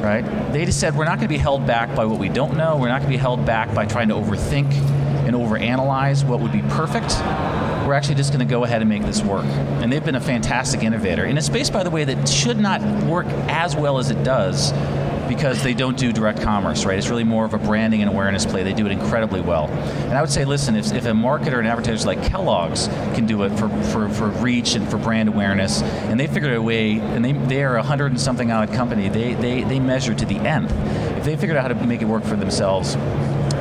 right? 0.04 0.24
They 0.52 0.66
just 0.66 0.80
said 0.80 0.96
we're 0.96 1.06
not 1.06 1.18
going 1.18 1.28
to 1.28 1.34
be 1.34 1.40
held 1.40 1.66
back 1.66 1.96
by 1.96 2.06
what 2.06 2.20
we 2.20 2.30
don't 2.30 2.58
know. 2.58 2.78
We're 2.78 2.90
not 2.90 3.02
going 3.02 3.12
to 3.12 3.18
be 3.18 3.20
held 3.20 3.44
back 3.44 3.74
by 3.74 3.88
trying 3.88 4.10
to 4.10 4.14
overthink 4.14 4.72
and 5.26 5.36
overanalyze 5.36 6.24
what 6.24 6.40
would 6.42 6.52
be 6.52 6.62
perfect. 6.62 7.16
We're 7.86 7.94
actually 7.94 8.16
just 8.16 8.34
going 8.34 8.46
to 8.46 8.52
go 8.52 8.64
ahead 8.64 8.82
and 8.82 8.90
make 8.90 9.04
this 9.04 9.22
work. 9.22 9.46
And 9.46 9.94
they've 9.94 10.04
been 10.04 10.16
a 10.16 10.22
fantastic 10.22 10.82
innovator 10.82 11.24
in 11.24 11.38
a 11.38 11.42
space, 11.42 11.70
by 11.70 11.84
the 11.84 11.92
way, 11.92 12.04
that 12.04 12.28
should 12.28 12.58
not 12.58 12.82
work 13.04 13.28
as 13.48 13.76
well 13.76 14.00
as 14.00 14.10
it 14.10 14.24
does 14.24 14.74
because 15.28 15.62
they 15.64 15.74
don't 15.74 15.98
do 15.98 16.12
direct 16.12 16.42
commerce, 16.42 16.86
right? 16.86 16.98
It's 16.98 17.10
really 17.10 17.24
more 17.24 17.46
of 17.46 17.54
a 17.54 17.58
branding 17.58 18.02
and 18.02 18.10
awareness 18.10 18.46
play. 18.46 18.64
They 18.64 18.74
do 18.74 18.86
it 18.86 18.92
incredibly 18.92 19.42
well. 19.42 19.68
And 19.68 20.14
I 20.14 20.22
would 20.22 20.30
say, 20.30 20.46
listen, 20.46 20.76
if, 20.76 20.92
if 20.94 21.06
a 21.06 21.10
marketer 21.10 21.60
and 21.60 21.68
advertiser 21.68 22.08
like 22.08 22.24
Kellogg's 22.24 22.88
can 23.14 23.26
do 23.26 23.44
it 23.44 23.50
for, 23.58 23.70
for, 23.86 24.10
for 24.10 24.28
reach 24.28 24.76
and 24.76 24.90
for 24.90 24.98
brand 24.98 25.30
awareness, 25.30 25.82
and 25.82 26.20
they 26.20 26.28
figured 26.28 26.52
out 26.52 26.58
a 26.58 26.62
way, 26.62 27.00
and 27.00 27.24
they, 27.24 27.34
they 27.34 27.64
are 27.64 27.76
a 27.76 27.84
hundred 27.84 28.08
and 28.08 28.20
something 28.20 28.52
odd 28.52 28.72
company, 28.74 29.10
they, 29.10 29.34
they, 29.36 29.64
they 29.64 29.80
measure 29.80 30.14
to 30.14 30.26
the 30.26 30.38
nth. 30.38 30.72
If 31.18 31.26
they 31.26 31.36
figured 31.36 31.58
out 31.58 31.72
how 31.72 31.80
to 31.80 31.86
make 31.86 32.02
it 32.02 32.06
work 32.06 32.24
for 32.24 32.36
themselves, 32.36 32.96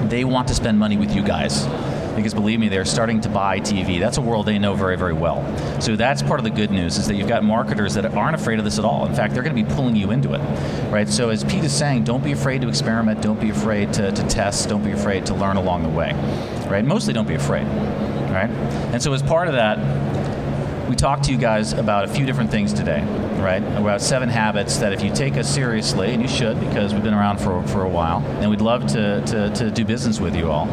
they 0.08 0.24
want 0.24 0.48
to 0.48 0.54
spend 0.54 0.78
money 0.78 0.96
with 0.96 1.14
you 1.14 1.22
guys 1.22 1.66
because 2.14 2.35
believe 2.35 2.61
me, 2.61 2.68
they're 2.68 2.85
starting 2.85 3.20
to 3.22 3.29
buy 3.29 3.61
TV. 3.61 3.98
That's 3.98 4.18
a 4.18 4.20
world 4.20 4.46
they 4.46 4.59
know 4.59 4.74
very, 4.74 4.96
very 4.96 5.12
well. 5.12 5.42
So 5.81 5.96
that's 5.96 6.22
part 6.22 6.40
of 6.40 6.44
the 6.44 6.50
good 6.50 6.70
news 6.70 6.98
is 6.98 7.07
that 7.09 7.14
you've 7.14 7.29
got 7.29 7.42
marketers 7.44 7.94
that 7.94 8.07
aren't 8.14 8.35
afraid 8.35 8.59
of 8.59 8.64
this 8.64 8.79
at 8.79 8.85
all. 8.85 9.07
In 9.07 9.14
fact, 9.14 9.35
they're 9.35 9.42
going 9.42 9.57
to 9.57 9.62
be 9.62 9.74
pulling 9.74 9.96
you 9.96 10.11
into 10.11 10.35
it, 10.35 10.40
right? 10.90 11.09
So 11.09 11.31
as 11.31 11.44
Pete 11.44 11.64
is 11.64 11.72
saying, 11.72 12.05
don't 12.05 12.22
be 12.22 12.33
afraid 12.33 12.62
to 12.62 12.68
experiment, 12.68 13.20
don't 13.22 13.40
be 13.40 13.50
afraid 13.50 13.92
to, 13.94 14.12
to 14.12 14.27
test, 14.29 14.68
don't 14.68 14.85
be 14.85 14.92
afraid 14.92 15.27
to 15.27 15.35
learn 15.35 15.57
along 15.57 15.83
the 15.83 15.88
way, 15.88 16.12
right? 16.68 16.85
Mostly 16.85 17.12
don't 17.12 17.29
be 17.29 17.35
afraid, 17.35 17.66
right? 18.31 18.50
And 18.92 19.03
so 19.03 19.12
as 19.12 19.22
part 19.22 19.48
of 19.48 19.55
that, 19.55 19.79
we 20.88 20.96
talked 20.96 21.24
to 21.24 21.33
you 21.33 21.38
guys 21.38 21.72
about 21.72 22.05
a 22.05 22.09
few 22.09 22.27
different 22.27 22.50
things 22.50 22.72
today, 22.72 23.00
right? 23.38 23.62
About 23.62 24.00
seven 24.00 24.28
habits 24.28 24.78
that 24.78 24.92
if 24.92 25.02
you 25.02 25.14
take 25.14 25.37
us 25.37 25.52
seriously, 25.52 26.12
and 26.12 26.20
you 26.20 26.28
should 26.28 26.60
because 26.60 26.92
we've 26.92 27.02
been 27.02 27.14
around 27.14 27.38
for, 27.38 27.62
for 27.68 27.82
a 27.82 27.88
while, 27.88 28.20
and 28.40 28.50
we'd 28.50 28.60
love 28.60 28.87
to, 28.88 29.24
to, 29.26 29.50
to 29.54 29.70
do 29.70 29.85
business 29.85 30.20
with 30.20 30.37
you 30.37 30.50
all. 30.50 30.68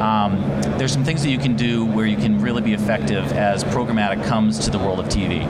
Um, 0.00 0.40
there's 0.76 0.92
some 0.92 1.04
things 1.04 1.22
that 1.22 1.30
you 1.30 1.38
can 1.38 1.56
do 1.56 1.86
where 1.86 2.06
you 2.06 2.16
can 2.16 2.40
really 2.40 2.62
be 2.62 2.74
effective 2.74 3.32
as 3.32 3.64
programmatic 3.64 4.24
comes 4.24 4.58
to 4.60 4.70
the 4.70 4.78
world 4.78 5.00
of 5.00 5.06
TV. 5.06 5.44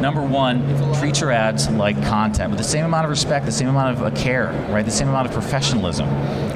Number 0.00 0.22
one, 0.22 0.94
treat 0.94 1.20
your 1.20 1.30
ads 1.30 1.68
like 1.70 1.96
content 2.06 2.50
with 2.50 2.58
the 2.58 2.64
same 2.64 2.84
amount 2.84 3.04
of 3.04 3.10
respect, 3.10 3.46
the 3.46 3.52
same 3.52 3.68
amount 3.68 3.98
of 3.98 4.02
uh, 4.02 4.10
care, 4.16 4.52
right? 4.70 4.84
The 4.84 4.90
same 4.90 5.08
amount 5.08 5.26
of 5.26 5.32
professionalism, 5.32 6.08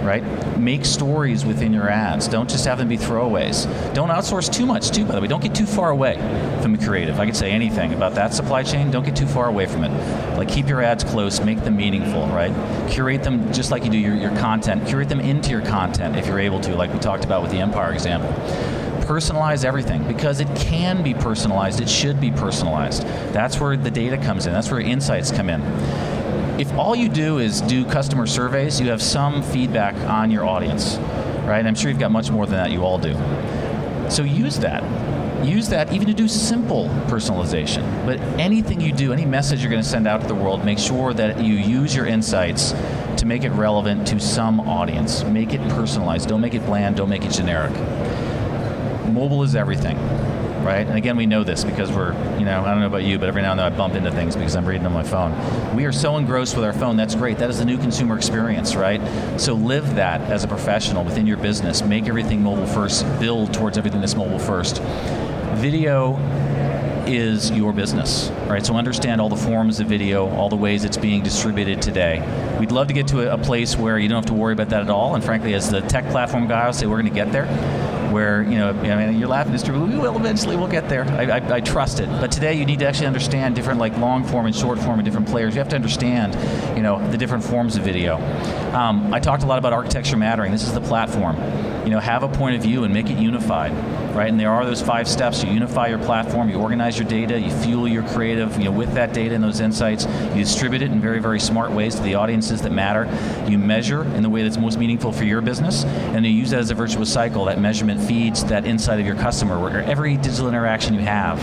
right? 0.05 0.23
Make 0.59 0.85
stories 0.85 1.45
within 1.45 1.73
your 1.73 1.89
ads. 1.89 2.27
Don't 2.27 2.49
just 2.49 2.65
have 2.65 2.79
them 2.79 2.89
be 2.89 2.97
throwaways. 2.97 3.65
Don't 3.95 4.09
outsource 4.09 4.53
too 4.53 4.67
much, 4.67 4.91
too, 4.91 5.05
by 5.05 5.15
the 5.15 5.21
way. 5.21 5.27
Don't 5.27 5.43
get 5.43 5.55
too 5.55 5.67
far 5.67 5.91
away 5.91 6.17
from 6.63 6.73
the 6.73 6.85
creative 6.85 7.05
creative. 7.05 7.21
I 7.21 7.27
could 7.27 7.37
say 7.37 7.51
anything 7.51 7.93
about 7.93 8.15
that 8.15 8.33
supply 8.33 8.63
chain. 8.63 8.91
Don't 8.91 9.05
get 9.05 9.17
too 9.17 9.27
far 9.27 9.49
away 9.49 9.54
from 9.67 9.85
it. 9.85 10.37
Like 10.37 10.49
keep 10.49 10.69
your 10.69 10.83
ads 10.83 11.05
close, 11.05 11.41
make 11.41 11.63
them 11.63 11.77
meaningful, 11.77 12.27
right? 12.27 12.53
Curate 12.91 13.23
them 13.23 13.53
just 13.53 13.71
like 13.71 13.85
you 13.85 13.91
do 13.91 13.99
your, 13.99 14.15
your 14.15 14.37
content. 14.39 14.87
Curate 14.87 15.09
them 15.09 15.21
into 15.21 15.51
your 15.51 15.63
content 15.63 16.17
if 16.17 16.27
you're 16.27 16.41
able 16.41 16.61
to, 16.61 16.75
like 16.75 16.93
we 16.93 16.99
talked 16.99 17.25
about 17.25 17.43
with 17.43 17.51
the 17.51 17.59
Empire 17.59 17.93
example 17.93 18.31
personalize 19.05 19.67
everything 19.67 20.03
because 20.09 20.41
it 20.41 20.49
can 20.57 21.03
be 21.03 21.13
personalized. 21.13 21.81
It 21.81 21.91
should 21.91 22.21
be 22.21 22.31
personalized. 22.31 23.03
That's 23.35 23.61
where 23.61 23.77
the 23.77 23.91
data 23.91 24.17
comes 24.17 24.47
in. 24.47 24.53
That's 24.55 24.71
where 24.71 24.81
insights 24.81 25.31
come 25.31 25.51
in. 25.51 25.61
If 26.59 26.73
all 26.73 26.97
you 26.97 27.09
do 27.09 27.39
is 27.39 27.61
do 27.61 27.85
customer 27.85 28.27
surveys, 28.27 28.81
you 28.81 28.89
have 28.89 29.03
some 29.03 29.43
feedback 29.43 29.95
on 30.09 30.31
your 30.31 30.47
audience, 30.47 30.97
right? 31.45 31.65
I'm 31.67 31.75
sure 31.75 31.91
you've 31.91 32.01
got 32.01 32.13
much 32.13 32.31
more 32.31 32.47
than 32.47 32.55
that. 32.55 32.71
You 32.71 32.83
all 32.83 32.99
do. 32.99 33.13
So 34.09 34.23
use 34.23 34.59
that 34.61 34.83
use 35.47 35.69
that 35.69 35.93
even 35.93 36.07
to 36.07 36.15
do 36.15 36.29
simple 36.29 36.89
personalization. 37.07 37.85
But 38.07 38.21
anything 38.39 38.81
you 38.81 38.93
do, 38.93 39.13
any 39.13 39.27
message 39.27 39.61
you're 39.61 39.71
going 39.71 39.83
to 39.83 39.89
send 39.89 40.07
out 40.07 40.21
to 40.23 40.27
the 40.27 40.35
world, 40.35 40.65
make 40.65 40.79
sure 40.79 41.13
that 41.15 41.43
you 41.43 41.55
use 41.55 41.95
your 41.95 42.07
insights 42.07 42.73
to 43.19 43.27
make 43.27 43.45
it 43.45 43.51
relevant 43.51 44.07
to 44.09 44.21
some 44.21 44.61
audience. 44.61 45.25
Make 45.25 45.53
it 45.53 45.61
personalized. 45.71 46.29
Don't 46.29 46.41
make 46.41 46.55
it 46.55 46.65
bland. 46.67 46.97
Don't 46.97 47.09
make 47.09 47.25
it 47.25 47.33
generic. 47.33 47.73
Mobile 49.09 49.43
is 49.43 49.55
everything 49.55 49.99
right? 50.65 50.87
And 50.87 50.97
again, 50.97 51.17
we 51.17 51.27
know 51.27 51.45
this 51.45 51.63
because 51.63 51.93
we're, 51.93 52.13
you 52.39 52.45
know, 52.45 52.65
I 52.65 52.71
don't 52.71 52.81
know 52.81 52.87
about 52.87 53.05
you, 53.05 53.19
but 53.19 53.29
every 53.29 53.43
now 53.43 53.51
and 53.51 53.61
then 53.61 53.73
I 53.73 53.77
bump 53.77 53.95
into 53.95 54.11
things 54.11 54.35
because 54.35 54.57
I'm 54.57 54.65
reading 54.65 54.87
on 54.87 54.93
my 54.93 55.03
phone. 55.03 55.77
We 55.77 55.85
are 55.85 55.93
so 55.93 56.17
engrossed 56.17 56.57
with 56.57 56.65
our 56.65 56.73
phone. 56.73 56.97
That's 56.97 57.15
great. 57.15 57.39
That 57.39 57.51
is 57.51 57.59
the 57.59 57.65
new 57.65 57.77
consumer 57.77 58.17
experience, 58.17 58.75
right? 58.75 59.01
So 59.39 59.55
live 59.55 59.97
that 59.97 60.23
as 60.23 60.43
a 60.43 60.49
professional 60.49 61.05
within 61.05 61.27
your 61.27 61.37
business. 61.37 61.83
Make 61.83 62.09
everything 62.09 62.43
mobile 62.43 62.67
first. 62.67 63.05
Build 63.21 63.53
towards 63.53 63.77
everything 63.77 64.01
that's 64.01 64.17
mobile 64.17 64.39
first 64.39 64.81
video 65.55 66.17
is 67.07 67.51
your 67.51 67.73
business, 67.73 68.31
right? 68.47 68.65
So 68.65 68.77
understand 68.77 69.21
all 69.21 69.29
the 69.29 69.37
forms 69.37 69.81
of 69.81 69.87
video, 69.87 70.29
all 70.31 70.49
the 70.49 70.57
ways 70.57 70.85
it's 70.85 70.97
being 70.97 71.23
distributed 71.23 71.83
today. 71.83 72.57
We'd 72.59 72.73
love 72.73 72.89
to 72.89 72.95
get 72.95 73.09
to 73.09 73.33
a, 73.33 73.39
place 73.45 73.77
where 73.77 73.99
you 73.99 74.09
don't 74.09 74.17
have 74.17 74.27
to 74.27 74.33
worry 74.33 74.55
about 74.55 74.71
that 74.71 74.81
at 74.81 74.89
all. 74.89 75.15
And 75.15 75.23
frankly, 75.23 75.53
as 75.53 75.71
the 75.71 75.83
tech 75.83 76.09
platform 76.11 76.49
guy, 76.49 76.63
I'll 76.63 76.73
say 76.73 76.87
we're 76.87 77.01
going 77.03 77.13
to 77.13 77.15
get 77.15 77.31
there. 77.31 77.47
Where 78.11 78.43
you 78.43 78.57
know, 78.57 78.71
I 78.71 79.07
mean, 79.07 79.19
you're 79.19 79.29
laughing, 79.29 79.53
distributed. 79.53 79.91
We 79.91 79.99
will 79.99 80.17
eventually. 80.17 80.57
We'll 80.57 80.69
get 80.69 80.89
there. 80.89 81.05
I, 81.05 81.39
I, 81.39 81.55
I, 81.57 81.61
trust 81.61 81.99
it. 81.99 82.09
But 82.09 82.31
today, 82.31 82.55
you 82.55 82.65
need 82.65 82.79
to 82.79 82.87
actually 82.87 83.09
understand 83.09 83.57
different, 83.57 83.81
like 83.81 83.97
long 83.99 84.25
form 84.25 84.47
and 84.47 84.55
short 84.55 84.79
form, 84.79 85.01
and 85.01 85.05
different 85.05 85.27
players. 85.27 85.55
You 85.55 85.59
have 85.59 85.69
to 85.71 85.77
understand, 85.77 86.35
you 86.77 86.83
know, 86.83 87.07
the 87.11 87.19
different 87.19 87.43
forms 87.43 87.75
of 87.75 87.83
video. 87.83 88.17
Um, 88.73 89.13
I 89.13 89.19
talked 89.19 89.43
a 89.43 89.47
lot 89.47 89.59
about 89.59 89.73
architecture 89.73 90.17
mattering. 90.17 90.53
This 90.53 90.63
is 90.63 90.73
the 90.73 90.81
platform. 90.81 91.37
You 91.85 91.91
know, 91.91 92.01
have 92.01 92.23
a 92.23 92.29
point 92.29 92.57
of 92.57 92.63
view 92.63 92.85
and 92.85 92.93
make 92.93 93.11
it 93.11 93.19
unified 93.19 93.73
right? 94.15 94.29
And 94.29 94.39
there 94.39 94.51
are 94.51 94.65
those 94.65 94.81
five 94.81 95.09
steps. 95.09 95.43
You 95.43 95.51
unify 95.51 95.89
your 95.89 95.99
platform, 95.99 96.49
you 96.49 96.59
organize 96.59 96.99
your 96.99 97.09
data, 97.09 97.39
you 97.39 97.51
fuel 97.51 97.89
your 97.89 98.05
creative 98.05 98.57
you 98.59 98.65
know, 98.65 98.71
with 98.71 98.95
that 98.95 99.13
data 99.13 99.35
and 99.35 99.43
those 99.43 99.61
insights. 99.61 100.07
You 100.07 100.45
distribute 100.45 100.83
it 100.83 100.93
in 100.93 101.01
very, 101.01 101.19
very 101.19 101.41
smart 101.41 101.73
ways 101.73 101.97
to 101.97 102.03
the 102.03 102.15
audiences 102.15 102.63
that 102.63 102.73
matter. 102.73 103.09
You 103.49 103.59
measure 103.59 104.05
in 104.15 104.23
the 104.23 104.31
way 104.31 104.43
that's 104.43 104.57
most 104.57 104.79
meaningful 104.79 105.13
for 105.13 105.25
your 105.25 105.41
business, 105.41 105.85
and 105.85 106.25
you 106.25 106.33
use 106.33 106.51
that 106.51 106.61
as 106.61 106.71
a 106.71 106.75
virtuous 106.75 107.13
cycle. 107.13 107.45
That 107.47 107.61
measurement 107.61 108.01
feeds 108.01 108.45
that 108.45 108.65
insight 108.65 109.01
of 109.01 109.07
your 109.07 109.17
customer, 109.17 109.61
where 109.61 109.83
every 109.83 110.17
digital 110.17 110.49
interaction 110.49 110.95
you 110.95 111.01
have, 111.01 111.43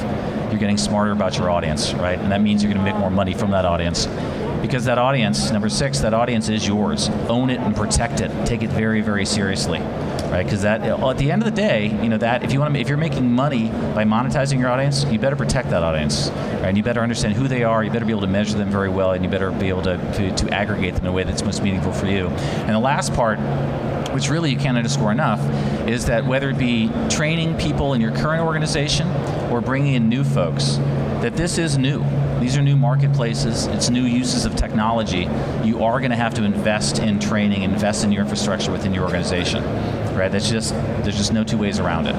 you're 0.50 0.60
getting 0.60 0.78
smarter 0.78 1.12
about 1.12 1.38
your 1.38 1.50
audience, 1.50 1.94
right? 1.94 2.18
And 2.18 2.32
that 2.32 2.42
means 2.42 2.64
you're 2.64 2.74
going 2.74 2.84
to 2.84 2.92
make 2.92 3.00
more 3.00 3.12
money 3.12 3.34
from 3.34 3.52
that 3.52 3.66
audience 3.66 4.08
because 4.62 4.86
that 4.86 5.00
audience, 5.00 5.50
number 5.50 5.70
six, 5.70 6.00
that 6.00 6.14
audience 6.14 6.48
is 6.48 6.68
yours. 6.68 7.10
Own 7.28 7.50
it 7.50 7.60
and 7.60 7.76
protect 7.76 8.22
it. 8.22 8.46
Take 8.46 8.62
it 8.62 8.70
very, 8.70 9.02
very 9.02 9.26
seriously 9.26 9.80
right? 10.32 10.46
Because 10.46 10.62
that 10.62 10.82
at 10.82 11.18
the 11.18 11.32
end 11.32 11.44
of 11.44 11.46
the 11.46 11.62
day, 11.62 11.88
you 12.02 12.10
know 12.10 12.18
that 12.18 12.44
if 12.44 12.54
you 12.54 12.60
want 12.60 12.74
to, 12.74 12.80
if 12.80 12.88
you're 12.88 12.98
making 12.98 13.32
money 13.32 13.68
by 13.68 14.06
monetizing 14.06 14.60
your 14.60 14.70
audience, 14.70 15.04
you 15.06 15.20
better 15.20 15.36
protect 15.36 15.70
that 15.70 15.84
audience, 15.84 16.30
right? 16.30 16.66
And 16.66 16.78
you 16.78 16.84
better 16.84 17.02
understand 17.02 17.36
who 17.36 17.48
they 17.48 17.64
are. 17.64 17.84
You 17.84 17.92
better 17.92 18.06
be 18.06 18.12
able 18.12 18.22
to 18.22 18.28
measure 18.28 18.58
them 18.58 18.72
very 18.72 18.90
well, 18.90 19.12
and 19.12 19.24
you 19.24 19.30
better 19.30 19.52
be 19.52 19.70
able 19.70 19.84
to, 19.84 19.98
to, 20.14 20.36
to 20.36 20.54
aggregate 20.54 20.96
them 20.96 21.04
in 21.04 21.10
a 21.10 21.12
way 21.12 21.24
that's 21.24 21.44
most 21.44 21.62
meaningful 21.62 21.92
for 21.92 22.08
you. 22.08 22.28
And 22.28 22.70
the 22.70 22.80
last 22.80 23.14
part 23.14 23.40
which 24.14 24.30
really 24.30 24.52
you 24.52 24.58
can't 24.58 24.78
underscore 24.78 25.12
enough, 25.12 25.40
is 25.88 26.06
that 26.06 26.26
whether 26.26 26.50
it 26.50 26.58
be 26.58 26.92
training 27.10 27.58
people 27.58 27.94
in 27.94 28.02
your 28.02 28.12
current 28.12 28.44
organization 28.44 29.08
or 29.50 29.62
bringing 29.62 29.94
in 29.94 30.10
new 30.10 30.24
folks, 30.24 30.78
that 31.22 31.36
this 31.38 31.58
is 31.58 31.78
new. 31.78 32.04
These 32.42 32.58
are 32.58 32.62
new 32.62 32.76
marketplaces, 32.76 33.68
it's 33.68 33.90
new 33.90 34.04
uses 34.04 34.46
of 34.46 34.56
technology. 34.56 35.30
You 35.64 35.84
are 35.84 36.00
going 36.00 36.12
to 36.12 36.18
have 36.18 36.34
to 36.34 36.44
invest 36.44 37.00
in 37.00 37.20
training, 37.20 37.62
invest 37.62 38.04
in 38.04 38.12
your 38.12 38.24
infrastructure 38.24 38.72
within 38.72 38.94
your 38.94 39.06
organization 39.06 39.64
right? 40.14 40.32
That's 40.32 40.50
just 40.50 40.74
there's 41.04 41.18
just 41.18 41.34
no 41.34 41.44
two 41.44 41.58
ways 41.58 41.80
around 41.80 42.08
it, 42.08 42.16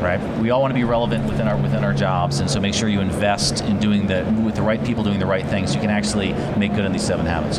right? 0.00 0.20
We 0.38 0.50
all 0.50 0.60
want 0.60 0.70
to 0.70 0.74
be 0.74 0.84
relevant 0.84 1.26
within 1.26 1.48
our 1.48 1.56
within 1.56 1.84
our 1.84 1.92
jobs, 1.92 2.40
and 2.40 2.50
so 2.50 2.60
make 2.60 2.74
sure 2.74 2.88
you 2.88 3.00
invest 3.00 3.62
in 3.62 3.78
doing 3.78 4.06
the 4.06 4.24
with 4.44 4.54
the 4.54 4.62
right 4.62 4.82
people 4.84 5.02
doing 5.02 5.18
the 5.18 5.26
right 5.26 5.46
things. 5.46 5.70
So 5.70 5.76
you 5.76 5.80
can 5.80 5.90
actually 5.90 6.32
make 6.58 6.74
good 6.74 6.84
on 6.84 6.92
these 6.92 7.06
seven 7.06 7.26
habits. 7.26 7.58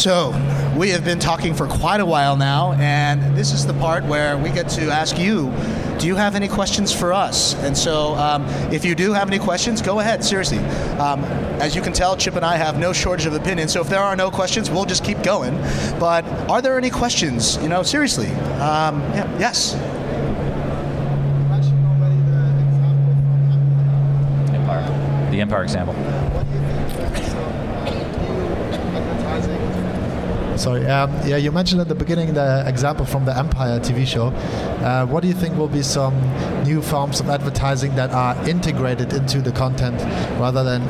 So, 0.00 0.30
we 0.78 0.88
have 0.92 1.04
been 1.04 1.18
talking 1.18 1.52
for 1.52 1.66
quite 1.66 2.00
a 2.00 2.06
while 2.06 2.34
now, 2.34 2.72
and 2.72 3.36
this 3.36 3.52
is 3.52 3.66
the 3.66 3.74
part 3.74 4.02
where 4.06 4.38
we 4.38 4.48
get 4.48 4.66
to 4.70 4.90
ask 4.90 5.18
you 5.18 5.52
do 5.98 6.06
you 6.06 6.16
have 6.16 6.34
any 6.34 6.48
questions 6.48 6.90
for 6.90 7.12
us? 7.12 7.52
And 7.56 7.76
so, 7.76 8.14
um, 8.14 8.46
if 8.72 8.82
you 8.82 8.94
do 8.94 9.12
have 9.12 9.28
any 9.28 9.38
questions, 9.38 9.82
go 9.82 10.00
ahead, 10.00 10.24
seriously. 10.24 10.56
Um, 10.96 11.22
as 11.60 11.76
you 11.76 11.82
can 11.82 11.92
tell, 11.92 12.16
Chip 12.16 12.36
and 12.36 12.46
I 12.46 12.56
have 12.56 12.78
no 12.78 12.94
shortage 12.94 13.26
of 13.26 13.34
opinions, 13.34 13.74
so 13.74 13.82
if 13.82 13.90
there 13.90 14.00
are 14.00 14.16
no 14.16 14.30
questions, 14.30 14.70
we'll 14.70 14.86
just 14.86 15.04
keep 15.04 15.22
going. 15.22 15.54
But 15.98 16.24
are 16.48 16.62
there 16.62 16.78
any 16.78 16.88
questions? 16.88 17.58
You 17.58 17.68
know, 17.68 17.82
seriously. 17.82 18.28
Um, 18.56 19.02
yeah, 19.12 19.38
yes. 19.38 19.74
Empire. 24.54 25.30
The 25.30 25.40
Empire 25.42 25.62
example. 25.62 25.94
Sorry. 30.60 30.84
Um, 30.84 31.10
yeah, 31.26 31.38
you 31.38 31.50
mentioned 31.52 31.80
at 31.80 31.88
the 31.88 31.94
beginning 31.94 32.34
the 32.34 32.64
example 32.66 33.06
from 33.06 33.24
the 33.24 33.34
Empire 33.34 33.80
TV 33.80 34.06
show. 34.06 34.26
Uh, 34.26 35.06
what 35.06 35.22
do 35.22 35.28
you 35.28 35.32
think 35.32 35.56
will 35.56 35.68
be 35.68 35.80
some 35.80 36.14
new 36.64 36.82
forms 36.82 37.18
of 37.18 37.30
advertising 37.30 37.94
that 37.94 38.10
are 38.10 38.36
integrated 38.46 39.14
into 39.14 39.40
the 39.40 39.52
content 39.52 39.98
rather 40.38 40.62
than 40.62 40.82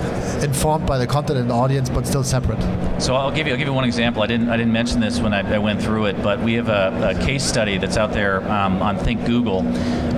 informed 0.42 0.86
by 0.86 0.98
the 0.98 1.06
content 1.06 1.38
and 1.38 1.50
the 1.50 1.54
audience, 1.54 1.88
but 1.88 2.06
still 2.06 2.24
separate? 2.24 2.60
So 3.00 3.14
I'll 3.14 3.30
give 3.30 3.46
you 3.46 3.52
I'll 3.52 3.58
give 3.58 3.68
you 3.68 3.74
one 3.74 3.84
example. 3.84 4.22
I 4.22 4.26
didn't 4.26 4.48
I 4.48 4.56
didn't 4.56 4.72
mention 4.72 5.00
this 5.00 5.20
when 5.20 5.32
I, 5.32 5.54
I 5.54 5.58
went 5.58 5.82
through 5.82 6.06
it, 6.06 6.22
but 6.22 6.40
we 6.40 6.54
have 6.54 6.68
a, 6.68 7.14
a 7.16 7.24
case 7.24 7.44
study 7.44 7.78
that's 7.78 7.96
out 7.96 8.12
there 8.12 8.42
um, 8.50 8.82
on 8.82 8.98
Think 8.98 9.24
Google, 9.26 9.64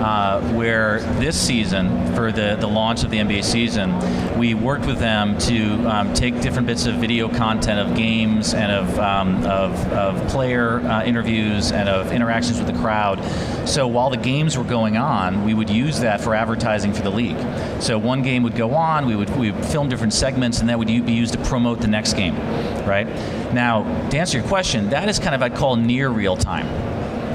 uh, 0.01 0.41
where 0.53 0.99
this 1.19 1.39
season 1.39 2.13
for 2.15 2.31
the 2.31 2.57
the 2.59 2.67
launch 2.67 3.03
of 3.03 3.09
the 3.09 3.17
NBA 3.17 3.43
season, 3.43 3.97
we 4.37 4.53
worked 4.53 4.85
with 4.85 4.99
them 4.99 5.37
to 5.39 5.75
um, 5.89 6.13
take 6.13 6.41
different 6.41 6.67
bits 6.67 6.85
of 6.85 6.95
video 6.95 7.29
content 7.29 7.79
of 7.79 7.95
games 7.95 8.53
and 8.53 8.71
of 8.71 8.99
um, 8.99 9.45
of, 9.45 9.93
of 9.93 10.27
player 10.29 10.79
uh, 10.81 11.03
interviews 11.03 11.71
and 11.71 11.89
of 11.89 12.11
interactions 12.11 12.57
with 12.57 12.67
the 12.67 12.79
crowd. 12.79 13.19
So 13.67 13.87
while 13.87 14.09
the 14.09 14.17
games 14.17 14.57
were 14.57 14.63
going 14.63 14.97
on, 14.97 15.45
we 15.45 15.53
would 15.53 15.69
use 15.69 16.01
that 16.01 16.21
for 16.21 16.35
advertising 16.35 16.93
for 16.93 17.01
the 17.01 17.09
league. 17.09 17.37
So 17.81 17.97
one 17.97 18.21
game 18.21 18.43
would 18.43 18.55
go 18.55 18.75
on, 18.75 19.05
we 19.05 19.15
would, 19.15 19.29
we 19.37 19.51
would 19.51 19.65
film 19.65 19.89
different 19.89 20.12
segments, 20.13 20.59
and 20.59 20.69
that 20.69 20.77
would 20.79 20.87
be 20.87 21.13
used 21.13 21.33
to 21.33 21.43
promote 21.43 21.81
the 21.81 21.87
next 21.87 22.13
game, 22.13 22.35
right? 22.85 23.07
Now, 23.53 23.83
to 24.09 24.17
answer 24.17 24.37
your 24.37 24.47
question, 24.47 24.89
that 24.89 25.09
is 25.09 25.19
kind 25.19 25.35
of, 25.35 25.41
I'd 25.41 25.55
call 25.55 25.75
near 25.75 26.09
real 26.09 26.37
time 26.37 26.67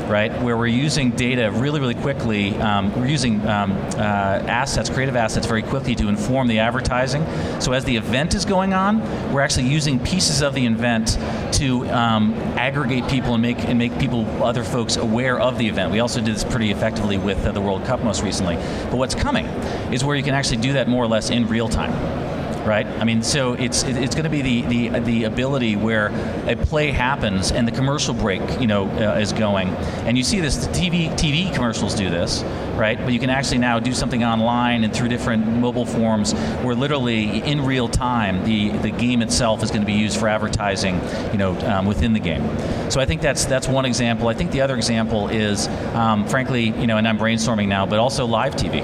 right? 0.09 0.33
Where 0.43 0.57
we're 0.57 0.67
using 0.67 1.11
data 1.11 1.51
really, 1.51 1.81
really 1.81 1.95
quickly. 1.95 2.57
Um, 2.57 2.95
we're 2.99 3.07
using 3.07 3.47
um, 3.47 3.73
uh, 3.73 4.43
assets, 4.49 4.89
creative 4.89 5.17
assets, 5.17 5.47
very 5.47 5.63
quickly 5.63 5.95
to 5.97 6.09
inform 6.09 6.49
the 6.49 6.59
advertising. 6.59 7.25
So 7.61 7.73
as 7.73 7.85
the 7.85 7.97
event 7.97 8.35
is 8.35 8.45
going 8.45 8.73
on, 8.73 9.01
we're 9.33 9.43
actually 9.43 9.69
using 9.69 10.01
pieces 10.01 10.43
of 10.43 10.55
the 10.55 10.67
event 10.67 11.19
to 11.55 11.89
um, 11.91 12.35
aggregate 12.57 13.09
people 13.09 13.35
and 13.35 13.43
make 13.43 13.59
and 13.65 13.79
make 13.79 13.99
people, 13.99 14.25
other 14.43 14.65
folks, 14.65 14.97
aware 14.97 15.39
of 15.39 15.59
the 15.59 15.69
event. 15.69 15.93
We 15.93 16.01
also 16.01 16.21
did 16.21 16.35
this 16.35 16.45
pretty 16.45 16.71
effectively 16.71 17.19
with 17.19 17.45
uh, 17.45 17.53
the 17.53 17.61
World 17.61 17.85
Cup 17.85 18.03
most 18.03 18.23
recently. 18.23 18.57
But 18.91 18.97
what's 18.97 19.15
coming 19.15 19.47
is 19.93 20.05
where 20.05 20.17
you 20.17 20.23
can 20.23 20.35
actually 20.35 20.59
do 20.59 20.73
that 20.75 20.89
more 20.89 21.05
or 21.05 21.09
less 21.09 21.31
in 21.31 21.49
real 21.49 21.69
time 21.69 22.28
right? 22.69 22.87
I 22.87 23.05
mean, 23.05 23.23
so 23.23 23.55
it's 23.55 23.83
it's 23.83 24.15
going 24.15 24.25
to 24.25 24.31
be 24.31 24.43
the, 24.43 24.63
the 24.63 25.01
the 25.01 25.25
ability 25.25 25.75
where 25.75 26.09
a 26.47 26.55
play 26.55 26.93
happens 26.93 27.51
and 27.51 27.67
the 27.67 27.73
commercial 27.73 28.15
break, 28.15 28.43
you 28.61 28.67
know, 28.67 28.87
uh, 28.87 29.19
is 29.19 29.33
going, 29.33 29.69
and 30.05 30.19
you 30.19 30.23
see 30.23 30.41
this 30.41 30.69
TV 30.69 31.11
TV 31.13 31.53
commercials 31.55 31.95
do 31.95 32.11
this, 32.11 32.43
right? 32.77 32.99
But 32.99 33.13
you 33.13 33.19
can 33.19 33.31
actually 33.31 33.59
now 33.59 33.81
do 33.81 33.95
something 33.95 34.23
online 34.23 34.85
and 34.85 34.95
through 34.95 35.09
different 35.09 35.47
mobile 35.47 35.87
forms 35.87 36.35
where 36.63 36.75
literally 36.75 37.43
in 37.43 37.65
real 37.65 37.89
time 37.89 38.45
the 38.45 38.69
the 38.79 38.91
game 38.91 39.23
itself 39.23 39.63
is 39.63 39.71
going 39.71 39.83
to 39.83 39.87
be 39.87 39.95
used 39.95 40.19
for 40.21 40.29
advertising, 40.29 41.01
you 41.33 41.39
know, 41.39 41.59
um, 41.61 41.87
within 41.87 42.13
the 42.13 42.21
game. 42.21 42.43
So 42.91 43.01
I 43.01 43.07
think 43.07 43.23
that's 43.23 43.47
that's 43.47 43.67
one 43.67 43.87
example. 43.87 44.29
I 44.29 44.35
think 44.35 44.51
the 44.51 44.61
other 44.61 44.77
example 44.77 45.29
is, 45.29 45.69
um, 45.95 46.29
frankly, 46.29 46.65
you 46.65 46.87
know, 46.87 46.99
and 46.99 47.09
I'm 47.09 47.19
brainstorming 47.19 47.69
now, 47.69 47.87
but 47.87 47.99
also 47.99 48.27
live 48.27 48.55
TV 48.57 48.83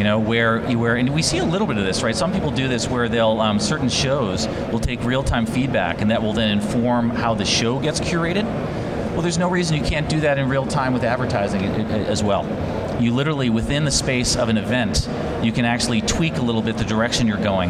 you 0.00 0.04
know, 0.04 0.18
where 0.18 0.60
where 0.78 0.96
and 0.96 1.12
we 1.12 1.20
see 1.20 1.36
a 1.36 1.44
little 1.44 1.66
bit 1.66 1.76
of 1.76 1.84
this, 1.84 2.02
right? 2.02 2.16
Some 2.16 2.32
people 2.32 2.50
do 2.50 2.68
this 2.68 2.88
where 2.88 3.06
they'll 3.06 3.38
um, 3.38 3.60
certain 3.60 3.90
shows 3.90 4.48
will 4.72 4.80
take 4.80 5.04
real-time 5.04 5.44
feedback, 5.44 6.00
and 6.00 6.10
that 6.10 6.22
will 6.22 6.32
then 6.32 6.50
inform 6.52 7.10
how 7.10 7.34
the 7.34 7.44
show 7.44 7.78
gets 7.78 8.00
curated. 8.00 8.44
Well, 9.12 9.20
there's 9.20 9.36
no 9.36 9.50
reason 9.50 9.76
you 9.76 9.84
can't 9.84 10.08
do 10.08 10.20
that 10.20 10.38
in 10.38 10.48
real 10.48 10.64
time 10.64 10.94
with 10.94 11.04
advertising 11.04 11.62
as 11.90 12.24
well. 12.24 12.46
You 12.98 13.12
literally, 13.12 13.50
within 13.50 13.84
the 13.84 13.90
space 13.90 14.36
of 14.36 14.48
an 14.48 14.56
event, 14.56 15.06
you 15.42 15.52
can 15.52 15.66
actually 15.66 16.00
tweak 16.00 16.38
a 16.38 16.42
little 16.42 16.62
bit 16.62 16.78
the 16.78 16.84
direction 16.84 17.26
you're 17.26 17.36
going 17.36 17.68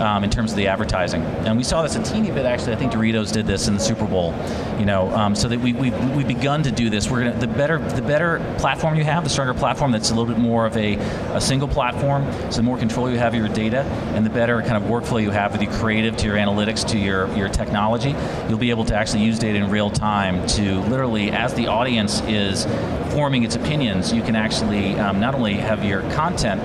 um, 0.00 0.24
in 0.24 0.30
terms 0.30 0.50
of 0.50 0.56
the 0.56 0.68
advertising. 0.68 1.22
And 1.22 1.56
we 1.56 1.64
saw 1.64 1.82
this 1.82 1.96
a 1.96 2.02
teeny 2.02 2.30
bit 2.30 2.46
actually. 2.46 2.72
I 2.72 2.76
think 2.76 2.92
Doritos 2.92 3.32
did 3.32 3.46
this 3.46 3.68
in 3.68 3.74
the 3.74 3.80
Super 3.80 4.06
Bowl. 4.06 4.34
You 4.78 4.84
know, 4.84 5.10
um, 5.10 5.34
so 5.34 5.48
that 5.48 5.60
we 5.60 5.72
we 5.72 5.90
we've 5.90 6.26
begun 6.26 6.62
to 6.64 6.72
do 6.72 6.90
this. 6.90 7.10
We're 7.10 7.24
gonna 7.24 7.38
the 7.38 7.46
better 7.46 7.78
the 7.78 8.02
better 8.02 8.38
platform 8.58 8.96
you 8.96 9.04
have, 9.04 9.24
the 9.24 9.30
stronger 9.30 9.54
platform 9.54 9.92
that's 9.92 10.10
a 10.10 10.14
little 10.14 10.32
bit 10.32 10.40
more 10.40 10.66
of 10.66 10.76
a, 10.76 10.96
a 11.34 11.40
single 11.40 11.68
platform. 11.68 12.30
So 12.50 12.58
the 12.58 12.62
more 12.62 12.78
control 12.78 13.10
you 13.10 13.18
have 13.18 13.34
of 13.34 13.40
your 13.40 13.48
data, 13.48 13.82
and 14.14 14.24
the 14.24 14.30
better 14.30 14.60
kind 14.62 14.76
of 14.76 14.84
workflow 14.84 15.22
you 15.22 15.30
have 15.30 15.52
with 15.52 15.62
your 15.62 15.72
creative 15.72 16.16
to 16.18 16.26
your 16.26 16.36
analytics 16.36 16.86
to 16.88 16.98
your 16.98 17.34
your 17.36 17.48
technology, 17.48 18.14
you'll 18.48 18.58
be 18.58 18.70
able 18.70 18.84
to 18.86 18.94
actually 18.94 19.24
use 19.24 19.38
data 19.38 19.58
in 19.58 19.70
real 19.70 19.90
time 19.90 20.46
to 20.48 20.80
literally 20.82 21.30
as 21.30 21.54
the 21.54 21.66
audience 21.66 22.20
is 22.22 22.64
forming 23.10 23.44
its 23.44 23.54
opinions, 23.54 24.12
you 24.12 24.22
can 24.22 24.34
actually 24.34 24.98
um, 24.98 25.20
not 25.20 25.34
only 25.34 25.54
have 25.54 25.84
your 25.84 26.02
content 26.12 26.60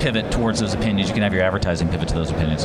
pivot 0.00 0.30
towards 0.30 0.60
those 0.60 0.74
opinions, 0.74 1.08
you 1.08 1.14
can 1.14 1.22
have 1.22 1.32
your 1.32 1.42
advertising 1.42 1.88
pivot 1.88 2.08
to 2.08 2.14
those 2.14 2.30
opinions. 2.30 2.64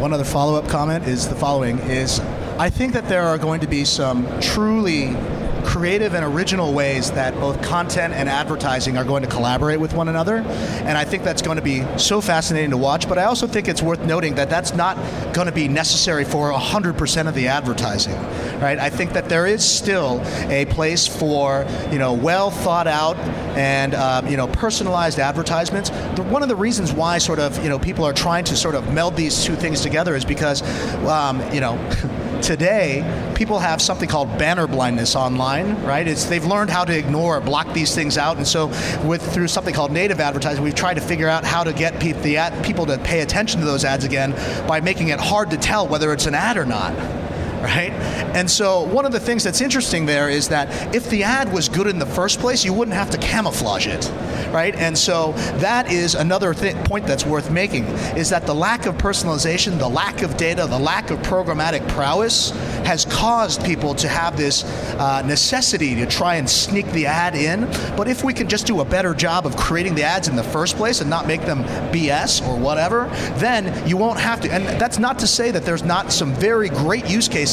One 0.00 0.12
other 0.12 0.24
follow-up 0.24 0.68
comment 0.68 1.06
is 1.06 1.28
the 1.28 1.34
following: 1.34 1.78
is 1.80 2.20
I 2.58 2.70
think 2.70 2.92
that 2.92 3.08
there 3.08 3.22
are 3.22 3.38
going 3.38 3.60
to 3.60 3.66
be 3.66 3.84
some 3.84 4.26
truly 4.40 5.16
creative 5.64 6.14
and 6.14 6.24
original 6.24 6.72
ways 6.72 7.10
that 7.12 7.34
both 7.34 7.62
content 7.62 8.14
and 8.14 8.28
advertising 8.28 8.96
are 8.96 9.04
going 9.04 9.22
to 9.22 9.28
collaborate 9.28 9.80
with 9.80 9.92
one 9.92 10.08
another. 10.08 10.36
And 10.36 10.98
I 10.98 11.04
think 11.04 11.22
that's 11.22 11.42
going 11.42 11.56
to 11.56 11.62
be 11.62 11.84
so 11.98 12.20
fascinating 12.20 12.70
to 12.70 12.76
watch. 12.76 13.08
But 13.08 13.18
I 13.18 13.24
also 13.24 13.46
think 13.46 13.68
it's 13.68 13.82
worth 13.82 14.00
noting 14.00 14.34
that 14.36 14.50
that's 14.50 14.74
not 14.74 14.96
going 15.32 15.46
to 15.46 15.52
be 15.52 15.68
necessary 15.68 16.24
for 16.24 16.52
100% 16.52 17.28
of 17.28 17.34
the 17.34 17.48
advertising, 17.48 18.14
right? 18.60 18.78
I 18.78 18.90
think 18.90 19.12
that 19.12 19.28
there 19.28 19.46
is 19.46 19.64
still 19.64 20.20
a 20.50 20.66
place 20.66 21.06
for, 21.06 21.66
you 21.90 21.98
know, 21.98 22.12
well 22.12 22.50
thought 22.50 22.86
out 22.86 23.16
and, 23.56 23.94
um, 23.94 24.26
you 24.26 24.36
know, 24.36 24.48
personalized 24.48 25.18
advertisements. 25.18 25.90
The, 25.90 26.22
one 26.22 26.42
of 26.42 26.48
the 26.48 26.56
reasons 26.56 26.92
why 26.92 27.18
sort 27.18 27.38
of, 27.38 27.62
you 27.62 27.68
know, 27.68 27.78
people 27.78 28.04
are 28.04 28.12
trying 28.12 28.44
to 28.44 28.56
sort 28.56 28.74
of 28.74 28.92
meld 28.92 29.16
these 29.16 29.44
two 29.44 29.56
things 29.56 29.80
together 29.80 30.14
is 30.14 30.24
because, 30.24 30.62
um, 31.06 31.40
you 31.52 31.60
know, 31.60 31.76
today 32.42 33.32
people 33.34 33.58
have 33.58 33.80
something 33.80 34.08
called 34.08 34.36
banner 34.38 34.66
blindness 34.66 35.16
online, 35.16 35.82
right? 35.82 36.06
It's 36.06 36.24
they've 36.24 36.44
learned 36.44 36.70
how 36.70 36.84
to 36.84 36.96
ignore, 36.96 37.38
or 37.38 37.40
block 37.40 37.72
these 37.72 37.94
things 37.94 38.18
out, 38.18 38.36
and 38.36 38.46
so 38.46 38.66
with 39.04 39.22
through 39.32 39.48
something 39.48 39.74
called 39.74 39.92
native 39.92 40.20
advertising, 40.20 40.62
we've 40.62 40.74
tried 40.74 40.94
to 40.94 41.00
figure 41.00 41.28
out 41.28 41.44
how 41.44 41.64
to 41.64 41.72
get 41.72 41.98
pe- 42.00 42.12
the 42.12 42.36
ad, 42.36 42.64
people 42.64 42.86
to 42.86 42.98
pay 42.98 43.20
attention 43.20 43.60
to 43.60 43.66
those 43.66 43.84
ads 43.84 44.04
again 44.04 44.32
by 44.66 44.80
making 44.80 45.08
it 45.08 45.20
hard 45.20 45.50
to 45.50 45.56
tell 45.56 45.86
whether 45.88 46.12
it's 46.12 46.26
an 46.26 46.34
ad 46.34 46.56
or 46.56 46.66
not 46.66 47.21
right? 47.62 47.92
And 48.34 48.50
so 48.50 48.82
one 48.82 49.06
of 49.06 49.12
the 49.12 49.20
things 49.20 49.44
that's 49.44 49.60
interesting 49.60 50.04
there 50.04 50.28
is 50.28 50.48
that 50.48 50.94
if 50.94 51.08
the 51.08 51.22
ad 51.22 51.52
was 51.52 51.68
good 51.68 51.86
in 51.86 51.98
the 51.98 52.06
first 52.06 52.40
place, 52.40 52.64
you 52.64 52.72
wouldn't 52.72 52.96
have 52.96 53.10
to 53.10 53.18
camouflage 53.18 53.86
it, 53.86 54.10
right? 54.52 54.74
And 54.74 54.98
so 54.98 55.32
that 55.58 55.90
is 55.90 56.14
another 56.14 56.54
th- 56.54 56.74
point 56.84 57.06
that's 57.06 57.24
worth 57.24 57.50
making 57.50 57.84
is 58.16 58.30
that 58.30 58.46
the 58.46 58.54
lack 58.54 58.86
of 58.86 58.96
personalization, 58.96 59.78
the 59.78 59.88
lack 59.88 60.22
of 60.22 60.36
data, 60.36 60.66
the 60.66 60.78
lack 60.78 61.10
of 61.10 61.20
programmatic 61.20 61.86
prowess 61.88 62.50
has 62.84 63.04
caused 63.04 63.64
people 63.64 63.94
to 63.94 64.08
have 64.08 64.36
this 64.36 64.64
uh, 64.98 65.22
necessity 65.24 65.94
to 65.94 66.06
try 66.06 66.34
and 66.34 66.50
sneak 66.50 66.90
the 66.92 67.06
ad 67.06 67.36
in. 67.36 67.66
But 67.96 68.08
if 68.08 68.24
we 68.24 68.34
can 68.34 68.48
just 68.48 68.66
do 68.66 68.80
a 68.80 68.84
better 68.84 69.14
job 69.14 69.46
of 69.46 69.56
creating 69.56 69.94
the 69.94 70.02
ads 70.02 70.26
in 70.26 70.34
the 70.34 70.42
first 70.42 70.76
place 70.76 71.00
and 71.00 71.08
not 71.08 71.26
make 71.28 71.42
them 71.42 71.62
BS 71.92 72.46
or 72.46 72.58
whatever, 72.58 73.06
then 73.36 73.88
you 73.88 73.96
won't 73.96 74.18
have 74.18 74.40
to. 74.40 74.52
And 74.52 74.64
that's 74.80 74.98
not 74.98 75.20
to 75.20 75.26
say 75.28 75.52
that 75.52 75.64
there's 75.64 75.84
not 75.84 76.12
some 76.12 76.34
very 76.34 76.68
great 76.68 77.08
use 77.08 77.28
cases 77.28 77.51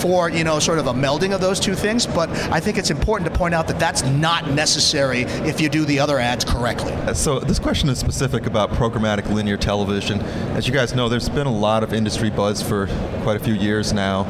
for 0.00 0.30
you 0.30 0.44
know 0.44 0.58
sort 0.58 0.78
of 0.78 0.86
a 0.86 0.92
melding 0.92 1.34
of 1.34 1.40
those 1.40 1.60
two 1.60 1.74
things. 1.74 2.06
But 2.06 2.30
I 2.50 2.60
think 2.60 2.78
it's 2.78 2.90
important 2.90 3.30
to 3.30 3.36
point 3.36 3.54
out 3.54 3.68
that 3.68 3.78
that's 3.78 4.02
not 4.04 4.50
necessary 4.50 5.22
if 5.22 5.60
you 5.60 5.68
do 5.68 5.84
the 5.84 6.00
other 6.00 6.18
ads 6.18 6.44
correctly. 6.44 6.94
So 7.14 7.38
this 7.40 7.58
question 7.58 7.88
is 7.88 7.98
specific 7.98 8.46
about 8.46 8.70
programmatic 8.70 9.28
linear 9.30 9.56
television. 9.56 10.20
As 10.56 10.66
you 10.66 10.72
guys 10.72 10.94
know, 10.94 11.08
there's 11.08 11.28
been 11.28 11.46
a 11.46 11.52
lot 11.52 11.82
of 11.82 11.92
industry 11.92 12.30
buzz 12.30 12.62
for 12.62 12.86
quite 13.22 13.36
a 13.36 13.44
few 13.44 13.54
years 13.54 13.92
now. 13.92 14.20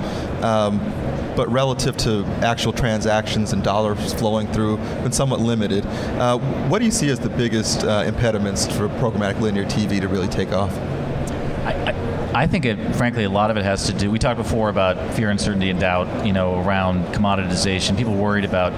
Um, 0.42 0.78
but 1.36 1.50
relative 1.50 1.96
to 1.98 2.24
actual 2.42 2.72
transactions 2.72 3.52
and 3.52 3.62
dollars 3.62 4.14
flowing 4.14 4.46
through, 4.52 4.76
been 4.76 5.12
somewhat 5.12 5.40
limited. 5.40 5.84
Uh, 5.86 6.38
what 6.68 6.78
do 6.78 6.84
you 6.84 6.90
see 6.90 7.08
as 7.08 7.18
the 7.18 7.28
biggest 7.28 7.84
uh, 7.84 8.04
impediments 8.06 8.66
for 8.66 8.88
programmatic 8.88 9.40
linear 9.40 9.64
TV 9.64 10.00
to 10.00 10.08
really 10.08 10.28
take 10.28 10.52
off? 10.52 10.72
I, 11.64 11.72
I, 11.86 12.03
I 12.34 12.48
think 12.48 12.64
it, 12.64 12.96
frankly, 12.96 13.24
a 13.24 13.30
lot 13.30 13.50
of 13.50 13.56
it 13.56 13.64
has 13.64 13.86
to 13.86 13.92
do. 13.92 14.10
We 14.10 14.18
talked 14.18 14.38
before 14.38 14.68
about 14.68 15.14
fear, 15.14 15.30
uncertainty, 15.30 15.70
and 15.70 15.78
doubt. 15.78 16.26
You 16.26 16.32
know, 16.32 16.60
around 16.60 17.04
commoditization. 17.14 17.96
People 17.96 18.14
worried 18.14 18.44
about, 18.44 18.72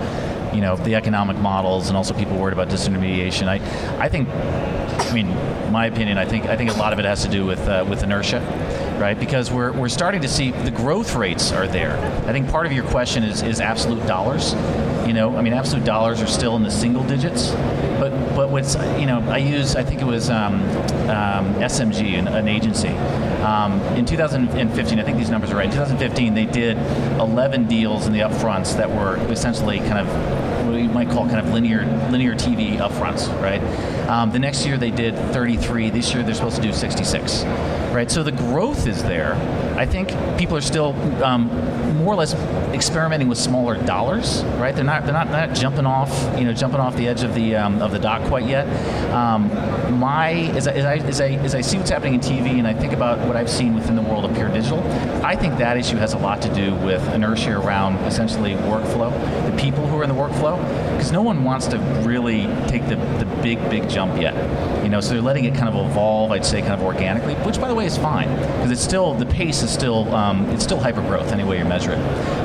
you 0.55 0.61
know, 0.61 0.77
the 0.77 0.95
economic 0.95 1.39
models, 1.39 1.89
and 1.89 1.97
also 1.97 2.13
people 2.13 2.37
worried 2.37 2.53
about 2.53 2.69
disintermediation. 2.69 3.49
I, 3.49 3.57
I 3.99 4.09
think, 4.11 4.29
I 4.29 5.15
mean, 5.15 5.29
my 5.73 5.87
opinion. 5.87 6.19
I 6.19 6.27
think 6.27 6.47
I 6.47 6.57
think 6.57 6.71
a 6.71 6.75
lot 6.75 6.93
of 6.93 6.99
it 6.99 7.07
has 7.07 7.23
to 7.25 7.31
do 7.31 7.47
with 7.47 7.67
uh, 7.67 7.87
with 7.89 8.03
inertia 8.03 8.41
right? 8.99 9.19
Because 9.19 9.51
we're, 9.51 9.73
we're 9.73 9.89
starting 9.89 10.23
to 10.23 10.29
see 10.29 10.51
the 10.51 10.71
growth 10.71 11.15
rates 11.15 11.53
are 11.53 11.67
there. 11.67 11.97
I 12.27 12.33
think 12.33 12.49
part 12.49 12.67
of 12.67 12.73
your 12.73 12.85
question 12.85 13.23
is, 13.25 13.43
is 13.43 13.61
absolute 13.61 14.07
dollars. 14.07 14.55
You 15.07 15.13
know, 15.13 15.37
I 15.37 15.43
mean, 15.43 15.53
absolute 15.53 15.85
dollars 15.85 16.21
are 16.23 16.27
still 16.27 16.57
in 16.57 16.63
the 16.63 16.71
single 16.71 17.05
digits, 17.05 17.51
but 17.99 18.11
but 18.35 18.51
what's 18.51 18.75
you 18.99 19.07
know, 19.07 19.21
I 19.29 19.39
use 19.39 19.77
I 19.77 19.83
think 19.83 20.01
it 20.01 20.05
was 20.05 20.31
um, 20.31 20.55
um, 21.09 21.55
SMG, 21.57 22.19
an, 22.19 22.29
an 22.29 22.49
agency. 22.49 22.89
Um, 23.43 23.81
in 23.97 24.05
2015, 24.07 24.99
I 24.99 25.03
think 25.03 25.19
these 25.19 25.31
numbers 25.31 25.51
are 25.51 25.57
right. 25.57 25.67
In 25.67 25.73
2015, 25.73 26.35
they 26.35 26.47
did 26.47 26.77
11 27.21 27.67
deals 27.67 28.07
in 28.07 28.13
the 28.13 28.21
upfronts 28.21 28.77
that 28.77 28.91
were 28.91 29.17
essentially 29.31 29.79
kind 29.79 29.99
of 29.99 30.67
what 30.67 30.81
you 30.81 30.89
might 30.89 31.09
call 31.09 31.27
kind 31.27 31.39
of 31.39 31.53
linear 31.53 31.85
linear 32.11 32.35
TV 32.35 32.79
upfronts, 32.79 33.29
right? 33.41 33.63
Um, 34.09 34.31
the 34.31 34.39
next 34.39 34.67
year 34.67 34.77
they 34.79 34.91
did 34.91 35.15
33. 35.33 35.91
This 35.91 36.13
year 36.13 36.23
they're 36.23 36.35
supposed 36.35 36.57
to 36.57 36.63
do 36.63 36.73
66, 36.73 37.45
right? 37.93 38.11
So 38.11 38.23
the 38.23 38.33
growth 38.33 38.87
is 38.87 39.03
there. 39.03 39.35
I 39.77 39.87
think 39.87 40.09
people 40.39 40.57
are 40.57 40.63
still 40.63 40.95
um, 41.23 41.49
more 41.97 42.15
or 42.15 42.17
less 42.17 42.35
experimenting 42.73 43.29
with 43.29 43.39
smaller 43.39 43.77
dollars, 43.85 44.45
right? 44.59 44.75
They're 44.75 44.85
not 44.85 45.05
they're 45.05 45.13
not, 45.13 45.31
not 45.31 45.55
jumping 45.55 45.87
off 45.87 46.11
you 46.39 46.45
know 46.45 46.53
jumping 46.53 46.81
off 46.81 46.97
the 46.97 47.09
edge 47.09 47.23
of 47.23 47.35
the 47.35 47.57
um, 47.57 47.83
of 47.83 47.93
the 47.93 47.99
dock 47.99 48.23
quite 48.29 48.47
yet. 48.47 48.67
Um, 49.13 49.51
my 49.99 50.33
as 50.57 50.67
I, 50.67 50.73
as 50.73 50.85
I, 50.85 50.95
as 50.97 51.21
I 51.21 51.29
as 51.45 51.55
I 51.55 51.61
see 51.61 51.79
what's 51.79 51.91
happening 51.91 52.15
in 52.15 52.21
TV 52.21 52.59
and 52.59 52.67
I 52.67 52.75
think 52.75 52.93
about 52.93 53.19
what 53.27 53.37
I've 53.37 53.51
seen 53.51 53.75
within 53.75 53.97
the 53.97 54.03
world 54.03 54.25
of 54.25 54.35
pure 54.35 54.49
digital, 54.49 54.81
I 55.25 55.37
think 55.37 55.59
that 55.59 55.77
issue 55.77 55.97
has 55.97 56.13
a 56.15 56.19
lot 56.19 56.41
to 56.43 56.55
do 56.55 56.75
with 56.77 57.07
inertia 57.13 57.59
around 57.59 57.97
essentially 58.07 58.55
workflow, 58.55 59.11
the 59.51 59.57
people 59.63 59.87
who 59.87 59.99
are 59.99 60.03
in 60.03 60.09
the 60.09 60.15
workflow, 60.15 60.57
because 60.93 61.13
no 61.13 61.23
one 61.23 61.45
wants 61.45 61.67
to 61.69 61.79
really 62.05 62.43
take 62.69 62.87
the, 62.89 62.97
the 62.97 63.27
big 63.43 63.59
big 63.69 63.89
jump 63.89 64.21
yet. 64.21 64.35
You 64.83 64.89
know, 64.91 65.01
so 65.01 65.15
they're 65.15 65.23
letting 65.23 65.45
it 65.45 65.55
kind 65.55 65.69
of 65.69 65.91
evolve. 65.91 66.31
I'd 66.31 66.47
say 66.47 66.61
kind 66.61 66.75
of 66.75 66.83
organically, 66.83 67.35
which 67.35 67.61
by 67.61 67.69
the 67.69 67.75
way 67.75 67.87
is 67.87 67.99
fine 67.99 68.35
because 68.37 68.71
it's 68.71 68.83
still 68.83 69.15
the 69.15 69.27
pace 69.27 69.63
still 69.71 70.13
um, 70.15 70.49
it's 70.51 70.65
still 70.65 70.79
hyper 70.79 71.03
growth 71.03 71.33
any 71.33 71.45
way 71.45 71.59
you 71.59 71.65
measure 71.65 71.93
it. 71.93 71.99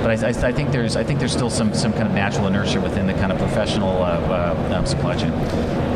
But 0.03 0.23
I, 0.23 0.27
I, 0.27 0.29
I, 0.29 0.51
think 0.51 0.71
there's 0.71 0.95
I 0.95 1.03
think 1.03 1.19
there's 1.19 1.31
still 1.31 1.49
some 1.49 1.73
some 1.73 1.93
kind 1.93 2.07
of 2.07 2.13
natural 2.13 2.47
inertia 2.47 2.81
within 2.81 3.07
the 3.07 3.13
kind 3.13 3.31
of 3.31 3.37
professional 3.37 4.03
uh, 4.03 4.19
uh, 4.19 4.75
um, 4.77 4.85
supply 4.85 5.15
chain. 5.15 5.31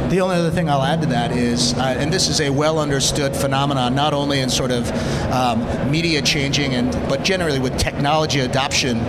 The 0.10 0.22
only 0.22 0.36
other 0.36 0.52
thing 0.52 0.70
I'll 0.70 0.84
add 0.84 1.02
to 1.02 1.08
that 1.08 1.32
is, 1.32 1.74
uh, 1.74 1.96
and 1.98 2.14
this 2.14 2.28
is 2.28 2.40
a 2.40 2.50
well 2.50 2.80
understood 2.80 3.36
phenomenon, 3.36 3.96
not 3.96 4.14
only 4.14 4.40
in 4.40 4.50
sort 4.50 4.72
of 4.72 4.90
um, 5.32 5.92
media 5.92 6.22
changing, 6.22 6.76
and 6.76 6.92
but 7.10 7.24
generally 7.24 7.60
with 7.60 7.78
technology 7.78 8.42
adoption 8.42 9.00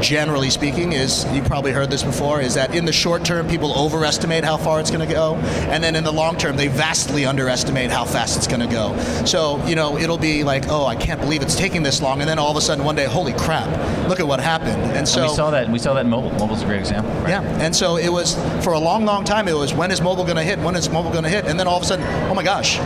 generally 0.00 0.50
speaking, 0.50 0.92
is 0.92 1.24
you 1.32 1.42
probably 1.42 1.72
heard 1.72 1.90
this 1.90 2.02
before, 2.02 2.40
is 2.40 2.54
that 2.54 2.74
in 2.74 2.84
the 2.84 2.92
short 2.92 3.24
term, 3.24 3.48
people 3.48 3.76
overestimate 3.78 4.44
how 4.44 4.56
far 4.56 4.80
it's 4.80 4.90
going 4.90 5.06
to 5.06 5.12
go, 5.12 5.36
and 5.36 5.82
then 5.82 5.96
in 5.96 6.04
the 6.04 6.12
long 6.12 6.36
term, 6.36 6.56
they 6.56 6.68
vastly 6.68 7.24
underestimate 7.24 7.90
how 7.90 8.04
fast 8.04 8.36
it's 8.36 8.46
going 8.46 8.60
to 8.60 8.66
go. 8.66 8.96
So, 9.24 9.64
you 9.66 9.74
know, 9.74 9.96
it'll 9.96 10.18
be 10.18 10.44
like, 10.44 10.68
oh, 10.68 10.86
I 10.86 10.96
can't 10.96 11.20
believe 11.20 11.42
it's 11.42 11.56
taking 11.56 11.82
this 11.82 12.02
long, 12.02 12.20
and 12.20 12.28
then 12.28 12.38
all 12.38 12.50
of 12.50 12.56
a 12.56 12.60
sudden 12.60 12.84
one 12.84 12.96
day, 12.96 13.04
holy 13.04 13.32
crap, 13.32 13.68
look 14.08 14.20
at 14.20 14.26
what 14.26 14.40
happened. 14.40 14.82
And 14.92 15.08
so 15.08 15.22
and 15.22 15.30
we 15.30 15.36
saw 15.36 15.50
that. 15.50 15.68
We 15.68 15.78
saw 15.78 15.94
that 15.94 16.04
in 16.04 16.10
mobile. 16.10 16.30
Mobile's 16.32 16.62
a 16.62 16.66
great 16.66 16.80
example. 16.80 17.12
Right? 17.20 17.30
Yeah, 17.30 17.42
and 17.60 17.74
so 17.74 17.96
it 17.96 18.10
was 18.10 18.34
for 18.64 18.72
a 18.72 18.78
long, 18.78 19.04
long 19.04 19.24
time. 19.24 19.48
It 19.48 19.54
was 19.54 19.74
when 19.74 19.90
is 19.90 20.00
mobile 20.00 20.24
going 20.24 20.36
to 20.36 20.42
hit? 20.42 20.58
When 20.58 20.76
is 20.76 20.88
mobile 20.88 21.10
going 21.10 21.24
to 21.24 21.30
hit? 21.30 21.46
And 21.46 21.58
then 21.58 21.66
all 21.66 21.76
of 21.76 21.82
a 21.82 21.86
sudden, 21.86 22.04
oh 22.30 22.34
my 22.34 22.42
gosh, 22.42 22.78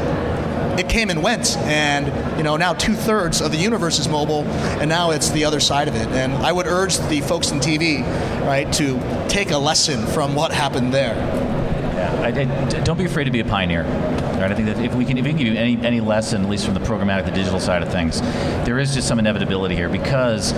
it 0.79 0.89
came 0.89 1.11
and 1.11 1.23
went, 1.23 1.57
and 1.59 2.07
you 2.39 2.45
know 2.45 2.57
now 2.57 2.73
two 2.73 2.95
thirds 2.95 3.41
of 3.41 3.51
the 3.51 3.59
universe 3.59 3.99
is 3.99 4.09
mobile, 4.09 4.45
and 4.81 4.89
now 4.89 5.11
it's 5.11 5.31
the 5.31 5.45
other 5.45 5.61
side 5.61 5.89
of 5.89 5.97
it. 5.97 6.07
And 6.09 6.33
I 6.35 6.53
would 6.53 6.67
urge 6.67 6.99
the 7.09 7.21
folks 7.23 7.51
in 7.51 7.59
TV, 7.59 8.03
right, 8.47 8.73
to 8.75 9.27
take 9.29 9.51
a 9.51 9.59
lesson 9.59 10.07
from 10.07 10.35
what 10.35 10.53
happened 10.53 10.95
there. 10.95 11.17
Yeah, 11.17 12.21
I, 12.23 12.29
I, 12.29 12.81
don't 12.85 12.97
be 12.97 13.05
afraid 13.05 13.25
to 13.25 13.31
be 13.31 13.41
a 13.41 13.45
pioneer. 13.45 13.83
Right? 13.83 14.53
I 14.53 14.55
think 14.55 14.67
that 14.67 14.79
if 14.79 14.95
we 14.95 15.05
can, 15.05 15.19
if 15.19 15.25
we 15.25 15.31
can 15.31 15.39
give 15.39 15.49
you 15.49 15.55
any, 15.55 15.77
any 15.85 16.01
lesson, 16.01 16.45
at 16.45 16.49
least 16.49 16.65
from 16.65 16.75
the 16.75 16.81
programmatic, 16.81 17.25
the 17.25 17.33
digital 17.33 17.59
side 17.59 17.83
of 17.83 17.91
things, 17.91 18.21
there 18.65 18.79
is 18.79 18.95
just 18.95 19.09
some 19.09 19.19
inevitability 19.19 19.75
here 19.75 19.89
because 19.89 20.53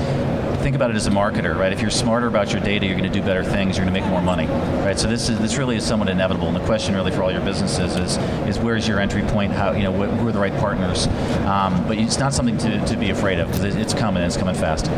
think 0.60 0.76
about 0.76 0.90
it 0.90 0.96
as 0.96 1.06
a 1.06 1.10
marketer, 1.10 1.56
right? 1.56 1.72
If 1.72 1.80
you're 1.80 1.90
smarter 1.90 2.26
about 2.26 2.52
your 2.52 2.60
data, 2.60 2.86
you're 2.86 2.96
going 2.96 3.10
to 3.10 3.18
do 3.18 3.24
better 3.24 3.42
things. 3.42 3.76
You're 3.76 3.86
going 3.86 3.94
to 3.94 4.00
make 4.00 4.08
more 4.08 4.22
money, 4.22 4.46
right? 4.46 4.98
So 4.98 5.08
this 5.08 5.28
is 5.28 5.38
this 5.38 5.56
really 5.56 5.76
is 5.76 5.86
somewhat 5.86 6.08
inevitable. 6.08 6.48
And 6.48 6.56
the 6.56 6.64
question 6.64 6.94
really 6.94 7.10
for 7.10 7.22
all 7.22 7.32
your 7.32 7.40
businesses 7.40 7.96
is 7.96 8.16
is 8.48 8.58
where's 8.58 8.86
your 8.86 9.00
entry 9.00 9.22
point? 9.22 9.52
How 9.52 9.72
you 9.72 9.82
know 9.82 9.92
wh- 9.92 10.18
who 10.18 10.28
are 10.28 10.32
the 10.32 10.38
right 10.38 10.54
partners? 10.58 11.06
Um, 11.46 11.86
but 11.88 11.98
it's 11.98 12.18
not 12.18 12.32
something 12.34 12.58
to, 12.58 12.84
to 12.86 12.96
be 12.96 13.10
afraid 13.10 13.38
of 13.38 13.48
because 13.48 13.74
it's 13.74 13.94
coming. 13.94 14.22
It's 14.22 14.36
coming 14.36 14.54
fast. 14.54 14.90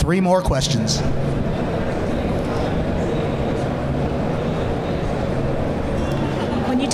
Three 0.00 0.20
more 0.20 0.42
questions. 0.42 1.00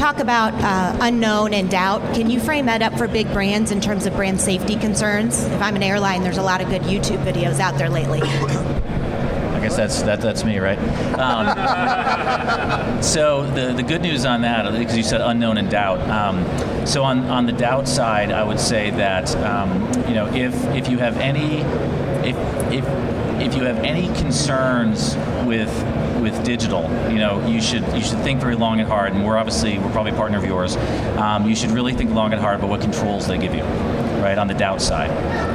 Talk 0.03 0.19
about 0.19 0.53
uh, 0.55 0.97
unknown 1.01 1.55
and 1.55 1.71
doubt. 1.71 2.03
Can 2.13 2.29
you 2.29 2.41
frame 2.41 2.67
that 2.67 2.83
up 2.83 2.99
for 2.99 3.07
big 3.07 3.33
brands 3.33 3.71
in 3.71 3.81
terms 3.81 4.05
of 4.05 4.13
brand 4.15 4.41
safety 4.41 4.75
concerns? 4.75 5.45
If 5.45 5.63
I'm 5.63 5.77
an 5.77 5.83
airline, 5.85 6.25
there's 6.25 6.39
a 6.39 6.43
lot 6.43 6.61
of 6.61 6.69
good 6.69 6.83
YouTube 6.83 7.23
videos 7.25 7.61
out 7.61 7.79
there 7.79 7.89
lately. 7.89 8.21
I 8.21 9.61
guess 9.61 9.77
that's 9.77 10.03
that, 10.03 10.21
that's 10.21 10.43
me, 10.43 10.59
right? 10.59 10.77
Um, 11.21 11.47
so 13.03 13.47
the 13.53 13.75
the 13.75 13.85
good 13.85 14.03
news 14.03 14.25
on 14.25 14.43
that, 14.43 14.73
because 14.77 14.97
you 14.97 15.05
said 15.05 15.21
unknown 15.21 15.57
and 15.57 15.71
doubt. 15.71 16.01
Um, 16.11 16.45
so 16.85 17.05
on 17.05 17.21
on 17.27 17.47
the 17.47 17.53
doubt 17.53 17.87
side, 17.87 18.33
I 18.33 18.43
would 18.43 18.59
say 18.59 18.91
that 18.91 19.33
um, 19.37 19.89
you 20.09 20.15
know 20.15 20.27
if 20.35 20.53
if 20.75 20.89
you 20.89 20.99
have 20.99 21.17
any 21.19 21.61
if 22.29 22.37
if 22.73 22.85
if 23.41 23.55
you 23.55 23.63
have 23.63 23.79
any 23.85 24.09
concerns 24.21 25.17
with 25.47 25.71
with 26.23 26.45
digital, 26.45 26.83
you 27.11 27.18
know, 27.18 27.45
you 27.47 27.61
should 27.61 27.83
you 27.93 28.01
should 28.01 28.20
think 28.20 28.41
very 28.41 28.55
long 28.55 28.81
and 28.81 28.89
hard. 28.89 29.12
And 29.12 29.25
we're 29.25 29.37
obviously 29.37 29.79
we're 29.79 29.91
probably 29.91 30.12
a 30.12 30.16
partner 30.16 30.39
of 30.39 30.45
yours. 30.45 30.77
Um, 31.16 31.49
you 31.49 31.57
should 31.57 31.73
really 31.73 31.93
think 31.93 32.12
long 32.12 32.33
and 32.33 32.41
hard 32.41 32.59
about 32.59 32.70
what 32.70 32.81
controls 32.81 33.27
they 33.27 33.37
give 33.37 33.55
you, 33.55 33.64
right? 34.23 34.39
On 34.39 34.47
the 34.47 34.55
doubt 34.55 34.81
side, 34.81 35.11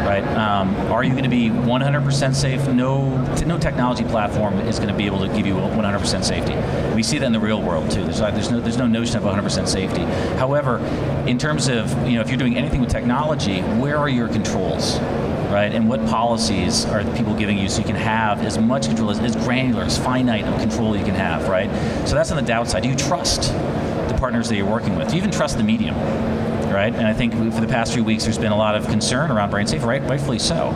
right? 0.05 0.23
Um, 0.35 0.75
are 0.91 1.03
you 1.03 1.11
going 1.11 1.23
to 1.23 1.29
be 1.29 1.49
100% 1.49 2.35
safe? 2.35 2.67
No, 2.67 3.17
no 3.45 3.57
technology 3.57 4.03
platform 4.03 4.59
is 4.59 4.77
going 4.77 4.89
to 4.89 4.95
be 4.95 5.05
able 5.05 5.19
to 5.19 5.27
give 5.29 5.47
you 5.47 5.53
100% 5.55 6.23
safety. 6.23 6.55
We 6.95 7.03
see 7.03 7.17
that 7.17 7.25
in 7.25 7.31
the 7.31 7.39
real 7.39 7.61
world 7.61 7.89
too. 7.89 8.03
There's, 8.03 8.19
there's 8.19 8.51
no 8.51 8.59
there's 8.59 8.77
no 8.77 8.87
notion 8.87 9.17
of 9.17 9.23
100% 9.23 9.67
safety. 9.67 10.03
However, 10.37 10.79
in 11.25 11.37
terms 11.37 11.67
of 11.67 11.91
you 12.07 12.15
know 12.15 12.21
if 12.21 12.29
you're 12.29 12.37
doing 12.37 12.57
anything 12.57 12.81
with 12.81 12.89
technology, 12.89 13.61
where 13.61 13.97
are 13.97 14.09
your 14.09 14.27
controls? 14.27 14.99
Right? 15.49 15.71
And 15.71 15.87
what 15.87 16.05
policies 16.07 16.85
are 16.85 17.03
people 17.15 17.35
giving 17.35 17.57
you 17.57 17.69
so 17.69 17.79
you 17.79 17.85
can 17.85 17.95
have 17.95 18.41
as 18.41 18.57
much 18.57 18.87
control, 18.87 19.09
as, 19.09 19.19
as 19.19 19.35
granular, 19.35 19.83
as 19.83 19.97
finite 19.97 20.45
of 20.45 20.59
control 20.59 20.95
you 20.95 21.05
can 21.05 21.15
have, 21.15 21.47
right? 21.47 21.69
So 22.07 22.15
that's 22.15 22.31
on 22.31 22.37
the 22.37 22.43
doubt 22.43 22.67
side. 22.67 22.83
Do 22.83 22.89
you 22.89 22.95
trust 22.95 23.43
the 23.43 24.15
partners 24.19 24.49
that 24.49 24.55
you're 24.55 24.69
working 24.69 24.95
with? 24.95 25.09
Do 25.09 25.15
you 25.15 25.21
even 25.21 25.31
trust 25.31 25.57
the 25.57 25.63
medium? 25.63 25.95
Right, 26.67 26.93
and 26.93 27.07
I 27.07 27.13
think 27.13 27.33
for 27.33 27.61
the 27.61 27.67
past 27.67 27.93
few 27.93 28.03
weeks, 28.03 28.25
there's 28.25 28.37
been 28.37 28.51
a 28.51 28.57
lot 28.57 28.75
of 28.75 28.87
concern 28.87 29.31
around 29.31 29.49
brand 29.49 29.67
safety, 29.67 29.87
right? 29.87 30.03
Rightfully 30.03 30.37
so. 30.37 30.67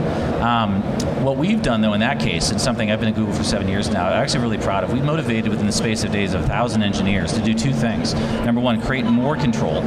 Um, 0.42 0.82
what 1.24 1.38
we've 1.38 1.62
done, 1.62 1.82
though, 1.82 1.94
in 1.94 2.00
that 2.00 2.20
case, 2.20 2.50
and 2.50 2.60
something 2.60 2.90
I've 2.90 3.00
been 3.00 3.10
at 3.10 3.16
Google 3.16 3.36
for 3.36 3.44
seven 3.44 3.68
years 3.68 3.88
now, 3.90 4.08
I'm 4.08 4.14
actually 4.14 4.42
really 4.42 4.58
proud 4.58 4.84
of. 4.84 4.92
We 4.92 5.02
motivated 5.02 5.50
within 5.50 5.68
the 5.68 5.72
space 5.72 6.04
of 6.04 6.12
days 6.12 6.34
of 6.34 6.42
a 6.42 6.48
thousand 6.48 6.82
engineers 6.82 7.34
to 7.34 7.42
do 7.42 7.54
two 7.54 7.72
things. 7.72 8.16
Number 8.16 8.62
one, 8.62 8.82
create 8.82 9.06
more 9.06 9.36
control 9.36 9.82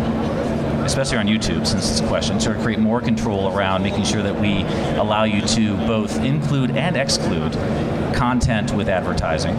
especially 0.85 1.18
on 1.18 1.26
YouTube, 1.26 1.66
since 1.66 1.91
it's 1.91 2.01
a 2.01 2.07
question, 2.07 2.41
sort 2.41 2.57
of 2.57 2.62
create 2.62 2.78
more 2.78 3.01
control 3.01 3.57
around 3.57 3.82
making 3.82 4.05
sure 4.05 4.22
that 4.22 4.39
we 4.39 4.62
allow 4.99 5.24
you 5.24 5.41
to 5.43 5.76
both 5.87 6.20
include 6.20 6.70
and 6.72 6.97
exclude 6.97 7.53
content 8.14 8.72
with 8.72 8.89
advertising 8.89 9.57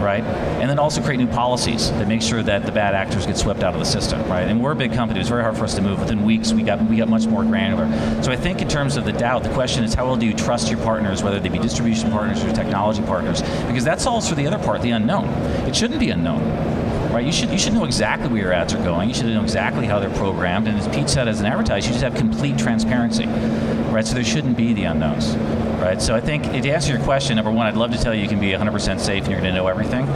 right? 0.00 0.22
And 0.24 0.70
then 0.70 0.78
also 0.78 1.02
create 1.02 1.18
new 1.18 1.26
policies 1.26 1.90
that 1.92 2.08
make 2.08 2.22
sure 2.22 2.42
that 2.42 2.64
the 2.64 2.72
bad 2.72 2.94
actors 2.94 3.26
get 3.26 3.36
swept 3.36 3.62
out 3.62 3.74
of 3.74 3.80
the 3.80 3.86
system, 3.86 4.22
right? 4.28 4.46
And 4.46 4.62
we're 4.62 4.72
a 4.72 4.76
big 4.76 4.92
company; 4.92 5.20
it's 5.20 5.28
very 5.28 5.42
hard 5.42 5.56
for 5.56 5.64
us 5.64 5.74
to 5.74 5.82
move. 5.82 6.00
Within 6.00 6.24
weeks, 6.24 6.52
we 6.52 6.62
got 6.62 6.82
we 6.88 6.96
got 6.96 7.08
much 7.08 7.26
more 7.26 7.44
granular. 7.44 7.86
So 8.22 8.32
I 8.32 8.36
think 8.36 8.62
in 8.62 8.68
terms 8.68 8.96
of 8.96 9.04
the 9.04 9.12
doubt, 9.12 9.42
the 9.42 9.52
question 9.52 9.84
is 9.84 9.94
how 9.94 10.06
well 10.06 10.16
do 10.16 10.26
you 10.26 10.34
trust 10.34 10.70
your 10.70 10.80
partners, 10.80 11.22
whether 11.22 11.40
they 11.40 11.48
be 11.48 11.58
distribution 11.58 12.10
partners 12.10 12.42
or 12.44 12.52
technology 12.52 13.02
partners? 13.02 13.42
Because 13.66 13.84
that 13.84 14.00
solves 14.00 14.28
for 14.28 14.34
the 14.34 14.46
other 14.46 14.58
part, 14.58 14.82
the 14.82 14.90
unknown. 14.90 15.28
It 15.66 15.74
shouldn't 15.74 16.00
be 16.00 16.10
unknown 16.10 16.75
right? 17.12 17.24
You 17.24 17.32
should 17.32 17.50
you 17.50 17.58
should 17.58 17.72
know 17.72 17.84
exactly 17.84 18.28
where 18.28 18.42
your 18.42 18.52
ads 18.52 18.74
are 18.74 18.82
going. 18.82 19.08
You 19.08 19.14
should 19.14 19.26
know 19.26 19.42
exactly 19.42 19.86
how 19.86 19.98
they're 19.98 20.10
programmed. 20.10 20.68
And 20.68 20.78
as 20.78 20.88
Pete 20.88 21.08
said, 21.08 21.28
as 21.28 21.40
an 21.40 21.46
advertiser, 21.46 21.88
you 21.88 21.92
just 21.92 22.04
have 22.04 22.14
complete 22.14 22.58
transparency, 22.58 23.26
right? 23.26 24.06
So 24.06 24.14
there 24.14 24.24
shouldn't 24.24 24.56
be 24.56 24.72
the 24.72 24.84
unknowns, 24.84 25.36
right? 25.80 26.00
So 26.00 26.14
I 26.14 26.20
think 26.20 26.44
to 26.44 26.70
answer 26.70 26.92
your 26.92 27.02
question, 27.02 27.36
number 27.36 27.50
one, 27.50 27.66
I'd 27.66 27.76
love 27.76 27.92
to 27.92 27.98
tell 27.98 28.14
you 28.14 28.22
you 28.22 28.28
can 28.28 28.40
be 28.40 28.50
100% 28.50 29.00
safe 29.00 29.24
and 29.24 29.32
you're 29.32 29.40
going 29.40 29.52
to 29.52 29.58
know 29.58 29.66
everything. 29.66 30.06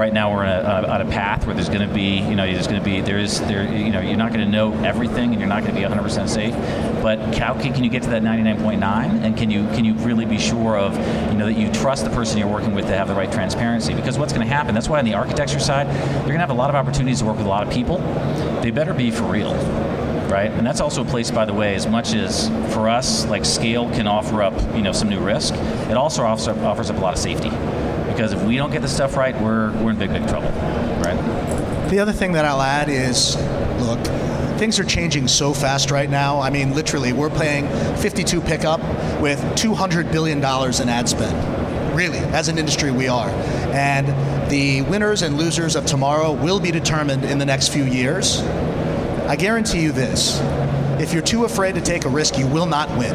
Right 0.00 0.14
now 0.14 0.34
we're 0.34 0.46
a, 0.46 0.86
on 0.88 1.02
a 1.02 1.04
path 1.04 1.44
where 1.44 1.54
there's 1.54 1.68
going 1.68 1.86
to 1.86 1.94
be, 1.94 2.20
you 2.20 2.34
know, 2.34 2.50
there's 2.50 2.66
going 2.66 2.80
to 2.80 2.84
be 2.84 3.02
there 3.02 3.18
is 3.18 3.38
there, 3.42 3.70
you 3.70 3.90
know, 3.90 4.00
you're 4.00 4.16
not 4.16 4.32
going 4.32 4.42
to 4.42 4.50
know 4.50 4.72
everything 4.82 5.32
and 5.32 5.38
you're 5.38 5.46
not 5.46 5.62
going 5.62 5.74
to 5.74 5.78
be 5.78 5.86
100% 5.86 6.26
safe. 6.26 6.54
But 7.02 7.18
how 7.36 7.52
can, 7.52 7.74
can 7.74 7.84
you 7.84 7.90
get 7.90 8.04
to 8.04 8.08
that 8.08 8.22
99.9? 8.22 8.82
And 9.22 9.36
can 9.36 9.50
you 9.50 9.66
can 9.74 9.84
you 9.84 9.92
really 9.96 10.24
be 10.24 10.38
sure 10.38 10.78
of, 10.78 10.96
you 11.30 11.36
know, 11.36 11.44
that 11.44 11.52
you 11.52 11.70
trust 11.70 12.04
the 12.04 12.10
person 12.10 12.38
you're 12.38 12.48
working 12.48 12.74
with 12.74 12.86
to 12.86 12.96
have 12.96 13.08
the 13.08 13.14
right 13.14 13.30
transparency? 13.30 13.92
Because 13.92 14.18
what's 14.18 14.32
going 14.32 14.48
to 14.48 14.50
happen? 14.50 14.74
That's 14.74 14.88
why 14.88 15.00
on 15.00 15.04
the 15.04 15.12
architecture 15.12 15.60
side, 15.60 15.86
you're 15.86 16.22
going 16.22 16.36
to 16.36 16.38
have 16.38 16.48
a 16.48 16.54
lot 16.54 16.70
of 16.70 16.76
opportunities 16.76 17.18
to 17.18 17.26
work 17.26 17.36
with 17.36 17.44
a 17.44 17.50
lot 17.50 17.66
of 17.66 17.70
people. 17.70 17.98
They 18.62 18.70
better 18.70 18.94
be 18.94 19.10
for 19.10 19.24
real 19.24 19.52
right? 20.30 20.52
And 20.52 20.64
that's 20.64 20.80
also 20.80 21.02
a 21.02 21.04
place, 21.04 21.30
by 21.30 21.44
the 21.44 21.52
way, 21.52 21.74
as 21.74 21.88
much 21.88 22.14
as 22.14 22.48
for 22.72 22.88
us, 22.88 23.26
like 23.26 23.44
scale 23.44 23.90
can 23.90 24.06
offer 24.06 24.42
up, 24.42 24.54
you 24.76 24.82
know, 24.82 24.92
some 24.92 25.08
new 25.08 25.18
risk, 25.18 25.54
it 25.54 25.96
also 25.96 26.22
offers 26.22 26.46
up, 26.46 26.56
offers 26.58 26.88
up 26.88 26.98
a 26.98 27.00
lot 27.00 27.12
of 27.12 27.18
safety. 27.18 27.50
Because 28.10 28.32
if 28.32 28.42
we 28.42 28.56
don't 28.56 28.70
get 28.70 28.82
the 28.82 28.88
stuff 28.88 29.16
right, 29.16 29.38
we're, 29.40 29.72
we're 29.82 29.90
in 29.90 29.98
big, 29.98 30.12
big 30.12 30.28
trouble, 30.28 30.50
right? 31.00 31.88
The 31.90 31.98
other 31.98 32.12
thing 32.12 32.32
that 32.32 32.44
I'll 32.44 32.62
add 32.62 32.88
is, 32.88 33.36
look, 33.80 34.00
things 34.58 34.78
are 34.78 34.84
changing 34.84 35.28
so 35.28 35.54
fast 35.54 35.90
right 35.90 36.10
now. 36.10 36.40
I 36.40 36.50
mean, 36.50 36.74
literally, 36.74 37.12
we're 37.12 37.30
playing 37.30 37.66
52 37.96 38.40
pickup 38.40 38.80
with 39.20 39.40
$200 39.56 40.12
billion 40.12 40.38
in 40.38 40.88
ad 40.88 41.08
spend 41.08 41.60
really, 41.94 42.18
as 42.18 42.48
an 42.48 42.56
industry, 42.56 42.90
we 42.90 43.08
are. 43.08 43.28
And 43.72 44.06
the 44.50 44.82
winners 44.82 45.22
and 45.22 45.36
losers 45.36 45.76
of 45.76 45.86
tomorrow 45.86 46.32
will 46.32 46.60
be 46.60 46.70
determined 46.70 47.24
in 47.24 47.38
the 47.38 47.44
next 47.44 47.68
few 47.68 47.84
years. 47.84 48.40
I 49.26 49.36
guarantee 49.36 49.82
you 49.82 49.92
this 49.92 50.40
if 51.00 51.12
you're 51.12 51.22
too 51.22 51.44
afraid 51.44 51.74
to 51.76 51.80
take 51.80 52.04
a 52.04 52.08
risk, 52.08 52.38
you 52.38 52.46
will 52.46 52.66
not 52.66 52.90
win. 52.98 53.14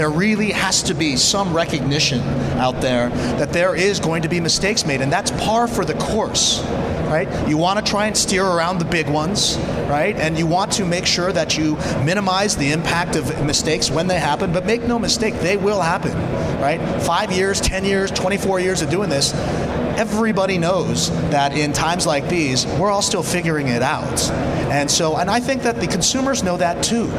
There 0.00 0.08
really 0.08 0.50
has 0.52 0.82
to 0.84 0.94
be 0.94 1.16
some 1.16 1.52
recognition 1.52 2.20
out 2.56 2.80
there 2.80 3.10
that 3.10 3.52
there 3.52 3.74
is 3.74 4.00
going 4.00 4.22
to 4.22 4.30
be 4.30 4.40
mistakes 4.40 4.86
made, 4.86 5.02
and 5.02 5.12
that's 5.12 5.30
par 5.32 5.68
for 5.68 5.84
the 5.84 5.92
course 5.92 6.64
right? 7.10 7.48
You 7.48 7.58
want 7.58 7.84
to 7.84 7.90
try 7.90 8.06
and 8.06 8.16
steer 8.16 8.46
around 8.46 8.78
the 8.78 8.84
big 8.84 9.08
ones, 9.08 9.58
right? 9.88 10.14
And 10.16 10.38
you 10.38 10.46
want 10.46 10.70
to 10.74 10.84
make 10.84 11.04
sure 11.04 11.32
that 11.32 11.58
you 11.58 11.74
minimize 12.04 12.56
the 12.56 12.70
impact 12.70 13.16
of 13.16 13.44
mistakes 13.44 13.90
when 13.90 14.06
they 14.06 14.18
happen, 14.18 14.52
but 14.52 14.64
make 14.64 14.84
no 14.84 14.96
mistake, 14.96 15.34
they 15.40 15.56
will 15.56 15.80
happen, 15.80 16.16
right? 16.60 16.78
Five 17.02 17.32
years, 17.32 17.60
10 17.60 17.84
years, 17.84 18.12
24 18.12 18.60
years 18.60 18.80
of 18.80 18.90
doing 18.90 19.10
this, 19.10 19.34
everybody 19.98 20.56
knows 20.56 21.10
that 21.30 21.52
in 21.58 21.72
times 21.72 22.06
like 22.06 22.28
these, 22.28 22.64
we're 22.78 22.92
all 22.92 23.02
still 23.02 23.24
figuring 23.24 23.66
it 23.66 23.82
out. 23.82 24.30
And 24.70 24.88
so, 24.88 25.16
and 25.16 25.28
I 25.28 25.40
think 25.40 25.64
that 25.64 25.80
the 25.80 25.88
consumers 25.88 26.44
know 26.44 26.56
that 26.58 26.84
too 26.84 27.10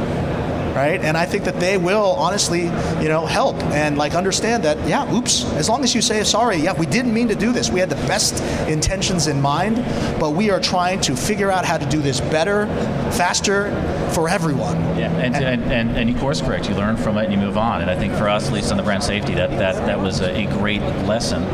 right? 0.82 1.00
And 1.00 1.16
I 1.16 1.26
think 1.26 1.44
that 1.44 1.60
they 1.60 1.78
will 1.78 2.14
honestly, 2.18 2.62
you 2.62 3.08
know, 3.08 3.24
help 3.24 3.56
and 3.72 3.96
like 3.96 4.14
understand 4.14 4.64
that, 4.64 4.76
yeah, 4.88 5.14
oops, 5.14 5.44
as 5.52 5.68
long 5.68 5.84
as 5.84 5.94
you 5.94 6.02
say 6.02 6.24
sorry, 6.24 6.56
yeah, 6.56 6.72
we 6.72 6.86
didn't 6.86 7.14
mean 7.14 7.28
to 7.28 7.36
do 7.36 7.52
this. 7.52 7.70
We 7.70 7.78
had 7.78 7.88
the 7.88 8.06
best 8.06 8.42
intentions 8.68 9.28
in 9.28 9.40
mind, 9.40 9.76
but 10.18 10.30
we 10.30 10.50
are 10.50 10.60
trying 10.60 11.00
to 11.02 11.14
figure 11.14 11.50
out 11.52 11.64
how 11.64 11.78
to 11.78 11.86
do 11.86 12.02
this 12.02 12.20
better, 12.20 12.66
faster 13.12 13.70
for 14.12 14.28
everyone. 14.28 14.76
Yeah, 14.98 15.12
and, 15.18 15.36
and, 15.36 15.62
and, 15.72 15.96
and 15.96 16.10
you 16.10 16.16
course 16.16 16.40
correct, 16.40 16.68
you 16.68 16.74
learn 16.74 16.96
from 16.96 17.16
it 17.16 17.24
and 17.24 17.32
you 17.32 17.38
move 17.38 17.56
on. 17.56 17.80
And 17.80 17.90
I 17.90 17.96
think 17.96 18.14
for 18.14 18.28
us, 18.28 18.48
at 18.48 18.52
least 18.52 18.72
on 18.72 18.76
the 18.76 18.82
brand 18.82 19.04
safety, 19.04 19.34
that, 19.34 19.50
that, 19.50 19.76
that 19.86 20.00
was 20.00 20.20
a, 20.20 20.34
a 20.34 20.46
great 20.58 20.82
lesson 21.06 21.44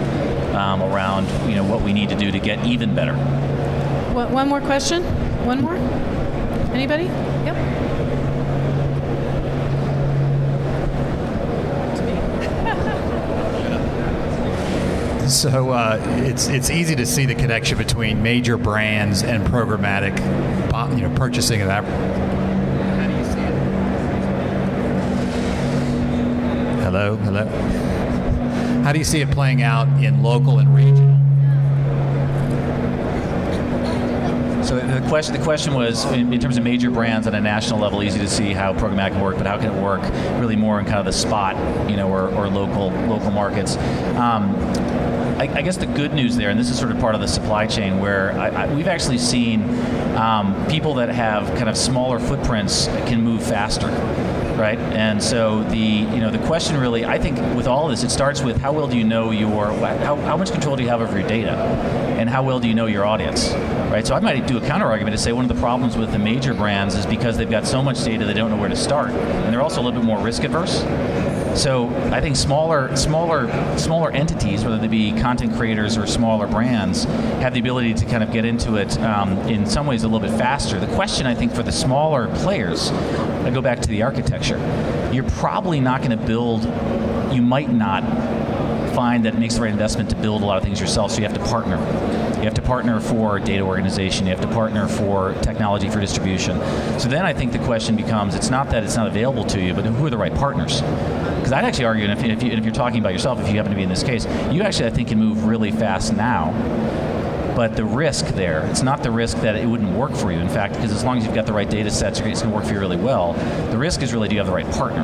um, 0.56 0.82
around, 0.82 1.28
you 1.48 1.54
know, 1.54 1.64
what 1.64 1.82
we 1.82 1.92
need 1.92 2.08
to 2.08 2.16
do 2.16 2.30
to 2.30 2.38
get 2.38 2.64
even 2.64 2.94
better. 2.94 3.14
One 4.14 4.48
more 4.48 4.60
question? 4.60 5.04
One 5.44 5.60
more? 5.60 5.76
Anybody? 6.74 7.04
Yep. 7.44 7.87
So 15.28 15.70
uh, 15.70 16.02
it's 16.24 16.48
it's 16.48 16.70
easy 16.70 16.96
to 16.96 17.04
see 17.04 17.26
the 17.26 17.34
connection 17.34 17.76
between 17.76 18.22
major 18.22 18.56
brands 18.56 19.22
and 19.22 19.46
programmatic, 19.46 20.18
you 20.96 21.06
know, 21.06 21.14
purchasing 21.16 21.60
of 21.60 21.68
that. 21.68 21.84
How 21.84 23.06
do 23.06 23.12
you 23.14 23.24
see 23.24 23.40
it? 23.40 23.52
Hello, 26.82 27.16
hello. 27.16 27.46
How 28.82 28.92
do 28.92 28.98
you 28.98 29.04
see 29.04 29.20
it 29.20 29.30
playing 29.30 29.60
out 29.60 29.86
in 30.02 30.22
local 30.22 30.60
and 30.60 30.74
regional? 30.74 31.18
So 34.64 34.78
the 34.78 35.06
question, 35.08 35.34
the 35.34 35.42
question 35.42 35.74
was, 35.74 36.04
in, 36.12 36.32
in, 36.32 36.40
terms 36.40 36.56
of 36.56 36.64
major 36.64 36.90
brands 36.90 37.26
on 37.26 37.34
a 37.34 37.40
national 37.40 37.80
level, 37.80 38.02
easy 38.02 38.18
to 38.18 38.28
see 38.28 38.52
how 38.52 38.72
programmatic 38.74 39.12
can 39.12 39.20
work, 39.20 39.36
but 39.36 39.46
how 39.46 39.58
can 39.58 39.74
it 39.74 39.82
work 39.82 40.02
really 40.40 40.56
more 40.56 40.78
in 40.78 40.84
kind 40.84 40.98
of 40.98 41.04
the 41.04 41.12
spot, 41.12 41.56
you 41.88 41.96
know, 41.96 42.08
or, 42.08 42.28
or 42.34 42.48
local 42.48 42.90
local 43.08 43.30
markets? 43.30 43.76
Um, 44.16 44.54
I, 45.38 45.58
I, 45.58 45.62
guess 45.62 45.76
the 45.76 45.86
good 45.86 46.12
news 46.12 46.36
there, 46.36 46.50
and 46.50 46.58
this 46.58 46.68
is 46.68 46.78
sort 46.78 46.90
of 46.90 46.98
part 46.98 47.14
of 47.14 47.20
the 47.20 47.28
supply 47.28 47.66
chain, 47.66 48.00
where 48.00 48.32
I, 48.32 48.48
I, 48.48 48.74
we've 48.74 48.88
actually 48.88 49.18
seen 49.18 49.62
um, 50.16 50.66
people 50.66 50.94
that 50.94 51.10
have 51.10 51.46
kind 51.56 51.68
of 51.68 51.76
smaller 51.76 52.18
footprints 52.18 52.86
can 53.06 53.22
move 53.22 53.42
faster 53.42 53.88
right? 54.58 54.78
And 54.78 55.22
so 55.22 55.62
the 55.64 55.78
you 55.78 56.18
know 56.18 56.30
the 56.30 56.44
question 56.46 56.76
really, 56.76 57.04
I 57.04 57.18
think 57.18 57.38
with 57.54 57.66
all 57.66 57.88
this, 57.88 58.02
it 58.02 58.10
starts 58.10 58.42
with 58.42 58.60
how 58.60 58.72
well 58.72 58.88
do 58.88 58.98
you 58.98 59.04
know 59.04 59.30
your 59.30 59.72
how, 59.72 60.16
how 60.16 60.36
much 60.36 60.50
control 60.50 60.76
do 60.76 60.82
you 60.82 60.88
have 60.88 61.00
over 61.00 61.18
your 61.18 61.28
data, 61.28 61.52
and 61.52 62.28
how 62.28 62.42
well 62.42 62.58
do 62.58 62.68
you 62.68 62.74
know 62.74 62.86
your 62.86 63.06
audience, 63.06 63.52
right? 63.90 64.06
So 64.06 64.14
I 64.14 64.20
might 64.20 64.46
do 64.46 64.58
a 64.58 64.60
counter 64.60 64.86
argument 64.86 65.16
to 65.16 65.22
say 65.22 65.32
one 65.32 65.48
of 65.48 65.54
the 65.54 65.60
problems 65.60 65.96
with 65.96 66.10
the 66.12 66.18
major 66.18 66.52
brands 66.52 66.96
is 66.96 67.06
because 67.06 67.36
they've 67.36 67.48
got 67.48 67.66
so 67.66 67.82
much 67.82 68.02
data 68.02 68.26
they 68.26 68.34
don't 68.34 68.50
know 68.50 68.56
where 68.56 68.68
to 68.68 68.76
start, 68.76 69.10
and 69.10 69.52
they're 69.52 69.62
also 69.62 69.80
a 69.80 69.84
little 69.84 70.00
bit 70.00 70.06
more 70.06 70.18
risk 70.18 70.42
adverse. 70.42 70.82
So 71.58 71.88
I 72.12 72.20
think 72.20 72.36
smaller, 72.36 72.94
smaller, 72.94 73.48
smaller 73.76 74.12
entities, 74.12 74.62
whether 74.62 74.78
they 74.78 74.86
be 74.86 75.10
content 75.10 75.56
creators 75.56 75.98
or 75.98 76.06
smaller 76.06 76.46
brands, 76.46 77.02
have 77.42 77.52
the 77.52 77.58
ability 77.58 77.94
to 77.94 78.06
kind 78.06 78.22
of 78.22 78.32
get 78.32 78.44
into 78.44 78.76
it 78.76 78.96
um, 79.00 79.36
in 79.48 79.66
some 79.66 79.84
ways 79.84 80.04
a 80.04 80.08
little 80.08 80.26
bit 80.26 80.38
faster. 80.38 80.78
The 80.78 80.94
question 80.94 81.26
I 81.26 81.34
think 81.34 81.52
for 81.52 81.64
the 81.64 81.72
smaller 81.72 82.32
players, 82.36 82.92
I 82.92 83.50
go 83.50 83.60
back 83.60 83.80
to 83.80 83.88
the 83.88 84.02
architecture. 84.02 84.58
You're 85.12 85.28
probably 85.30 85.80
not 85.80 86.00
going 86.00 86.16
to 86.16 86.26
build. 86.26 86.62
You 87.34 87.42
might 87.42 87.70
not 87.70 88.04
find 88.94 89.24
that 89.24 89.34
it 89.34 89.38
makes 89.40 89.56
the 89.56 89.62
right 89.62 89.72
investment 89.72 90.10
to 90.10 90.16
build 90.16 90.42
a 90.42 90.44
lot 90.44 90.58
of 90.58 90.62
things 90.62 90.80
yourself, 90.80 91.10
so 91.10 91.18
you 91.18 91.24
have 91.24 91.36
to 91.36 91.44
partner. 91.44 91.76
You 92.38 92.44
have 92.44 92.54
to 92.54 92.62
partner 92.62 93.00
for 93.00 93.40
data 93.40 93.64
organization, 93.64 94.26
you 94.26 94.32
have 94.32 94.40
to 94.42 94.52
partner 94.54 94.86
for 94.86 95.34
technology 95.42 95.90
for 95.90 95.98
distribution. 95.98 96.56
So 97.00 97.08
then 97.08 97.26
I 97.26 97.32
think 97.32 97.50
the 97.50 97.58
question 97.58 97.96
becomes 97.96 98.36
it's 98.36 98.50
not 98.50 98.70
that 98.70 98.84
it's 98.84 98.96
not 98.96 99.08
available 99.08 99.44
to 99.46 99.60
you, 99.60 99.74
but 99.74 99.84
who 99.84 100.06
are 100.06 100.10
the 100.10 100.16
right 100.16 100.34
partners? 100.34 100.82
Because 101.48 101.64
I'd 101.64 101.66
actually 101.66 101.86
argue, 101.86 102.04
if, 102.04 102.22
if, 102.22 102.42
you, 102.42 102.50
if 102.50 102.62
you're 102.62 102.74
talking 102.74 103.00
about 103.00 103.14
yourself, 103.14 103.40
if 103.40 103.48
you 103.48 103.54
happen 103.56 103.72
to 103.72 103.76
be 103.76 103.82
in 103.82 103.88
this 103.88 104.02
case, 104.02 104.26
you 104.52 104.60
actually, 104.60 104.84
I 104.84 104.90
think, 104.90 105.08
can 105.08 105.18
move 105.18 105.44
really 105.44 105.72
fast 105.72 106.12
now 106.12 106.52
but 107.56 107.74
the 107.74 107.84
risk 107.84 108.26
there, 108.34 108.64
it's 108.66 108.82
not 108.82 109.02
the 109.02 109.10
risk 109.10 109.38
that 109.38 109.56
it 109.56 109.66
wouldn't 109.66 109.90
work 109.96 110.14
for 110.14 110.30
you. 110.30 110.38
In 110.38 110.48
fact, 110.48 110.74
because 110.74 110.92
as 110.92 111.02
long 111.02 111.18
as 111.18 111.24
you've 111.24 111.34
got 111.34 111.44
the 111.44 111.52
right 111.52 111.68
data 111.68 111.90
sets, 111.90 112.20
it's 112.20 112.42
going 112.42 112.52
to 112.52 112.56
work 112.56 112.64
for 112.64 112.74
you 112.74 112.78
really 112.78 112.98
well. 112.98 113.32
The 113.72 113.78
risk 113.78 114.00
is 114.02 114.12
really 114.12 114.28
do 114.28 114.36
you 114.36 114.40
have 114.40 114.46
the 114.46 114.52
right 114.52 114.70
partner? 114.72 115.02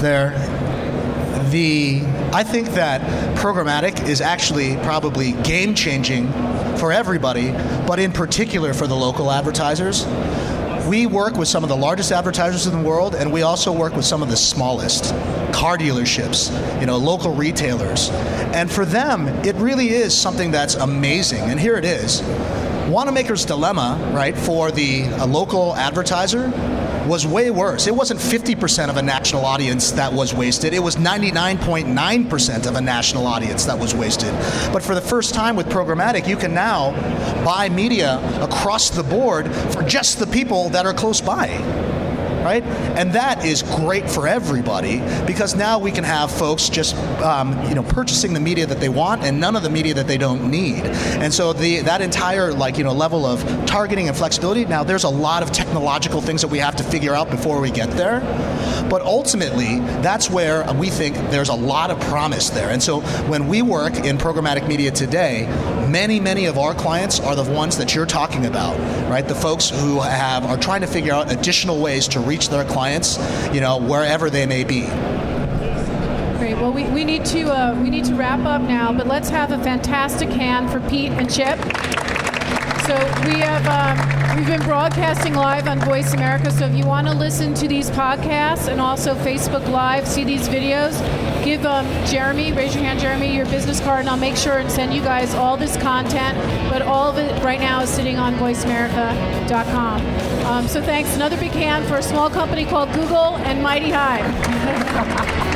There 0.00 0.32
the 1.50 2.02
I 2.32 2.42
think 2.42 2.70
that 2.70 3.00
programmatic 3.38 4.06
is 4.06 4.20
actually 4.20 4.76
probably 4.78 5.32
game 5.42 5.74
changing 5.74 6.30
for 6.76 6.92
everybody, 6.92 7.52
but 7.86 7.98
in 7.98 8.12
particular 8.12 8.74
for 8.74 8.86
the 8.86 8.96
local 8.96 9.30
advertisers. 9.30 10.04
We 10.86 11.06
work 11.06 11.36
with 11.36 11.48
some 11.48 11.64
of 11.64 11.68
the 11.68 11.76
largest 11.76 12.12
advertisers 12.12 12.66
in 12.66 12.72
the 12.80 12.88
world, 12.88 13.16
and 13.16 13.32
we 13.32 13.42
also 13.42 13.72
work 13.72 13.96
with 13.96 14.04
some 14.04 14.22
of 14.22 14.28
the 14.28 14.36
smallest 14.36 15.12
car 15.52 15.76
dealerships, 15.76 16.52
you 16.80 16.86
know, 16.86 16.96
local 16.96 17.34
retailers. 17.34 18.10
And 18.54 18.70
for 18.70 18.84
them, 18.84 19.26
it 19.44 19.56
really 19.56 19.88
is 19.88 20.16
something 20.16 20.52
that's 20.52 20.76
amazing. 20.76 21.40
And 21.40 21.58
here 21.58 21.76
it 21.76 21.84
is. 21.84 22.22
Wanamaker's 22.88 23.44
dilemma, 23.44 23.98
right, 24.14 24.38
for 24.38 24.70
the 24.70 25.06
uh, 25.06 25.26
local 25.26 25.74
advertiser 25.74 26.52
was 27.06 27.26
way 27.26 27.50
worse. 27.50 27.86
It 27.86 27.94
wasn't 27.94 28.20
50% 28.20 28.88
of 28.88 28.96
a 28.96 29.02
national 29.02 29.44
audience 29.44 29.92
that 29.92 30.12
was 30.12 30.34
wasted, 30.34 30.74
it 30.74 30.82
was 30.82 30.96
99.9% 30.96 32.66
of 32.66 32.76
a 32.76 32.80
national 32.80 33.26
audience 33.26 33.64
that 33.64 33.78
was 33.78 33.94
wasted. 33.94 34.32
But 34.72 34.82
for 34.82 34.94
the 34.94 35.00
first 35.00 35.34
time 35.34 35.56
with 35.56 35.68
programmatic, 35.68 36.26
you 36.26 36.36
can 36.36 36.54
now 36.54 36.92
buy 37.44 37.68
media 37.68 38.18
across 38.42 38.90
the 38.90 39.02
board 39.02 39.52
for 39.72 39.82
just 39.82 40.18
the 40.18 40.26
people 40.26 40.68
that 40.70 40.86
are 40.86 40.94
close 40.94 41.20
by 41.20 41.85
right? 42.46 42.62
And 42.96 43.12
that 43.14 43.44
is 43.44 43.62
great 43.62 44.08
for 44.08 44.28
everybody 44.28 45.00
because 45.26 45.56
now 45.56 45.80
we 45.80 45.90
can 45.90 46.04
have 46.04 46.30
folks 46.30 46.68
just 46.68 46.94
um, 47.20 47.60
you 47.68 47.74
know 47.74 47.82
purchasing 47.82 48.32
the 48.34 48.40
media 48.40 48.66
that 48.66 48.78
they 48.78 48.88
want 48.88 49.24
and 49.24 49.40
none 49.40 49.56
of 49.56 49.64
the 49.64 49.70
media 49.70 49.94
that 49.94 50.06
they 50.06 50.16
don't 50.16 50.48
need. 50.48 50.84
And 51.24 51.34
so 51.34 51.52
the 51.52 51.80
that 51.80 52.00
entire 52.00 52.52
like 52.52 52.78
you 52.78 52.84
know 52.84 52.92
level 52.92 53.26
of 53.26 53.42
targeting 53.66 54.06
and 54.06 54.16
flexibility. 54.16 54.64
Now 54.64 54.84
there's 54.84 55.02
a 55.02 55.08
lot 55.08 55.42
of 55.42 55.50
technological 55.50 56.20
things 56.20 56.40
that 56.42 56.48
we 56.48 56.58
have 56.58 56.76
to 56.76 56.84
figure 56.84 57.14
out 57.14 57.30
before 57.30 57.60
we 57.60 57.72
get 57.72 57.90
there, 57.90 58.20
but 58.88 59.02
ultimately 59.02 59.80
that's 60.02 60.30
where 60.30 60.72
we 60.74 60.88
think 60.88 61.16
there's 61.30 61.48
a 61.48 61.54
lot 61.54 61.90
of 61.90 61.98
promise 62.02 62.50
there. 62.50 62.70
And 62.70 62.80
so 62.80 63.00
when 63.28 63.48
we 63.48 63.60
work 63.60 63.94
in 63.96 64.18
programmatic 64.18 64.68
media 64.68 64.92
today, 64.92 65.46
many 65.90 66.20
many 66.20 66.46
of 66.46 66.58
our 66.58 66.74
clients 66.74 67.18
are 67.18 67.34
the 67.34 67.50
ones 67.50 67.76
that 67.78 67.92
you're 67.92 68.06
talking 68.06 68.46
about, 68.46 68.78
right? 69.10 69.26
The 69.26 69.34
folks 69.34 69.68
who 69.70 70.00
have 70.00 70.44
are 70.44 70.56
trying 70.56 70.82
to 70.82 70.86
figure 70.86 71.12
out 71.12 71.32
additional 71.32 71.80
ways 71.80 72.06
to 72.08 72.20
reach 72.20 72.35
reach 72.36 72.50
their 72.50 72.64
clients, 72.66 73.18
you 73.54 73.62
know, 73.62 73.78
wherever 73.78 74.28
they 74.28 74.44
may 74.44 74.62
be. 74.62 74.82
Great. 76.36 76.54
Well, 76.56 76.70
we, 76.70 76.84
we 76.90 77.02
need 77.02 77.24
to 77.26 77.50
uh, 77.50 77.74
we 77.80 77.88
need 77.88 78.04
to 78.04 78.14
wrap 78.14 78.40
up 78.40 78.60
now, 78.60 78.92
but 78.92 79.06
let's 79.06 79.30
have 79.30 79.52
a 79.52 79.58
fantastic 79.64 80.28
hand 80.28 80.70
for 80.70 80.80
Pete 80.90 81.12
and 81.12 81.32
Chip. 81.32 81.58
So 82.84 82.94
we 83.24 83.40
have 83.40 83.66
um, 83.66 84.15
we've 84.34 84.46
been 84.46 84.62
broadcasting 84.62 85.34
live 85.34 85.68
on 85.68 85.78
VoiceAmerica. 85.80 86.50
So 86.52 86.66
if 86.66 86.74
you 86.74 86.86
want 86.86 87.06
to 87.06 87.14
listen 87.14 87.54
to 87.54 87.68
these 87.68 87.90
podcasts 87.90 88.68
and 88.68 88.80
also 88.80 89.14
Facebook 89.14 89.68
Live, 89.68 90.08
see 90.08 90.24
these 90.24 90.48
videos, 90.48 90.98
give 91.44 91.66
um, 91.66 91.86
Jeremy, 92.06 92.52
raise 92.52 92.74
your 92.74 92.82
hand, 92.82 92.98
Jeremy, 92.98 93.34
your 93.34 93.46
business 93.46 93.80
card, 93.80 94.00
and 94.00 94.08
I'll 94.08 94.16
make 94.16 94.36
sure 94.36 94.58
and 94.58 94.70
send 94.70 94.94
you 94.94 95.02
guys 95.02 95.34
all 95.34 95.56
this 95.56 95.76
content. 95.76 96.36
But 96.70 96.82
all 96.82 97.10
of 97.10 97.18
it 97.18 97.42
right 97.42 97.60
now 97.60 97.82
is 97.82 97.90
sitting 97.90 98.16
on 98.16 98.34
VoiceAmerica.com. 98.34 100.00
Um, 100.46 100.68
so 100.68 100.80
thanks. 100.82 101.14
Another 101.14 101.36
big 101.36 101.52
hand 101.52 101.86
for 101.86 101.96
a 101.96 102.02
small 102.02 102.30
company 102.30 102.64
called 102.64 102.92
Google 102.92 103.36
and 103.36 103.64
MightyHive. 103.64 105.52